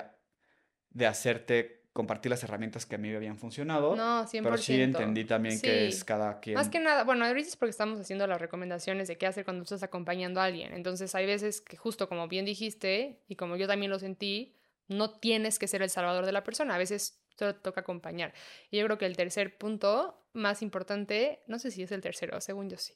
de 0.92 1.08
hacerte 1.08 1.77
compartir 1.98 2.30
las 2.30 2.44
herramientas 2.44 2.86
que 2.86 2.94
a 2.94 3.00
mí 3.00 3.10
me 3.10 3.16
habían 3.16 3.40
funcionado. 3.40 3.96
No, 3.96 4.24
100%. 4.24 4.44
Pero 4.44 4.58
sí 4.60 4.80
entendí 4.80 5.26
también 5.26 5.60
que 5.60 5.88
es 5.88 6.04
cada 6.04 6.40
quien. 6.40 6.54
Más 6.54 6.70
que 6.70 6.80
nada, 6.80 7.04
bueno, 7.04 7.26
ahorita 7.26 7.50
es 7.50 7.56
porque 7.56 7.72
estamos 7.72 8.00
haciendo 8.00 8.28
las 8.28 8.40
recomendaciones 8.40 9.08
de 9.08 9.18
qué 9.18 9.26
hacer 9.26 9.46
cuando 9.46 9.64
estás 9.64 9.82
acompañando 9.82 10.40
a 10.40 10.44
alguien. 10.44 10.76
Entonces 10.76 11.16
hay 11.16 11.26
veces 11.26 11.60
que 11.60 11.76
justo 11.76 12.08
como 12.08 12.28
bien 12.28 12.46
dijiste 12.46 13.24
y 13.28 13.36
como 13.36 13.56
yo 13.56 13.66
también 13.66 13.90
lo 13.90 13.98
sentí, 13.98 14.56
no 14.88 15.10
tienes 15.10 15.58
que 15.58 15.68
ser 15.68 15.82
el 15.82 15.90
salvador 15.90 16.28
de 16.28 16.34
la 16.34 16.44
persona. 16.44 16.76
A 16.76 16.78
veces 16.78 17.20
te 17.36 17.52
toca 17.56 17.82
acompañar. 17.82 18.32
Y 18.70 18.78
yo 18.78 18.86
creo 18.86 19.00
que 19.00 19.08
el 19.08 19.18
tercer 19.18 19.58
punto 19.58 20.24
más 20.34 20.62
importante, 20.62 21.42
no 21.48 21.58
sé 21.58 21.72
si 21.72 21.82
es 21.82 21.92
el 21.92 22.02
tercero, 22.02 22.40
según 22.42 22.70
yo 22.70 22.78
sí, 22.78 22.94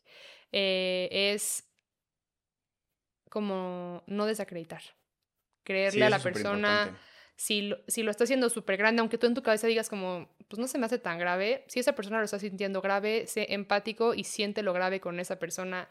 eh, 0.51 1.09
es 1.11 1.67
como 3.31 4.03
no 4.05 4.27
desacreditar. 4.27 4.83
Creerle 5.63 6.05
a 6.05 6.09
la 6.11 6.19
persona 6.19 6.95
si 7.41 7.63
lo, 7.63 7.77
si 7.87 8.03
lo 8.03 8.11
está 8.11 8.25
haciendo 8.25 8.51
súper 8.51 8.77
grande, 8.77 8.99
aunque 8.99 9.17
tú 9.17 9.25
en 9.25 9.33
tu 9.33 9.41
cabeza 9.41 9.65
digas 9.65 9.89
como, 9.89 10.29
pues 10.47 10.59
no 10.59 10.67
se 10.67 10.77
me 10.77 10.85
hace 10.85 10.99
tan 10.99 11.17
grave, 11.17 11.65
si 11.67 11.79
esa 11.79 11.95
persona 11.95 12.19
lo 12.19 12.25
está 12.25 12.37
sintiendo 12.37 12.81
grave, 12.81 13.25
sé 13.25 13.47
empático 13.49 14.13
y 14.13 14.25
siente 14.25 14.61
lo 14.61 14.73
grave 14.73 14.99
con 14.99 15.19
esa 15.19 15.39
persona 15.39 15.89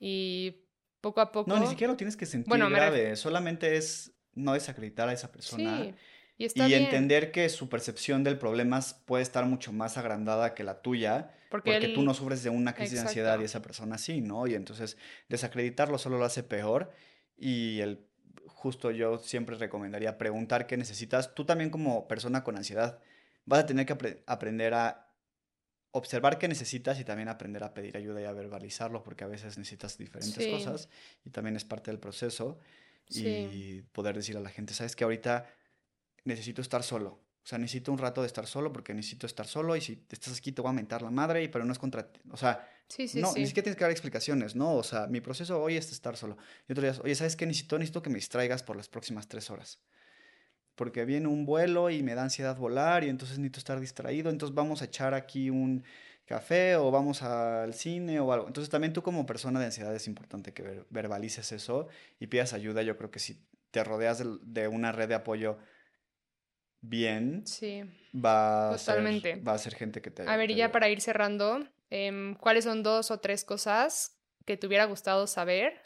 y 0.00 0.62
poco 1.02 1.20
a 1.20 1.30
poco... 1.30 1.50
No, 1.50 1.60
ni 1.60 1.66
siquiera 1.66 1.92
lo 1.92 1.98
tienes 1.98 2.16
que 2.16 2.24
sentir 2.24 2.58
grave, 2.70 3.16
solamente 3.16 3.76
es 3.76 4.14
no 4.32 4.54
desacreditar 4.54 5.10
a 5.10 5.12
esa 5.12 5.30
persona. 5.30 5.76
Sí. 5.84 5.94
Y, 6.38 6.44
está 6.46 6.66
y 6.66 6.72
entender 6.72 7.32
que 7.32 7.50
su 7.50 7.68
percepción 7.68 8.24
del 8.24 8.38
problema 8.38 8.80
puede 9.04 9.24
estar 9.24 9.44
mucho 9.44 9.74
más 9.74 9.98
agrandada 9.98 10.54
que 10.54 10.64
la 10.64 10.80
tuya, 10.80 11.34
porque, 11.50 11.92
tú 11.94 12.00
no 12.00 12.14
sufres 12.14 12.42
de 12.42 12.48
una 12.48 12.74
crisis 12.74 12.94
de 12.94 13.00
ansiedad 13.00 13.38
y 13.38 13.44
esa 13.44 13.60
persona 13.60 13.98
sí, 13.98 14.22
¿no? 14.22 14.46
Y 14.46 14.54
entonces 14.54 14.96
desacreditarlo 15.28 15.98
solo 15.98 16.16
lo 16.16 16.24
hace 16.24 16.42
peor 16.42 16.90
y 17.36 17.80
el 17.80 18.07
justo 18.58 18.90
yo 18.90 19.18
siempre 19.18 19.56
recomendaría 19.56 20.18
preguntar 20.18 20.66
qué 20.66 20.76
necesitas. 20.76 21.32
Tú 21.32 21.44
también 21.44 21.70
como 21.70 22.08
persona 22.08 22.42
con 22.42 22.56
ansiedad 22.56 22.98
vas 23.44 23.60
a 23.60 23.66
tener 23.66 23.86
que 23.86 24.22
aprender 24.26 24.74
a 24.74 25.14
observar 25.92 26.38
qué 26.38 26.48
necesitas 26.48 26.98
y 26.98 27.04
también 27.04 27.28
aprender 27.28 27.62
a 27.62 27.72
pedir 27.72 27.96
ayuda 27.96 28.20
y 28.20 28.24
a 28.24 28.32
verbalizarlo 28.32 29.04
porque 29.04 29.22
a 29.22 29.28
veces 29.28 29.56
necesitas 29.58 29.96
diferentes 29.96 30.46
cosas 30.48 30.88
y 31.24 31.30
también 31.30 31.56
es 31.56 31.64
parte 31.64 31.92
del 31.92 32.00
proceso 32.00 32.58
y 33.08 33.82
poder 33.92 34.16
decir 34.16 34.36
a 34.36 34.40
la 34.40 34.50
gente, 34.50 34.74
sabes 34.74 34.96
que 34.96 35.04
ahorita 35.04 35.48
necesito 36.24 36.60
estar 36.60 36.82
solo 36.82 37.22
o 37.44 37.48
sea, 37.48 37.56
necesito 37.58 37.90
un 37.90 37.96
rato 37.96 38.20
de 38.20 38.26
estar 38.26 38.46
solo 38.46 38.70
porque 38.74 38.92
necesito 38.92 39.26
estar 39.26 39.46
solo 39.46 39.74
y 39.74 39.80
si 39.80 40.04
estás 40.10 40.36
aquí 40.36 40.52
te 40.52 40.60
voy 40.60 40.68
a 40.68 40.74
mentar 40.74 41.00
la 41.00 41.10
madre, 41.10 41.42
y 41.42 41.48
pero 41.48 41.64
no 41.64 41.72
es 41.72 41.78
contra 41.78 42.12
ti. 42.12 42.20
O 42.30 42.36
sea, 42.36 42.68
no, 43.14 43.34
ni 43.34 43.46
siquiera 43.46 43.64
tienes 43.64 43.76
que 43.76 43.84
dar 43.84 43.90
explicaciones, 43.90 44.56
¿no? 44.56 44.74
O 44.74 44.82
sea, 44.82 45.06
mi 45.06 45.20
proceso 45.20 45.60
hoy 45.60 45.76
es 45.76 45.92
estar 45.92 46.16
solo. 46.16 46.36
Y 46.68 46.72
otro 46.72 46.82
día, 46.82 46.94
oye, 47.02 47.14
¿sabes 47.14 47.36
qué? 47.36 47.46
Necesito, 47.46 47.78
necesito 47.78 48.02
que 48.02 48.10
me 48.10 48.16
distraigas 48.16 48.62
por 48.62 48.76
las 48.76 48.88
próximas 48.88 49.28
tres 49.28 49.50
horas. 49.50 49.78
Porque 50.74 51.04
viene 51.04 51.28
un 51.28 51.44
vuelo 51.44 51.90
y 51.90 52.02
me 52.02 52.14
da 52.14 52.22
ansiedad 52.22 52.56
volar 52.56 53.04
y 53.04 53.08
entonces 53.08 53.38
necesito 53.38 53.58
estar 53.58 53.80
distraído. 53.80 54.30
Entonces 54.30 54.54
vamos 54.54 54.80
a 54.80 54.86
echar 54.86 55.12
aquí 55.12 55.50
un 55.50 55.84
café 56.24 56.76
o 56.76 56.90
vamos 56.90 57.22
al 57.22 57.74
cine 57.74 58.20
o 58.20 58.32
algo. 58.32 58.46
Entonces 58.46 58.70
también 58.70 58.92
tú 58.92 59.02
como 59.02 59.26
persona 59.26 59.58
de 59.60 59.66
ansiedad 59.66 59.94
es 59.94 60.06
importante 60.06 60.52
que 60.52 60.84
verbalices 60.90 61.52
eso 61.52 61.88
y 62.20 62.28
pidas 62.28 62.52
ayuda. 62.52 62.82
Yo 62.82 62.96
creo 62.96 63.10
que 63.10 63.18
si 63.18 63.44
te 63.70 63.84
rodeas 63.84 64.22
de 64.42 64.68
una 64.68 64.92
red 64.92 65.08
de 65.08 65.14
apoyo 65.14 65.58
bien, 66.80 67.46
sí, 67.46 67.82
va, 68.14 68.70
A 68.70 68.78
ser, 68.78 69.02
va 69.46 69.52
a 69.52 69.58
ser 69.58 69.74
gente 69.74 70.00
que 70.00 70.10
te... 70.10 70.22
A 70.22 70.36
ver, 70.36 70.54
ya 70.54 70.70
para 70.70 70.88
ir 70.88 71.00
cerrando, 71.00 71.66
em, 71.90 72.34
¿cuáles 72.34 72.64
son 72.64 72.82
dos 72.82 73.10
o 73.10 73.20
tres 73.20 73.44
cosas 73.44 74.18
que 74.44 74.56
te 74.56 74.66
hubiera 74.66 74.84
gustado 74.84 75.26
saber 75.26 75.80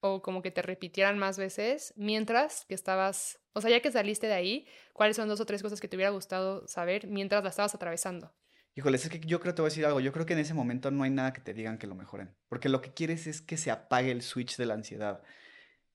o 0.00 0.22
como 0.22 0.42
que 0.42 0.50
te 0.50 0.62
repitieran 0.62 1.18
más 1.18 1.38
veces 1.38 1.92
mientras 1.96 2.64
que 2.66 2.74
estabas, 2.74 3.40
o 3.52 3.60
sea, 3.60 3.70
ya 3.70 3.80
que 3.80 3.90
saliste 3.90 4.28
de 4.28 4.34
ahí, 4.34 4.66
¿cuáles 4.92 5.16
son 5.16 5.28
dos 5.28 5.40
o 5.40 5.46
tres 5.46 5.62
cosas 5.62 5.80
que 5.80 5.88
te 5.88 5.96
hubiera 5.96 6.10
gustado 6.10 6.66
saber 6.68 7.08
mientras 7.08 7.42
la 7.42 7.50
estabas 7.50 7.74
atravesando? 7.74 8.32
Híjole, 8.78 8.96
es 8.96 9.08
que 9.08 9.18
yo 9.18 9.40
creo 9.40 9.52
que 9.52 9.56
te 9.56 9.62
voy 9.62 9.68
a 9.68 9.70
decir 9.70 9.86
algo. 9.86 9.98
Yo 9.98 10.12
creo 10.12 10.24
que 10.24 10.34
en 10.34 10.38
ese 10.38 10.54
momento 10.54 10.92
no 10.92 11.02
hay 11.02 11.10
nada 11.10 11.32
que 11.32 11.40
te 11.40 11.52
digan 11.52 11.78
que 11.78 11.88
lo 11.88 11.96
mejoren. 11.96 12.36
Porque 12.48 12.68
lo 12.68 12.80
que 12.80 12.92
quieres 12.92 13.26
es 13.26 13.42
que 13.42 13.56
se 13.56 13.72
apague 13.72 14.12
el 14.12 14.22
switch 14.22 14.56
de 14.56 14.66
la 14.66 14.74
ansiedad. 14.74 15.20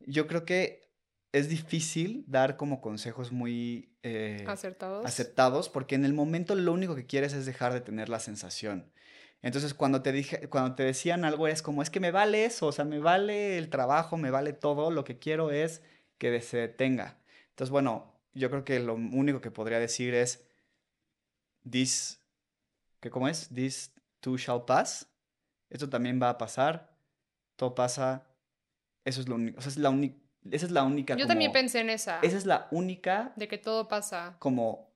Yo 0.02 0.28
creo 0.28 0.44
que 0.44 0.92
es 1.32 1.48
difícil 1.48 2.26
dar 2.28 2.58
como 2.58 2.82
consejos 2.82 3.32
muy 3.32 3.98
eh, 4.04 4.44
acertados. 4.48 5.06
aceptados 5.06 5.70
porque 5.70 5.96
en 5.96 6.04
el 6.04 6.14
momento 6.14 6.56
lo 6.56 6.74
único 6.74 6.94
que 6.94 7.06
quieres 7.06 7.32
es 7.32 7.46
dejar 7.46 7.72
de 7.72 7.80
tener 7.80 8.10
la 8.10 8.20
sensación. 8.20 8.92
Entonces 9.44 9.74
cuando 9.74 10.02
te, 10.02 10.12
dije, 10.12 10.48
cuando 10.50 10.74
te 10.74 10.84
decían 10.84 11.26
algo 11.26 11.48
es 11.48 11.62
como, 11.62 11.84
es 11.84 11.90
que 11.90 12.00
me 12.00 12.12
vale 12.12 12.46
eso, 12.46 12.68
o 12.68 12.72
sea, 12.72 12.86
me 12.86 12.98
vale 12.98 13.58
el 13.58 13.70
trabajo, 13.70 14.18
me 14.18 14.32
vale 14.32 14.54
todo, 14.54 14.90
lo 14.90 15.04
que 15.04 15.20
quiero 15.20 15.52
es 15.52 15.84
que 16.18 16.42
se 16.42 16.58
detenga. 16.58 17.18
Entonces, 17.50 17.70
bueno, 17.70 18.12
yo 18.34 18.50
creo 18.50 18.64
que 18.64 18.80
lo 18.80 18.96
único 18.96 19.42
que 19.42 19.52
podría 19.52 19.80
decir 19.80 20.16
es, 20.16 20.44
this, 21.70 22.20
¿qué 23.02 23.12
cómo 23.12 23.28
es? 23.28 23.50
This 23.54 23.92
too 24.22 24.38
shall 24.38 24.66
pass. 24.66 25.08
Esto 25.70 25.90
también 25.90 26.20
va 26.22 26.30
a 26.30 26.38
pasar, 26.38 26.96
todo 27.58 27.76
pasa, 27.76 28.26
eso 29.06 29.22
es 29.22 29.28
lo 29.28 29.36
único, 29.36 29.60
o 29.60 29.62
sea, 29.62 29.70
es 29.70 29.78
la 29.78 29.90
única 29.90 30.24
esa 30.52 30.66
es 30.66 30.72
la 30.72 30.84
única. 30.84 31.16
Yo 31.16 31.28
también 31.28 31.52
pensé 31.52 31.80
en 31.80 31.90
esa. 31.90 32.20
Esa 32.20 32.38
es 32.38 32.46
la 32.46 32.68
única. 32.72 33.32
De 33.36 33.48
que 33.48 33.58
todo 33.58 33.88
pasa. 33.88 34.36
Como 34.40 34.93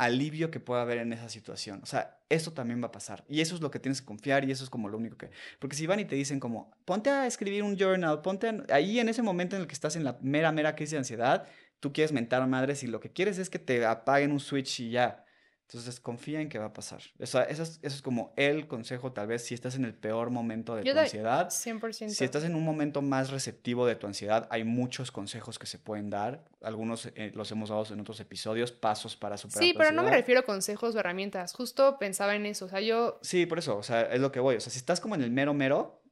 alivio 0.00 0.50
que 0.50 0.60
pueda 0.60 0.80
haber 0.80 0.96
en 0.98 1.12
esa 1.12 1.28
situación. 1.28 1.80
O 1.82 1.86
sea, 1.86 2.18
esto 2.30 2.52
también 2.52 2.82
va 2.82 2.86
a 2.86 2.92
pasar. 2.92 3.22
Y 3.28 3.42
eso 3.42 3.54
es 3.54 3.60
lo 3.60 3.70
que 3.70 3.78
tienes 3.78 4.00
que 4.00 4.06
confiar 4.06 4.46
y 4.46 4.50
eso 4.50 4.64
es 4.64 4.70
como 4.70 4.88
lo 4.88 4.96
único 4.96 5.18
que... 5.18 5.30
Porque 5.58 5.76
si 5.76 5.86
van 5.86 6.00
y 6.00 6.06
te 6.06 6.16
dicen 6.16 6.40
como, 6.40 6.74
ponte 6.86 7.10
a 7.10 7.26
escribir 7.26 7.62
un 7.62 7.76
journal, 7.76 8.22
ponte 8.22 8.62
ahí 8.70 8.98
en 8.98 9.10
ese 9.10 9.20
momento 9.20 9.56
en 9.56 9.62
el 9.62 9.68
que 9.68 9.74
estás 9.74 9.96
en 9.96 10.04
la 10.04 10.18
mera, 10.22 10.52
mera 10.52 10.74
crisis 10.74 10.92
de 10.92 10.98
ansiedad, 10.98 11.46
tú 11.80 11.92
quieres 11.92 12.12
mentar 12.12 12.40
a 12.40 12.46
madres 12.46 12.82
y 12.82 12.86
lo 12.86 12.98
que 12.98 13.12
quieres 13.12 13.36
es 13.36 13.50
que 13.50 13.58
te 13.58 13.84
apaguen 13.84 14.32
un 14.32 14.40
switch 14.40 14.80
y 14.80 14.90
ya. 14.90 15.26
Entonces 15.72 16.00
confía 16.00 16.40
en 16.40 16.48
que 16.48 16.58
va 16.58 16.66
a 16.66 16.72
pasar. 16.72 17.00
O 17.20 17.26
sea, 17.26 17.44
eso 17.44 17.62
es, 17.62 17.78
eso 17.82 17.94
es 17.94 18.02
como 18.02 18.32
el 18.36 18.66
consejo, 18.66 19.12
tal 19.12 19.28
vez, 19.28 19.44
si 19.44 19.54
estás 19.54 19.76
en 19.76 19.84
el 19.84 19.94
peor 19.94 20.30
momento 20.30 20.74
de 20.74 20.82
tu 20.82 20.98
ansiedad. 20.98 21.48
100%. 21.48 22.08
Si 22.08 22.24
estás 22.24 22.42
en 22.42 22.56
un 22.56 22.64
momento 22.64 23.02
más 23.02 23.30
receptivo 23.30 23.86
de 23.86 23.94
tu 23.94 24.08
ansiedad, 24.08 24.48
hay 24.50 24.64
muchos 24.64 25.12
consejos 25.12 25.60
que 25.60 25.66
se 25.66 25.78
pueden 25.78 26.10
dar. 26.10 26.44
Algunos 26.60 27.06
eh, 27.14 27.30
los 27.36 27.52
hemos 27.52 27.68
dado 27.68 27.86
en 27.94 28.00
otros 28.00 28.18
episodios, 28.18 28.72
pasos 28.72 29.14
para 29.14 29.36
superar. 29.36 29.62
Sí, 29.62 29.72
pero 29.78 29.92
no 29.92 30.02
me 30.02 30.10
refiero 30.10 30.40
a 30.40 30.42
consejos 30.42 30.96
o 30.96 30.98
herramientas. 30.98 31.54
Justo 31.54 31.98
pensaba 32.00 32.34
en 32.34 32.46
eso. 32.46 32.64
O 32.64 32.68
sea, 32.68 32.80
yo. 32.80 33.20
Sí, 33.22 33.46
por 33.46 33.60
eso. 33.60 33.76
O 33.76 33.84
sea, 33.84 34.02
es 34.02 34.20
lo 34.20 34.32
que 34.32 34.40
voy. 34.40 34.56
O 34.56 34.60
sea, 34.60 34.72
si 34.72 34.78
estás 34.78 34.98
como 34.98 35.14
en 35.14 35.22
el 35.22 35.30
mero 35.30 35.54
mero, 35.54 36.02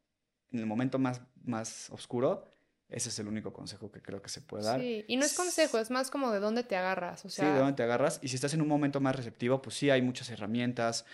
en 0.52 0.60
el 0.60 0.66
momento 0.66 1.00
más, 1.00 1.20
más 1.42 1.90
oscuro, 1.90 2.46
ese 2.88 3.10
es 3.10 3.18
el 3.18 3.28
único 3.28 3.52
consejo 3.52 3.90
que 3.90 4.00
creo 4.00 4.22
que 4.22 4.30
se 4.30 4.40
puede 4.40 4.64
dar. 4.64 4.80
Sí, 4.80 5.04
y 5.08 5.16
no 5.16 5.24
es 5.24 5.34
consejo, 5.34 5.78
es 5.78 5.90
más 5.90 6.10
como 6.10 6.32
de 6.32 6.40
dónde 6.40 6.62
te 6.62 6.76
agarras. 6.76 7.24
O 7.24 7.28
sea... 7.28 7.44
Sí, 7.44 7.52
de 7.52 7.58
dónde 7.58 7.74
te 7.74 7.82
agarras. 7.82 8.18
Y 8.22 8.28
si 8.28 8.36
estás 8.36 8.54
en 8.54 8.62
un 8.62 8.68
momento 8.68 9.00
más 9.00 9.14
receptivo, 9.14 9.60
pues 9.60 9.76
sí, 9.76 9.90
hay 9.90 10.00
muchas 10.00 10.30
herramientas, 10.30 11.04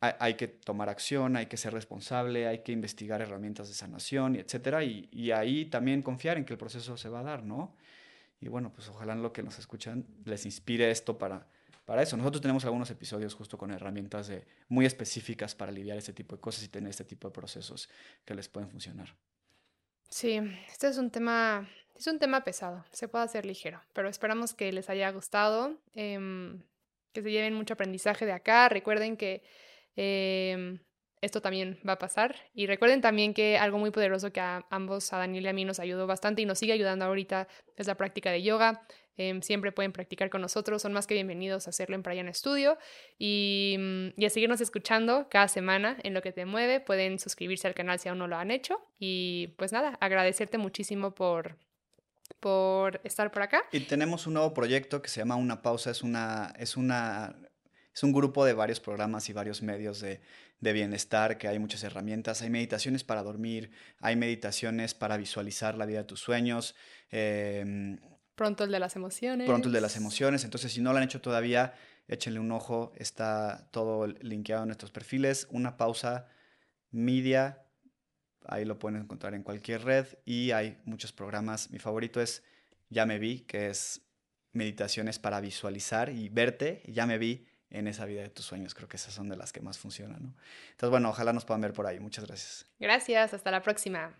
hay, 0.00 0.34
que 0.34 0.48
tomar 0.48 0.88
acción, 0.88 1.36
hay 1.36 1.46
que 1.46 1.56
ser 1.56 1.72
responsable, 1.72 2.46
hay 2.46 2.58
que 2.58 2.72
investigar 2.72 3.20
herramientas 3.22 3.68
de 3.68 3.74
sanación, 3.74 4.36
etcétera. 4.36 4.84
Y, 4.84 5.08
y 5.10 5.32
ahí 5.32 5.64
también 5.64 6.02
confiar 6.02 6.36
en 6.36 6.44
que 6.44 6.52
el 6.52 6.58
proceso 6.58 6.96
se 6.96 7.08
va 7.08 7.20
a 7.20 7.24
dar, 7.24 7.42
¿no? 7.42 7.74
Y 8.40 8.48
bueno, 8.48 8.72
pues 8.72 8.88
ojalá 8.88 9.14
en 9.14 9.22
lo 9.22 9.32
que 9.32 9.42
nos 9.42 9.58
escuchan 9.58 10.06
les 10.24 10.44
inspire 10.44 10.90
esto 10.90 11.16
para, 11.16 11.48
para 11.84 12.02
eso. 12.02 12.16
Nosotros 12.16 12.42
tenemos 12.42 12.64
algunos 12.64 12.90
episodios 12.90 13.34
justo 13.34 13.56
con 13.58 13.70
herramientas 13.70 14.28
de, 14.28 14.46
muy 14.68 14.86
específicas 14.86 15.54
para 15.54 15.72
aliviar 15.72 15.96
este 15.96 16.12
tipo 16.12 16.36
de 16.36 16.40
cosas 16.40 16.64
y 16.64 16.68
tener 16.68 16.90
este 16.90 17.04
tipo 17.04 17.28
de 17.28 17.32
procesos 17.32 17.88
que 18.24 18.34
les 18.34 18.48
pueden 18.48 18.68
funcionar. 18.68 19.14
Sí, 20.08 20.40
este 20.68 20.88
es 20.88 20.98
un 20.98 21.10
tema, 21.10 21.68
es 21.94 22.06
un 22.06 22.18
tema 22.18 22.44
pesado, 22.44 22.84
se 22.92 23.08
puede 23.08 23.24
hacer 23.24 23.44
ligero, 23.44 23.80
pero 23.92 24.08
esperamos 24.08 24.54
que 24.54 24.72
les 24.72 24.88
haya 24.88 25.10
gustado, 25.10 25.76
em, 25.94 26.62
que 27.12 27.22
se 27.22 27.30
lleven 27.30 27.54
mucho 27.54 27.74
aprendizaje 27.74 28.26
de 28.26 28.32
acá. 28.32 28.68
Recuerden 28.68 29.16
que 29.16 29.42
em, 29.96 30.80
esto 31.20 31.40
también 31.40 31.78
va 31.88 31.94
a 31.94 31.98
pasar 31.98 32.36
y 32.52 32.66
recuerden 32.66 33.00
también 33.00 33.32
que 33.34 33.56
algo 33.58 33.78
muy 33.78 33.90
poderoso 33.90 34.32
que 34.32 34.40
a 34.40 34.66
ambos, 34.70 35.12
a 35.12 35.18
Daniel 35.18 35.44
y 35.44 35.48
a 35.48 35.52
mí, 35.52 35.64
nos 35.64 35.80
ayudó 35.80 36.06
bastante 36.06 36.42
y 36.42 36.46
nos 36.46 36.58
sigue 36.58 36.72
ayudando 36.72 37.04
ahorita 37.04 37.48
es 37.76 37.86
la 37.86 37.96
práctica 37.96 38.30
de 38.30 38.42
yoga. 38.42 38.86
Em, 39.16 39.42
siempre 39.42 39.70
pueden 39.70 39.92
practicar 39.92 40.28
con 40.28 40.40
nosotros, 40.40 40.82
son 40.82 40.92
más 40.92 41.06
que 41.06 41.14
bienvenidos 41.14 41.66
a 41.66 41.70
hacerlo 41.70 41.94
en 41.94 42.02
Prayan 42.02 42.32
Studio 42.34 42.76
y, 43.16 43.76
mm, 43.78 44.20
y, 44.20 44.24
a 44.24 44.30
seguirnos 44.30 44.60
escuchando 44.60 45.28
cada 45.30 45.46
semana 45.46 45.96
en 46.02 46.14
lo 46.14 46.22
que 46.22 46.32
te 46.32 46.46
mueve. 46.46 46.80
Pueden 46.80 47.20
suscribirse 47.20 47.68
al 47.68 47.74
canal 47.74 48.00
si 48.00 48.08
aún 48.08 48.18
no 48.18 48.26
lo 48.26 48.36
han 48.36 48.50
hecho 48.50 48.80
y 48.98 49.54
pues 49.56 49.72
nada, 49.72 49.96
agradecerte 50.00 50.58
muchísimo 50.58 51.14
por, 51.14 51.56
por 52.40 53.00
estar 53.04 53.30
por 53.30 53.42
acá. 53.42 53.64
Y 53.70 53.80
tenemos 53.80 54.26
un 54.26 54.34
nuevo 54.34 54.52
proyecto 54.52 55.00
que 55.00 55.08
se 55.08 55.20
llama 55.20 55.36
Una 55.36 55.62
Pausa, 55.62 55.92
es 55.92 56.02
una, 56.02 56.52
es 56.58 56.76
una, 56.76 57.36
es 57.94 58.02
un 58.02 58.12
grupo 58.12 58.44
de 58.44 58.52
varios 58.52 58.80
programas 58.80 59.28
y 59.28 59.32
varios 59.32 59.62
medios 59.62 60.00
de, 60.00 60.20
de 60.58 60.72
bienestar, 60.72 61.38
que 61.38 61.46
hay 61.46 61.60
muchas 61.60 61.84
herramientas, 61.84 62.42
hay 62.42 62.50
meditaciones 62.50 63.04
para 63.04 63.22
dormir, 63.22 63.70
hay 64.00 64.16
meditaciones 64.16 64.92
para 64.92 65.16
visualizar 65.16 65.76
la 65.76 65.86
vida 65.86 65.98
de 65.98 66.04
tus 66.04 66.18
sueños. 66.18 66.74
Eh, 67.12 67.96
Pronto 68.34 68.64
el 68.64 68.70
de 68.70 68.80
las 68.80 68.96
emociones. 68.96 69.46
Pronto 69.46 69.68
el 69.68 69.74
de 69.74 69.80
las 69.80 69.96
emociones. 69.96 70.44
Entonces, 70.44 70.72
si 70.72 70.80
no 70.80 70.92
lo 70.92 70.98
han 70.98 71.04
hecho 71.04 71.20
todavía, 71.20 71.74
échenle 72.08 72.40
un 72.40 72.50
ojo. 72.52 72.92
Está 72.96 73.68
todo 73.70 74.06
linkeado 74.06 74.62
en 74.62 74.68
nuestros 74.68 74.90
perfiles. 74.90 75.46
Una 75.50 75.76
pausa 75.76 76.28
media. 76.90 77.64
Ahí 78.46 78.64
lo 78.64 78.78
pueden 78.78 79.00
encontrar 79.00 79.34
en 79.34 79.42
cualquier 79.42 79.84
red. 79.84 80.06
Y 80.24 80.50
hay 80.50 80.78
muchos 80.84 81.12
programas. 81.12 81.70
Mi 81.70 81.78
favorito 81.78 82.20
es 82.20 82.42
Ya 82.88 83.06
me 83.06 83.18
vi, 83.18 83.40
que 83.40 83.70
es 83.70 84.02
meditaciones 84.52 85.18
para 85.18 85.40
visualizar 85.40 86.10
y 86.10 86.28
verte. 86.28 86.82
Ya 86.86 87.06
me 87.06 87.18
vi 87.18 87.46
en 87.70 87.88
esa 87.88 88.04
vida 88.04 88.22
de 88.22 88.30
tus 88.30 88.44
sueños. 88.44 88.74
Creo 88.74 88.88
que 88.88 88.96
esas 88.96 89.14
son 89.14 89.28
de 89.28 89.36
las 89.36 89.52
que 89.52 89.60
más 89.60 89.78
funcionan. 89.78 90.34
Entonces, 90.70 90.90
bueno, 90.90 91.10
ojalá 91.10 91.32
nos 91.32 91.44
puedan 91.44 91.60
ver 91.60 91.72
por 91.72 91.86
ahí. 91.86 92.00
Muchas 92.00 92.26
gracias. 92.26 92.66
Gracias. 92.80 93.32
Hasta 93.32 93.50
la 93.50 93.62
próxima. 93.62 94.12